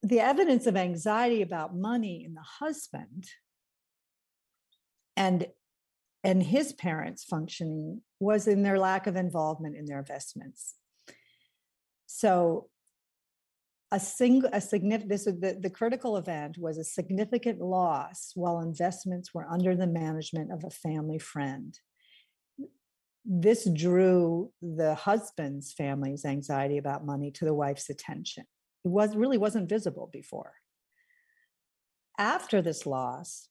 the 0.02 0.20
evidence 0.20 0.66
of 0.66 0.76
anxiety 0.76 1.42
about 1.42 1.76
money 1.76 2.24
in 2.24 2.34
the 2.34 2.40
husband 2.42 3.26
and 5.16 5.46
and 6.26 6.42
his 6.42 6.72
parents 6.72 7.22
functioning 7.22 8.02
was 8.18 8.48
in 8.48 8.64
their 8.64 8.80
lack 8.80 9.06
of 9.06 9.14
involvement 9.14 9.76
in 9.76 9.86
their 9.86 10.00
investments. 10.00 10.74
So 12.06 12.68
a 13.92 14.00
single 14.00 14.50
a 14.52 14.60
significant 14.60 15.08
this 15.08 15.28
is 15.28 15.38
the, 15.38 15.56
the 15.60 15.70
critical 15.70 16.16
event 16.16 16.58
was 16.58 16.78
a 16.78 16.84
significant 16.84 17.60
loss 17.60 18.32
while 18.34 18.58
investments 18.58 19.32
were 19.32 19.46
under 19.48 19.76
the 19.76 19.86
management 19.86 20.50
of 20.50 20.64
a 20.64 20.70
family 20.70 21.20
friend. 21.20 21.78
This 23.24 23.70
drew 23.70 24.50
the 24.60 24.96
husband's 24.96 25.72
family's 25.72 26.24
anxiety 26.24 26.78
about 26.78 27.06
money 27.06 27.30
to 27.32 27.44
the 27.44 27.54
wife's 27.54 27.88
attention. 27.88 28.46
It 28.84 28.88
was 28.88 29.14
really 29.14 29.38
wasn't 29.38 29.68
visible 29.68 30.10
before. 30.12 30.54
After 32.18 32.62
this 32.62 32.84
loss 32.84 33.48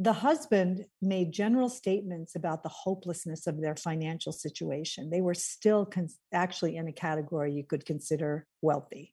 the 0.00 0.12
husband 0.12 0.86
made 1.02 1.32
general 1.32 1.68
statements 1.68 2.36
about 2.36 2.62
the 2.62 2.68
hopelessness 2.68 3.48
of 3.48 3.60
their 3.60 3.74
financial 3.74 4.32
situation 4.32 5.10
they 5.10 5.20
were 5.20 5.34
still 5.34 5.84
con- 5.84 6.08
actually 6.32 6.76
in 6.76 6.86
a 6.86 6.92
category 6.92 7.52
you 7.52 7.64
could 7.64 7.84
consider 7.84 8.46
wealthy 8.62 9.12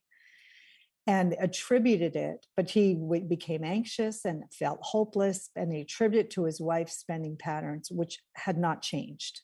and 1.08 1.36
attributed 1.40 2.16
it, 2.16 2.46
but 2.58 2.70
he 2.70 2.96
became 3.28 3.64
anxious 3.64 4.26
and 4.26 4.44
felt 4.52 4.80
hopeless, 4.82 5.50
and 5.56 5.72
he 5.72 5.82
attributed 5.82 6.26
it 6.26 6.32
to 6.32 6.46
his 6.46 6.60
wife's 6.60 6.98
spending 6.98 7.38
patterns, 7.38 7.92
which 7.92 8.20
had 8.34 8.58
not 8.58 8.82
changed. 8.82 9.42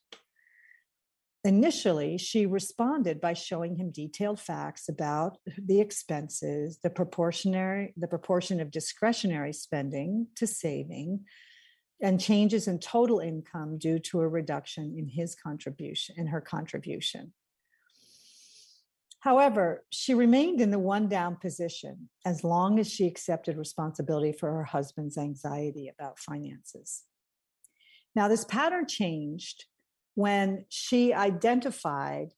Initially, 1.43 2.19
she 2.19 2.45
responded 2.45 3.19
by 3.19 3.33
showing 3.33 3.75
him 3.75 3.89
detailed 3.89 4.39
facts 4.39 4.87
about 4.87 5.39
the 5.57 5.81
expenses, 5.81 6.77
the 6.83 6.89
proportionary, 6.89 7.93
the 7.97 8.07
proportion 8.07 8.61
of 8.61 8.69
discretionary 8.69 9.51
spending 9.51 10.27
to 10.35 10.45
saving, 10.45 11.25
and 11.99 12.21
changes 12.21 12.67
in 12.67 12.77
total 12.79 13.19
income 13.19 13.79
due 13.79 13.97
to 13.97 14.21
a 14.21 14.27
reduction 14.27 14.95
in 14.95 15.07
his 15.07 15.33
contribution, 15.33 16.15
in 16.17 16.27
her 16.27 16.41
contribution. 16.41 17.33
However, 19.21 19.83
she 19.91 20.13
remained 20.13 20.61
in 20.61 20.71
the 20.71 20.79
one 20.79 21.07
down 21.07 21.35
position 21.35 22.09
as 22.25 22.43
long 22.43 22.79
as 22.79 22.91
she 22.91 23.05
accepted 23.05 23.57
responsibility 23.57 24.31
for 24.31 24.51
her 24.51 24.63
husband's 24.63 25.17
anxiety 25.17 25.89
about 25.89 26.19
finances. 26.19 27.03
Now, 28.15 28.27
this 28.27 28.45
pattern 28.45 28.87
changed 28.87 29.65
when 30.15 30.65
she 30.69 31.13
identified 31.13 32.29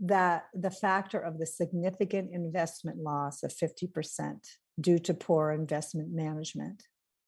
that 0.00 0.46
the 0.54 0.70
factor 0.70 1.20
of 1.20 1.38
the 1.38 1.46
significant 1.46 2.30
investment 2.32 2.98
loss 2.98 3.42
of 3.42 3.52
50% 3.52 4.38
due 4.80 4.98
to 4.98 5.14
poor 5.14 5.52
investment 5.52 6.12
management 6.12 6.82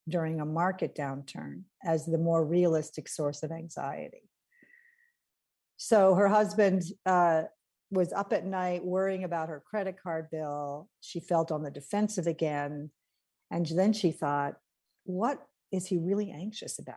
during 0.09 0.41
a 0.41 0.47
market 0.47 0.95
downturn 0.95 1.63
as 1.85 2.05
the 2.05 2.19
more 2.19 2.45
realistic 2.45 3.09
source 3.09 3.43
of 3.43 3.53
anxiety. 3.53 4.31
So 5.77 6.15
her 6.15 6.29
husband 6.29 6.83
uh, 7.07 7.45
was 7.91 8.13
up 8.13 8.33
at 8.33 8.45
night 8.45 8.85
worrying 8.85 9.25
about 9.25 9.49
her 9.49 9.63
credit 9.65 9.97
card 10.03 10.29
bill. 10.31 10.89
She 11.01 11.21
felt 11.21 11.53
on 11.53 11.63
the 11.63 11.71
defensive 11.71 12.27
again. 12.27 12.91
And 13.51 13.67
then 13.67 13.93
she 13.93 14.11
thought, 14.11 14.55
what 15.05 15.47
is 15.73 15.87
he 15.87 15.99
really 15.99 16.31
anxious 16.31 16.79
about? 16.79 16.97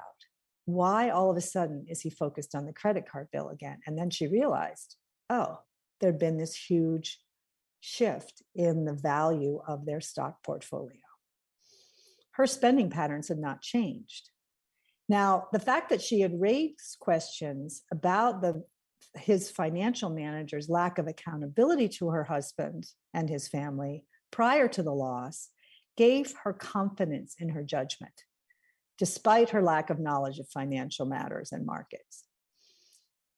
Why 0.67 1.09
all 1.11 1.31
of 1.31 1.37
a 1.37 1.41
sudden 1.41 1.85
is 1.87 2.01
he 2.01 2.09
focused 2.09 2.53
on 2.53 2.65
the 2.65 2.73
credit 2.73 3.09
card 3.09 3.29
bill 3.31 3.47
again? 3.47 3.79
And 3.87 3.97
then 3.97 4.09
she 4.09 4.27
realized, 4.27 4.97
oh, 5.29 5.59
there'd 6.01 6.19
been 6.19 6.37
this 6.37 6.53
huge 6.53 7.19
shift 7.79 8.43
in 8.53 8.83
the 8.83 8.93
value 8.93 9.61
of 9.65 9.85
their 9.85 10.01
stock 10.01 10.43
portfolio. 10.43 10.99
Her 12.31 12.45
spending 12.45 12.89
patterns 12.89 13.29
had 13.29 13.39
not 13.39 13.61
changed. 13.61 14.29
Now, 15.07 15.47
the 15.53 15.59
fact 15.59 15.89
that 15.89 16.01
she 16.01 16.19
had 16.19 16.41
raised 16.41 16.97
questions 16.99 17.83
about 17.89 18.41
the 18.41 18.65
his 19.15 19.49
financial 19.49 20.09
manager's 20.09 20.67
lack 20.67 20.97
of 20.97 21.07
accountability 21.07 21.87
to 21.87 22.09
her 22.09 22.25
husband 22.25 22.87
and 23.13 23.29
his 23.29 23.47
family 23.47 24.03
prior 24.31 24.67
to 24.67 24.83
the 24.83 24.93
loss 24.93 25.49
gave 25.95 26.33
her 26.43 26.51
confidence 26.51 27.35
in 27.39 27.49
her 27.49 27.63
judgment, 27.63 28.25
despite 28.97 29.49
her 29.51 29.61
lack 29.61 29.89
of 29.89 29.99
knowledge 29.99 30.39
of 30.39 30.49
financial 30.49 31.05
matters 31.05 31.51
and 31.51 31.65
markets. 31.65 32.23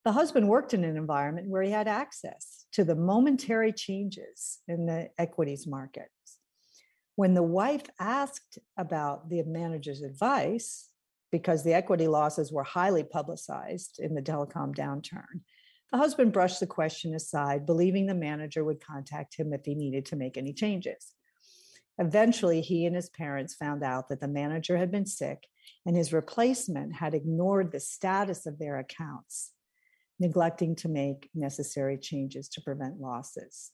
The 0.05 0.13
husband 0.13 0.47
worked 0.47 0.73
in 0.73 0.83
an 0.83 0.95
environment 0.95 1.49
where 1.49 1.61
he 1.61 1.71
had 1.71 1.87
access 1.87 2.65
to 2.71 2.83
the 2.83 2.95
momentary 2.95 3.73
changes 3.73 4.59
in 4.67 4.85
the 4.85 5.09
equities 5.17 5.67
markets. 5.67 6.09
When 7.15 7.33
the 7.33 7.43
wife 7.43 7.83
asked 7.99 8.59
about 8.77 9.29
the 9.29 9.43
manager's 9.43 10.01
advice, 10.01 10.89
because 11.31 11.63
the 11.63 11.73
equity 11.73 12.07
losses 12.07 12.51
were 12.51 12.63
highly 12.63 13.03
publicized 13.03 13.99
in 13.99 14.15
the 14.15 14.21
telecom 14.21 14.73
downturn, 14.73 15.41
the 15.91 15.97
husband 15.97 16.31
brushed 16.31 16.59
the 16.59 16.67
question 16.67 17.13
aside, 17.13 17.65
believing 17.65 18.05
the 18.05 18.15
manager 18.15 18.63
would 18.63 18.79
contact 18.79 19.35
him 19.35 19.53
if 19.53 19.65
he 19.65 19.75
needed 19.75 20.05
to 20.05 20.15
make 20.15 20.37
any 20.37 20.53
changes. 20.53 21.13
Eventually, 21.99 22.61
he 22.61 22.85
and 22.85 22.95
his 22.95 23.09
parents 23.09 23.53
found 23.53 23.83
out 23.83 24.07
that 24.07 24.21
the 24.21 24.27
manager 24.27 24.77
had 24.77 24.89
been 24.89 25.05
sick 25.05 25.43
and 25.85 25.95
his 25.95 26.13
replacement 26.13 26.95
had 26.95 27.13
ignored 27.13 27.71
the 27.71 27.79
status 27.79 28.45
of 28.45 28.57
their 28.57 28.79
accounts, 28.79 29.51
neglecting 30.17 30.75
to 30.77 30.87
make 30.87 31.29
necessary 31.35 31.97
changes 31.97 32.47
to 32.49 32.61
prevent 32.61 33.01
losses. 33.01 33.71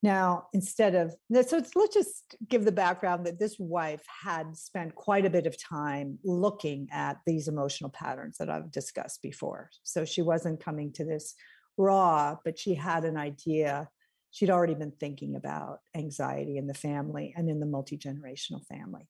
Now, 0.00 0.46
instead 0.52 0.94
of 0.94 1.16
so 1.48 1.60
let's 1.74 1.94
just 1.94 2.36
give 2.48 2.64
the 2.64 2.70
background 2.70 3.26
that 3.26 3.40
this 3.40 3.56
wife 3.58 4.04
had 4.22 4.56
spent 4.56 4.94
quite 4.94 5.26
a 5.26 5.30
bit 5.30 5.48
of 5.48 5.60
time 5.60 6.20
looking 6.22 6.88
at 6.92 7.16
these 7.26 7.48
emotional 7.48 7.90
patterns 7.90 8.38
that 8.38 8.48
I've 8.48 8.70
discussed 8.70 9.20
before. 9.22 9.70
So 9.82 10.04
she 10.04 10.22
wasn't 10.22 10.62
coming 10.62 10.92
to 10.92 11.04
this 11.04 11.34
raw, 11.76 12.36
but 12.44 12.56
she 12.56 12.74
had 12.74 13.04
an 13.04 13.16
idea. 13.16 13.88
She'd 14.30 14.50
already 14.50 14.74
been 14.74 14.92
thinking 14.92 15.36
about 15.36 15.80
anxiety 15.96 16.58
in 16.58 16.66
the 16.66 16.74
family 16.74 17.34
and 17.36 17.48
in 17.48 17.60
the 17.60 17.66
multi 17.66 17.96
generational 17.96 18.64
family. 18.66 19.08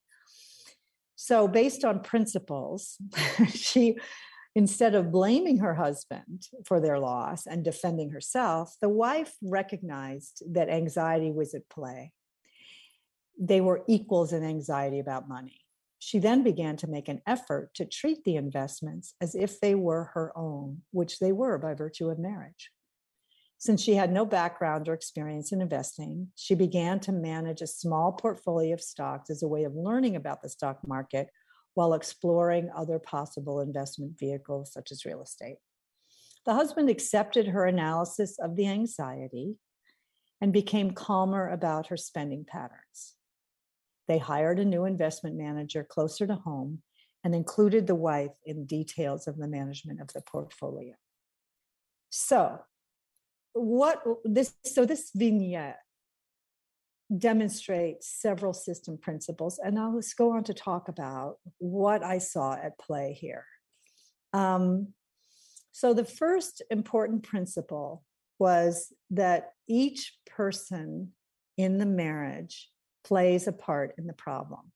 So, 1.15 1.47
based 1.47 1.83
on 1.83 2.01
principles, 2.01 2.97
she 3.53 3.97
Instead 4.55 4.95
of 4.95 5.11
blaming 5.11 5.59
her 5.59 5.75
husband 5.75 6.47
for 6.65 6.81
their 6.81 6.99
loss 6.99 7.45
and 7.45 7.63
defending 7.63 8.09
herself, 8.09 8.75
the 8.81 8.89
wife 8.89 9.33
recognized 9.43 10.41
that 10.53 10.69
anxiety 10.69 11.31
was 11.31 11.53
at 11.53 11.69
play. 11.69 12.11
They 13.39 13.61
were 13.61 13.83
equals 13.87 14.33
in 14.33 14.43
anxiety 14.43 14.99
about 14.99 15.29
money. 15.29 15.61
She 15.99 16.17
then 16.17 16.43
began 16.43 16.77
to 16.77 16.87
make 16.87 17.07
an 17.07 17.21
effort 17.27 17.73
to 17.75 17.85
treat 17.85 18.23
the 18.23 18.37
investments 18.37 19.13
as 19.21 19.35
if 19.35 19.59
they 19.59 19.75
were 19.75 20.11
her 20.13 20.35
own, 20.35 20.81
which 20.91 21.19
they 21.19 21.31
were 21.31 21.57
by 21.57 21.73
virtue 21.73 22.09
of 22.09 22.17
marriage. 22.17 22.71
Since 23.59 23.81
she 23.81 23.95
had 23.95 24.13
no 24.13 24.25
background 24.25 24.87
or 24.87 24.93
experience 24.93 25.51
in 25.51 25.59
investing, 25.59 26.29
she 26.35 26.55
began 26.55 27.01
to 27.01 27.11
manage 27.11 27.61
a 27.61 27.67
small 27.67 28.13
portfolio 28.13 28.73
of 28.73 28.81
stocks 28.81 29.29
as 29.29 29.43
a 29.43 29.49
way 29.49 29.65
of 29.65 29.75
learning 29.75 30.15
about 30.15 30.41
the 30.41 30.47
stock 30.47 30.79
market 30.87 31.27
while 31.73 31.93
exploring 31.93 32.69
other 32.73 32.99
possible 32.99 33.59
investment 33.59 34.17
vehicles 34.17 34.71
such 34.71 34.93
as 34.93 35.03
real 35.03 35.21
estate. 35.21 35.57
The 36.45 36.53
husband 36.53 36.89
accepted 36.89 37.47
her 37.47 37.65
analysis 37.65 38.39
of 38.39 38.55
the 38.55 38.67
anxiety 38.67 39.57
and 40.39 40.53
became 40.53 40.91
calmer 40.91 41.49
about 41.49 41.87
her 41.87 41.97
spending 41.97 42.45
patterns. 42.45 43.15
They 44.07 44.19
hired 44.19 44.59
a 44.59 44.65
new 44.65 44.85
investment 44.85 45.35
manager 45.35 45.83
closer 45.83 46.25
to 46.25 46.35
home 46.35 46.81
and 47.25 47.35
included 47.35 47.87
the 47.87 47.95
wife 47.95 48.31
in 48.45 48.65
details 48.65 49.27
of 49.27 49.37
the 49.37 49.49
management 49.49 49.99
of 49.99 50.13
the 50.13 50.21
portfolio. 50.21 50.93
So, 52.09 52.59
what 53.53 54.03
this 54.23 54.53
so 54.65 54.85
this 54.85 55.11
vignette 55.15 55.79
demonstrates 57.15 58.07
several 58.07 58.53
system 58.53 58.97
principles. 58.97 59.59
And 59.63 59.79
I'll 59.79 59.95
just 59.95 60.15
go 60.15 60.31
on 60.31 60.43
to 60.45 60.53
talk 60.53 60.87
about 60.87 61.37
what 61.57 62.03
I 62.03 62.19
saw 62.19 62.53
at 62.53 62.77
play 62.77 63.17
here. 63.19 63.45
Um, 64.33 64.93
so, 65.71 65.93
the 65.93 66.05
first 66.05 66.61
important 66.69 67.23
principle 67.23 68.03
was 68.37 68.93
that 69.11 69.53
each 69.67 70.17
person 70.25 71.13
in 71.57 71.77
the 71.77 71.85
marriage 71.85 72.69
plays 73.03 73.47
a 73.47 73.53
part 73.53 73.95
in 73.97 74.07
the 74.07 74.13
problem. 74.13 74.71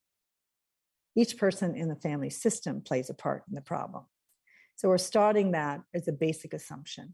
Each 1.15 1.38
person 1.38 1.76
in 1.76 1.88
the 1.88 1.95
family 1.95 2.30
system 2.30 2.82
plays 2.82 3.09
a 3.09 3.13
part 3.13 3.43
in 3.47 3.55
the 3.55 3.61
problem. 3.61 4.05
So, 4.76 4.89
we're 4.89 4.97
starting 4.97 5.51
that 5.51 5.82
as 5.93 6.07
a 6.07 6.13
basic 6.13 6.53
assumption. 6.53 7.13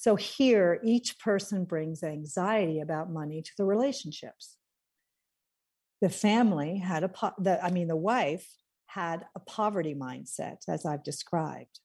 So 0.00 0.14
here, 0.14 0.80
each 0.84 1.18
person 1.18 1.64
brings 1.64 2.04
anxiety 2.04 2.78
about 2.78 3.10
money 3.10 3.42
to 3.42 3.50
the 3.58 3.64
relationships. 3.64 4.56
The 6.00 6.08
family 6.08 6.78
had 6.78 7.02
a, 7.02 7.10
the, 7.40 7.60
I 7.60 7.72
mean, 7.72 7.88
the 7.88 7.96
wife 7.96 8.48
had 8.86 9.26
a 9.34 9.40
poverty 9.40 9.96
mindset, 9.96 10.58
as 10.68 10.86
I've 10.86 11.02
described, 11.02 11.80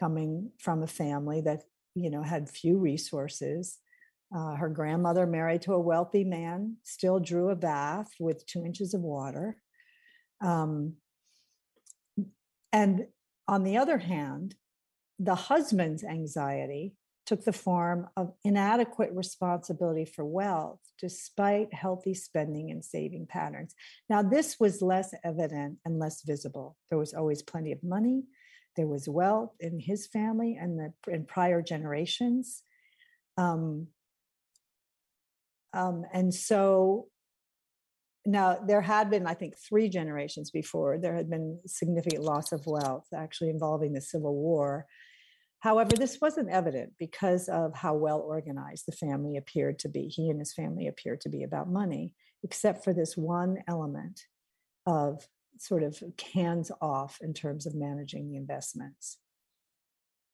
coming 0.00 0.52
from 0.58 0.82
a 0.82 0.86
family 0.86 1.42
that, 1.42 1.64
you 1.94 2.08
know, 2.08 2.22
had 2.22 2.48
few 2.48 2.78
resources. 2.78 3.76
Uh, 4.34 4.54
her 4.54 4.70
grandmother, 4.70 5.26
married 5.26 5.60
to 5.62 5.74
a 5.74 5.78
wealthy 5.78 6.24
man, 6.24 6.78
still 6.82 7.20
drew 7.20 7.50
a 7.50 7.54
bath 7.54 8.10
with 8.18 8.46
two 8.46 8.64
inches 8.64 8.94
of 8.94 9.02
water. 9.02 9.58
Um, 10.40 10.94
and 12.72 13.06
on 13.46 13.64
the 13.64 13.76
other 13.76 13.98
hand, 13.98 14.54
the 15.18 15.34
husband's 15.34 16.02
anxiety 16.02 16.94
took 17.26 17.44
the 17.44 17.52
form 17.52 18.06
of 18.16 18.32
inadequate 18.44 19.10
responsibility 19.12 20.04
for 20.04 20.24
wealth 20.24 20.80
despite 20.98 21.72
healthy 21.72 22.14
spending 22.14 22.70
and 22.70 22.84
saving 22.84 23.26
patterns. 23.26 23.74
Now, 24.08 24.22
this 24.22 24.60
was 24.60 24.82
less 24.82 25.14
evident 25.24 25.78
and 25.84 25.98
less 25.98 26.22
visible. 26.22 26.76
There 26.90 26.98
was 26.98 27.14
always 27.14 27.42
plenty 27.42 27.72
of 27.72 27.82
money, 27.82 28.24
there 28.76 28.86
was 28.86 29.08
wealth 29.08 29.52
in 29.60 29.78
his 29.78 30.06
family 30.06 30.58
and 30.60 30.78
the 30.78 31.12
in 31.12 31.24
prior 31.24 31.62
generations. 31.62 32.62
Um, 33.36 33.88
um, 35.72 36.04
and 36.12 36.32
so 36.32 37.08
now 38.26 38.58
there 38.66 38.80
had 38.80 39.10
been, 39.10 39.26
I 39.26 39.34
think, 39.34 39.56
three 39.58 39.88
generations 39.88 40.50
before, 40.50 40.98
there 40.98 41.14
had 41.14 41.28
been 41.28 41.60
significant 41.66 42.22
loss 42.22 42.52
of 42.52 42.66
wealth 42.66 43.06
actually 43.14 43.50
involving 43.50 43.92
the 43.92 44.00
Civil 44.00 44.34
War. 44.34 44.86
However, 45.64 45.92
this 45.96 46.20
wasn't 46.20 46.50
evident 46.50 46.92
because 46.98 47.48
of 47.48 47.74
how 47.74 47.94
well 47.94 48.20
organized 48.20 48.84
the 48.86 48.92
family 48.92 49.38
appeared 49.38 49.78
to 49.78 49.88
be. 49.88 50.08
He 50.08 50.28
and 50.28 50.38
his 50.38 50.52
family 50.52 50.86
appeared 50.86 51.22
to 51.22 51.30
be 51.30 51.42
about 51.42 51.70
money, 51.70 52.12
except 52.42 52.84
for 52.84 52.92
this 52.92 53.16
one 53.16 53.56
element 53.66 54.20
of 54.84 55.26
sort 55.56 55.82
of 55.82 56.02
hands 56.34 56.70
off 56.82 57.16
in 57.22 57.32
terms 57.32 57.64
of 57.64 57.74
managing 57.74 58.28
the 58.28 58.36
investments. 58.36 59.16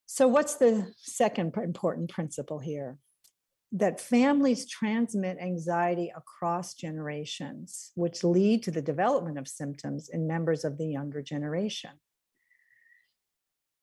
So, 0.07 0.27
what's 0.27 0.57
the 0.57 0.93
second 0.97 1.57
important 1.57 2.11
principle 2.11 2.59
here? 2.59 2.99
That 3.71 4.01
families 4.01 4.67
transmit 4.69 5.39
anxiety 5.39 6.13
across 6.17 6.75
generations, 6.75 7.93
which 7.95 8.25
lead 8.25 8.65
to 8.65 8.73
the 8.73 8.83
development 8.83 9.39
of 9.39 9.47
symptoms 9.47 10.09
in 10.09 10.27
members 10.27 10.65
of 10.65 10.77
the 10.77 10.89
younger 10.89 11.23
generation. 11.23 11.93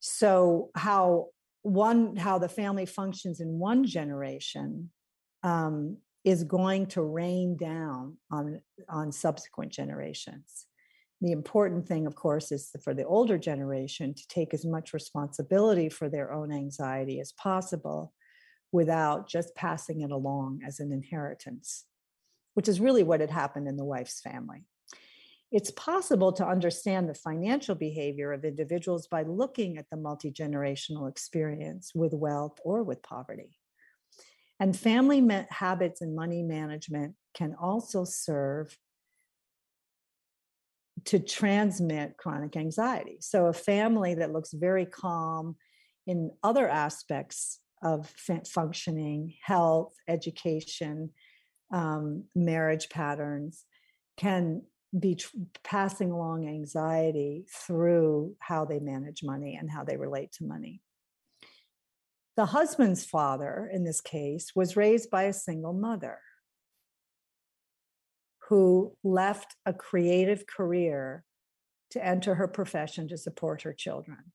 So, 0.00 0.68
how 0.74 1.28
one 1.62 2.16
how 2.16 2.38
the 2.38 2.48
family 2.48 2.86
functions 2.86 3.40
in 3.40 3.58
one 3.58 3.84
generation 3.84 4.90
um, 5.42 5.98
is 6.24 6.44
going 6.44 6.86
to 6.86 7.02
rain 7.02 7.56
down 7.56 8.16
on 8.30 8.60
on 8.88 9.12
subsequent 9.12 9.72
generations. 9.72 10.66
The 11.20 11.32
important 11.32 11.86
thing 11.86 12.06
of 12.06 12.14
course 12.14 12.52
is 12.52 12.70
for 12.82 12.94
the 12.94 13.04
older 13.04 13.38
generation 13.38 14.14
to 14.14 14.28
take 14.28 14.54
as 14.54 14.64
much 14.64 14.92
responsibility 14.92 15.88
for 15.88 16.08
their 16.08 16.32
own 16.32 16.52
anxiety 16.52 17.20
as 17.20 17.32
possible 17.32 18.12
without 18.70 19.28
just 19.28 19.54
passing 19.54 20.02
it 20.02 20.10
along 20.10 20.60
as 20.66 20.78
an 20.78 20.92
inheritance 20.92 21.86
which 22.58 22.66
is 22.66 22.80
really 22.80 23.04
what 23.04 23.20
had 23.20 23.30
happened 23.30 23.68
in 23.68 23.76
the 23.76 23.84
wife's 23.84 24.20
family 24.20 24.64
it's 25.50 25.70
possible 25.70 26.32
to 26.32 26.46
understand 26.46 27.08
the 27.08 27.14
financial 27.14 27.74
behavior 27.74 28.32
of 28.32 28.44
individuals 28.44 29.06
by 29.06 29.22
looking 29.22 29.78
at 29.78 29.86
the 29.90 29.96
multi 29.96 30.30
generational 30.30 31.08
experience 31.08 31.92
with 31.94 32.12
wealth 32.12 32.58
or 32.64 32.82
with 32.82 33.02
poverty. 33.02 33.58
And 34.60 34.76
family 34.76 35.26
habits 35.50 36.02
and 36.02 36.14
money 36.14 36.42
management 36.42 37.14
can 37.34 37.54
also 37.60 38.04
serve 38.04 38.76
to 41.04 41.18
transmit 41.18 42.16
chronic 42.16 42.56
anxiety. 42.56 43.18
So, 43.20 43.46
a 43.46 43.52
family 43.52 44.14
that 44.14 44.32
looks 44.32 44.52
very 44.52 44.84
calm 44.84 45.56
in 46.06 46.30
other 46.42 46.68
aspects 46.68 47.60
of 47.82 48.12
functioning, 48.46 49.34
health, 49.42 49.94
education, 50.08 51.10
um, 51.72 52.24
marriage 52.34 52.88
patterns, 52.88 53.64
can 54.16 54.62
be 54.96 55.16
tr- 55.16 55.36
passing 55.64 56.10
along 56.10 56.48
anxiety 56.48 57.46
through 57.50 58.34
how 58.38 58.64
they 58.64 58.78
manage 58.78 59.22
money 59.22 59.56
and 59.56 59.70
how 59.70 59.84
they 59.84 59.96
relate 59.96 60.32
to 60.32 60.44
money. 60.44 60.80
The 62.36 62.46
husband's 62.46 63.04
father, 63.04 63.68
in 63.72 63.84
this 63.84 64.00
case, 64.00 64.54
was 64.54 64.76
raised 64.76 65.10
by 65.10 65.24
a 65.24 65.32
single 65.32 65.72
mother 65.72 66.18
who 68.48 68.96
left 69.02 69.56
a 69.66 69.72
creative 69.72 70.46
career 70.46 71.24
to 71.90 72.04
enter 72.04 72.34
her 72.36 72.48
profession 72.48 73.08
to 73.08 73.18
support 73.18 73.62
her 73.62 73.72
children. 73.72 74.32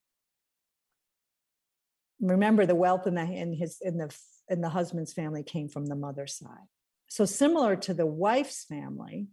Remember, 2.20 2.66
the 2.66 2.76
wealth 2.76 3.08
in 3.08 3.16
the 3.16 3.24
in 3.24 3.54
his 3.54 3.78
in 3.82 3.98
the 3.98 4.16
in 4.50 4.62
the 4.62 4.70
husband's 4.70 5.14
family 5.14 5.44
came 5.44 5.68
from 5.68 5.88
the 5.88 5.96
mother's 5.96 6.36
side. 6.36 6.68
So 7.08 7.26
similar 7.26 7.76
to 7.78 7.94
the 7.94 8.06
wife's 8.06 8.66
family, 8.66 9.28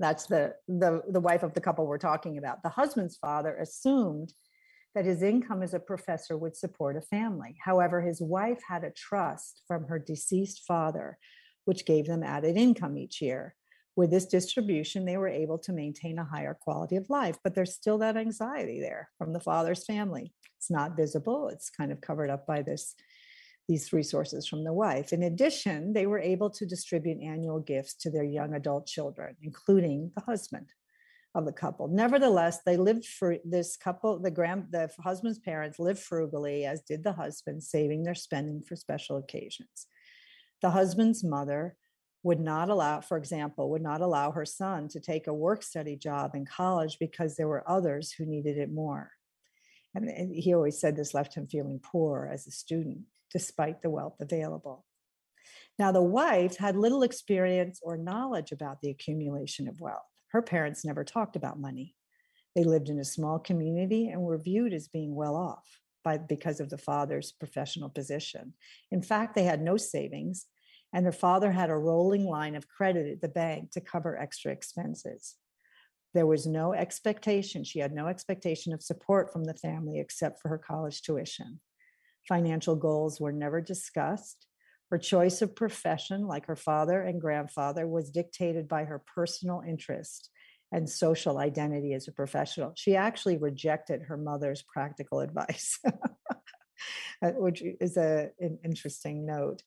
that's 0.00 0.26
the, 0.26 0.54
the, 0.66 1.02
the 1.08 1.20
wife 1.20 1.42
of 1.42 1.54
the 1.54 1.60
couple 1.60 1.86
we're 1.86 1.98
talking 1.98 2.38
about. 2.38 2.62
The 2.62 2.68
husband's 2.68 3.16
father 3.16 3.56
assumed 3.56 4.32
that 4.94 5.04
his 5.04 5.22
income 5.22 5.62
as 5.62 5.74
a 5.74 5.80
professor 5.80 6.36
would 6.36 6.56
support 6.56 6.96
a 6.96 7.00
family. 7.00 7.56
However, 7.60 8.00
his 8.00 8.20
wife 8.20 8.60
had 8.68 8.84
a 8.84 8.92
trust 8.92 9.62
from 9.66 9.86
her 9.86 9.98
deceased 9.98 10.62
father, 10.66 11.18
which 11.64 11.86
gave 11.86 12.06
them 12.06 12.22
added 12.22 12.56
income 12.56 12.96
each 12.96 13.20
year. 13.20 13.54
With 13.96 14.10
this 14.10 14.26
distribution, 14.26 15.04
they 15.04 15.16
were 15.16 15.28
able 15.28 15.58
to 15.58 15.72
maintain 15.72 16.18
a 16.18 16.24
higher 16.24 16.56
quality 16.60 16.96
of 16.96 17.10
life, 17.10 17.38
but 17.44 17.54
there's 17.54 17.74
still 17.74 17.98
that 17.98 18.16
anxiety 18.16 18.80
there 18.80 19.08
from 19.18 19.32
the 19.32 19.40
father's 19.40 19.84
family. 19.84 20.32
It's 20.58 20.70
not 20.70 20.96
visible, 20.96 21.48
it's 21.48 21.70
kind 21.70 21.92
of 21.92 22.00
covered 22.00 22.30
up 22.30 22.46
by 22.46 22.62
this 22.62 22.94
these 23.68 23.92
resources 23.92 24.46
from 24.46 24.64
the 24.64 24.72
wife. 24.72 25.12
In 25.12 25.22
addition, 25.22 25.92
they 25.92 26.06
were 26.06 26.18
able 26.18 26.50
to 26.50 26.66
distribute 26.66 27.22
annual 27.22 27.60
gifts 27.60 27.94
to 27.94 28.10
their 28.10 28.24
young 28.24 28.54
adult 28.54 28.86
children, 28.86 29.36
including 29.42 30.10
the 30.14 30.22
husband 30.22 30.66
of 31.34 31.46
the 31.46 31.52
couple. 31.52 31.88
Nevertheless, 31.88 32.60
they 32.64 32.76
lived 32.76 33.06
for 33.06 33.36
this 33.44 33.76
couple, 33.76 34.18
the 34.18 34.30
grand 34.30 34.66
the 34.70 34.88
husband's 35.02 35.38
parents 35.38 35.78
lived 35.78 35.98
frugally, 35.98 36.64
as 36.64 36.82
did 36.82 37.02
the 37.02 37.12
husband, 37.12 37.62
saving 37.62 38.04
their 38.04 38.14
spending 38.14 38.62
for 38.62 38.76
special 38.76 39.16
occasions. 39.16 39.86
The 40.62 40.70
husband's 40.70 41.24
mother 41.24 41.76
would 42.22 42.40
not 42.40 42.70
allow, 42.70 43.00
for 43.00 43.16
example, 43.16 43.70
would 43.70 43.82
not 43.82 44.00
allow 44.00 44.30
her 44.30 44.46
son 44.46 44.88
to 44.88 45.00
take 45.00 45.26
a 45.26 45.34
work 45.34 45.62
study 45.62 45.96
job 45.96 46.34
in 46.34 46.46
college 46.46 46.96
because 46.98 47.36
there 47.36 47.48
were 47.48 47.68
others 47.68 48.12
who 48.12 48.24
needed 48.24 48.56
it 48.56 48.72
more. 48.72 49.10
And 49.94 50.34
he 50.34 50.54
always 50.54 50.80
said 50.80 50.96
this 50.96 51.14
left 51.14 51.34
him 51.34 51.46
feeling 51.46 51.80
poor 51.82 52.28
as 52.32 52.46
a 52.46 52.50
student 52.50 53.02
despite 53.30 53.82
the 53.82 53.90
wealth 53.90 54.16
available. 54.20 54.84
Now, 55.78 55.92
the 55.92 56.02
wife 56.02 56.56
had 56.56 56.76
little 56.76 57.02
experience 57.02 57.80
or 57.82 57.96
knowledge 57.96 58.52
about 58.52 58.80
the 58.80 58.90
accumulation 58.90 59.68
of 59.68 59.80
wealth. 59.80 60.06
Her 60.28 60.42
parents 60.42 60.84
never 60.84 61.04
talked 61.04 61.36
about 61.36 61.58
money. 61.60 61.94
They 62.54 62.64
lived 62.64 62.88
in 62.88 63.00
a 63.00 63.04
small 63.04 63.38
community 63.38 64.08
and 64.08 64.22
were 64.22 64.38
viewed 64.38 64.72
as 64.72 64.88
being 64.88 65.14
well 65.14 65.34
off 65.34 65.80
by, 66.04 66.18
because 66.18 66.60
of 66.60 66.70
the 66.70 66.78
father's 66.78 67.32
professional 67.32 67.88
position. 67.88 68.54
In 68.92 69.02
fact, 69.02 69.34
they 69.34 69.42
had 69.42 69.62
no 69.62 69.76
savings, 69.76 70.46
and 70.92 71.04
her 71.04 71.12
father 71.12 71.50
had 71.50 71.70
a 71.70 71.76
rolling 71.76 72.24
line 72.24 72.54
of 72.54 72.68
credit 72.68 73.10
at 73.10 73.20
the 73.20 73.28
bank 73.28 73.72
to 73.72 73.80
cover 73.80 74.16
extra 74.16 74.52
expenses. 74.52 75.34
There 76.14 76.26
was 76.26 76.46
no 76.46 76.72
expectation, 76.72 77.64
she 77.64 77.80
had 77.80 77.92
no 77.92 78.06
expectation 78.06 78.72
of 78.72 78.82
support 78.82 79.32
from 79.32 79.44
the 79.44 79.54
family 79.54 79.98
except 79.98 80.40
for 80.40 80.48
her 80.48 80.58
college 80.58 81.02
tuition 81.02 81.60
financial 82.26 82.76
goals 82.76 83.20
were 83.20 83.32
never 83.32 83.60
discussed. 83.60 84.46
Her 84.90 84.98
choice 84.98 85.42
of 85.42 85.56
profession, 85.56 86.26
like 86.26 86.46
her 86.46 86.56
father 86.56 87.00
and 87.02 87.20
grandfather, 87.20 87.86
was 87.86 88.10
dictated 88.10 88.68
by 88.68 88.84
her 88.84 89.02
personal 89.14 89.62
interest 89.66 90.30
and 90.72 90.88
social 90.88 91.38
identity 91.38 91.94
as 91.94 92.08
a 92.08 92.12
professional. 92.12 92.72
She 92.76 92.96
actually 92.96 93.38
rejected 93.38 94.02
her 94.02 94.16
mother's 94.16 94.62
practical 94.62 95.20
advice, 95.26 95.78
uh, 97.22 97.30
which 97.32 97.62
is 97.80 97.96
a, 97.96 98.30
an 98.40 98.58
interesting 98.64 99.26
note. 99.26 99.62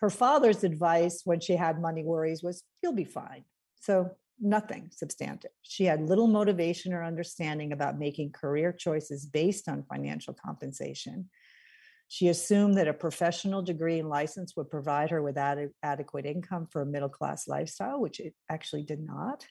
Her 0.00 0.10
father's 0.10 0.64
advice 0.64 1.22
when 1.24 1.40
she 1.40 1.56
had 1.56 1.80
money 1.80 2.04
worries 2.04 2.42
was, 2.42 2.62
You'll 2.82 2.94
be 2.94 3.04
fine. 3.04 3.44
So, 3.80 4.10
nothing 4.40 4.90
substantive. 4.92 5.50
She 5.62 5.84
had 5.84 6.02
little 6.02 6.26
motivation 6.26 6.92
or 6.92 7.04
understanding 7.04 7.72
about 7.72 7.98
making 7.98 8.32
career 8.32 8.72
choices 8.72 9.26
based 9.26 9.68
on 9.68 9.84
financial 9.84 10.34
compensation. 10.34 11.30
She 12.08 12.28
assumed 12.28 12.76
that 12.76 12.88
a 12.88 12.94
professional 12.94 13.62
degree 13.62 13.98
and 13.98 14.08
license 14.08 14.54
would 14.56 14.70
provide 14.70 15.10
her 15.10 15.22
with 15.22 15.38
ad- 15.38 15.70
adequate 15.82 16.26
income 16.26 16.66
for 16.70 16.82
a 16.82 16.86
middle 16.86 17.08
class 17.08 17.48
lifestyle, 17.48 18.00
which 18.00 18.20
it 18.20 18.34
actually 18.50 18.82
did 18.82 19.00
not. 19.00 19.46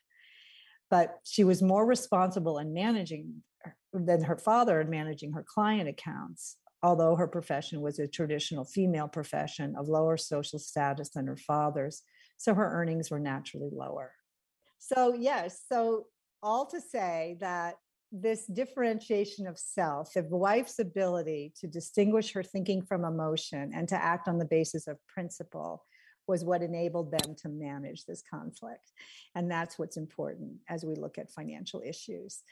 But 0.90 1.18
she 1.24 1.44
was 1.44 1.62
more 1.62 1.86
responsible 1.86 2.60
in 2.60 2.74
managing 2.74 3.44
than 3.94 4.24
her 4.24 4.38
father 4.38 4.82
in 4.82 4.90
managing 4.90 5.34
her 5.34 5.44
client 5.48 5.90
accounts, 5.90 6.58
although 6.82 7.16
her 7.16 7.28
profession 7.28 7.82
was 7.82 8.00
a 8.00 8.08
traditional 8.08 8.66
female 8.66 9.08
profession 9.08 9.76
of 9.78 9.88
lower 9.88 10.18
social 10.18 10.60
status 10.60 11.10
than 11.10 11.28
her 11.28 11.38
father's. 11.38 12.04
So 12.38 12.54
her 12.54 12.70
earnings 12.72 13.10
were 13.10 13.20
naturally 13.20 13.70
lower. 13.72 14.12
So, 14.86 15.14
yes, 15.14 15.62
so 15.72 16.08
all 16.42 16.66
to 16.66 16.82
say 16.82 17.38
that 17.40 17.76
this 18.12 18.46
differentiation 18.48 19.48
of 19.48 19.58
self, 19.58 20.12
the 20.14 20.24
wife's 20.24 20.80
ability 20.80 21.54
to 21.62 21.68
distinguish 21.68 22.34
her 22.34 22.44
thinking 22.44 22.82
from 22.82 23.06
emotion 23.06 23.72
and 23.74 23.88
to 23.88 23.96
act 23.96 24.28
on 24.28 24.38
the 24.38 24.46
basis 24.46 24.88
of 24.88 24.98
principle, 25.08 25.86
was 26.28 26.44
what 26.44 26.62
enabled 26.62 27.12
them 27.12 27.36
to 27.38 27.50
manage 27.50 28.06
this 28.06 28.22
conflict. 28.30 28.92
And 29.36 29.50
that's 29.50 29.80
what's 29.80 29.98
important 29.98 30.52
as 30.70 30.84
we 30.84 30.96
look 30.96 31.18
at 31.18 31.32
financial 31.32 31.82
issues. 31.86 32.44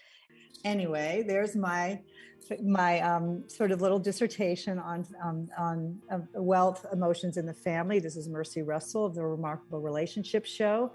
Anyway, 0.63 1.23
there's 1.27 1.55
my 1.55 1.99
my 2.63 2.99
um, 3.01 3.43
sort 3.47 3.71
of 3.71 3.81
little 3.81 3.99
dissertation 3.99 4.79
on 4.79 5.05
um, 5.23 5.49
on 5.57 5.99
uh, 6.09 6.19
wealth, 6.33 6.85
emotions 6.91 7.37
in 7.37 7.45
the 7.45 7.53
family. 7.53 7.99
This 7.99 8.15
is 8.15 8.27
Mercy 8.29 8.61
Russell 8.61 9.05
of 9.05 9.15
the 9.15 9.25
Remarkable 9.25 9.81
Relationship 9.81 10.45
Show. 10.45 10.91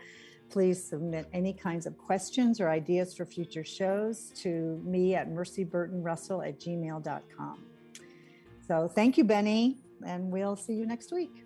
Please 0.50 0.82
submit 0.82 1.28
any 1.32 1.52
kinds 1.52 1.86
of 1.86 1.98
questions 1.98 2.60
or 2.60 2.68
ideas 2.68 3.14
for 3.14 3.24
future 3.24 3.64
shows 3.64 4.32
to 4.36 4.80
me 4.84 5.14
at 5.14 5.28
mercyburtonrussell 5.28 6.46
at 6.46 6.60
gmail.com. 6.60 7.64
So 8.66 8.88
thank 8.88 9.16
you, 9.16 9.24
Benny, 9.24 9.78
and 10.04 10.30
we'll 10.30 10.56
see 10.56 10.74
you 10.74 10.86
next 10.86 11.12
week. 11.12 11.45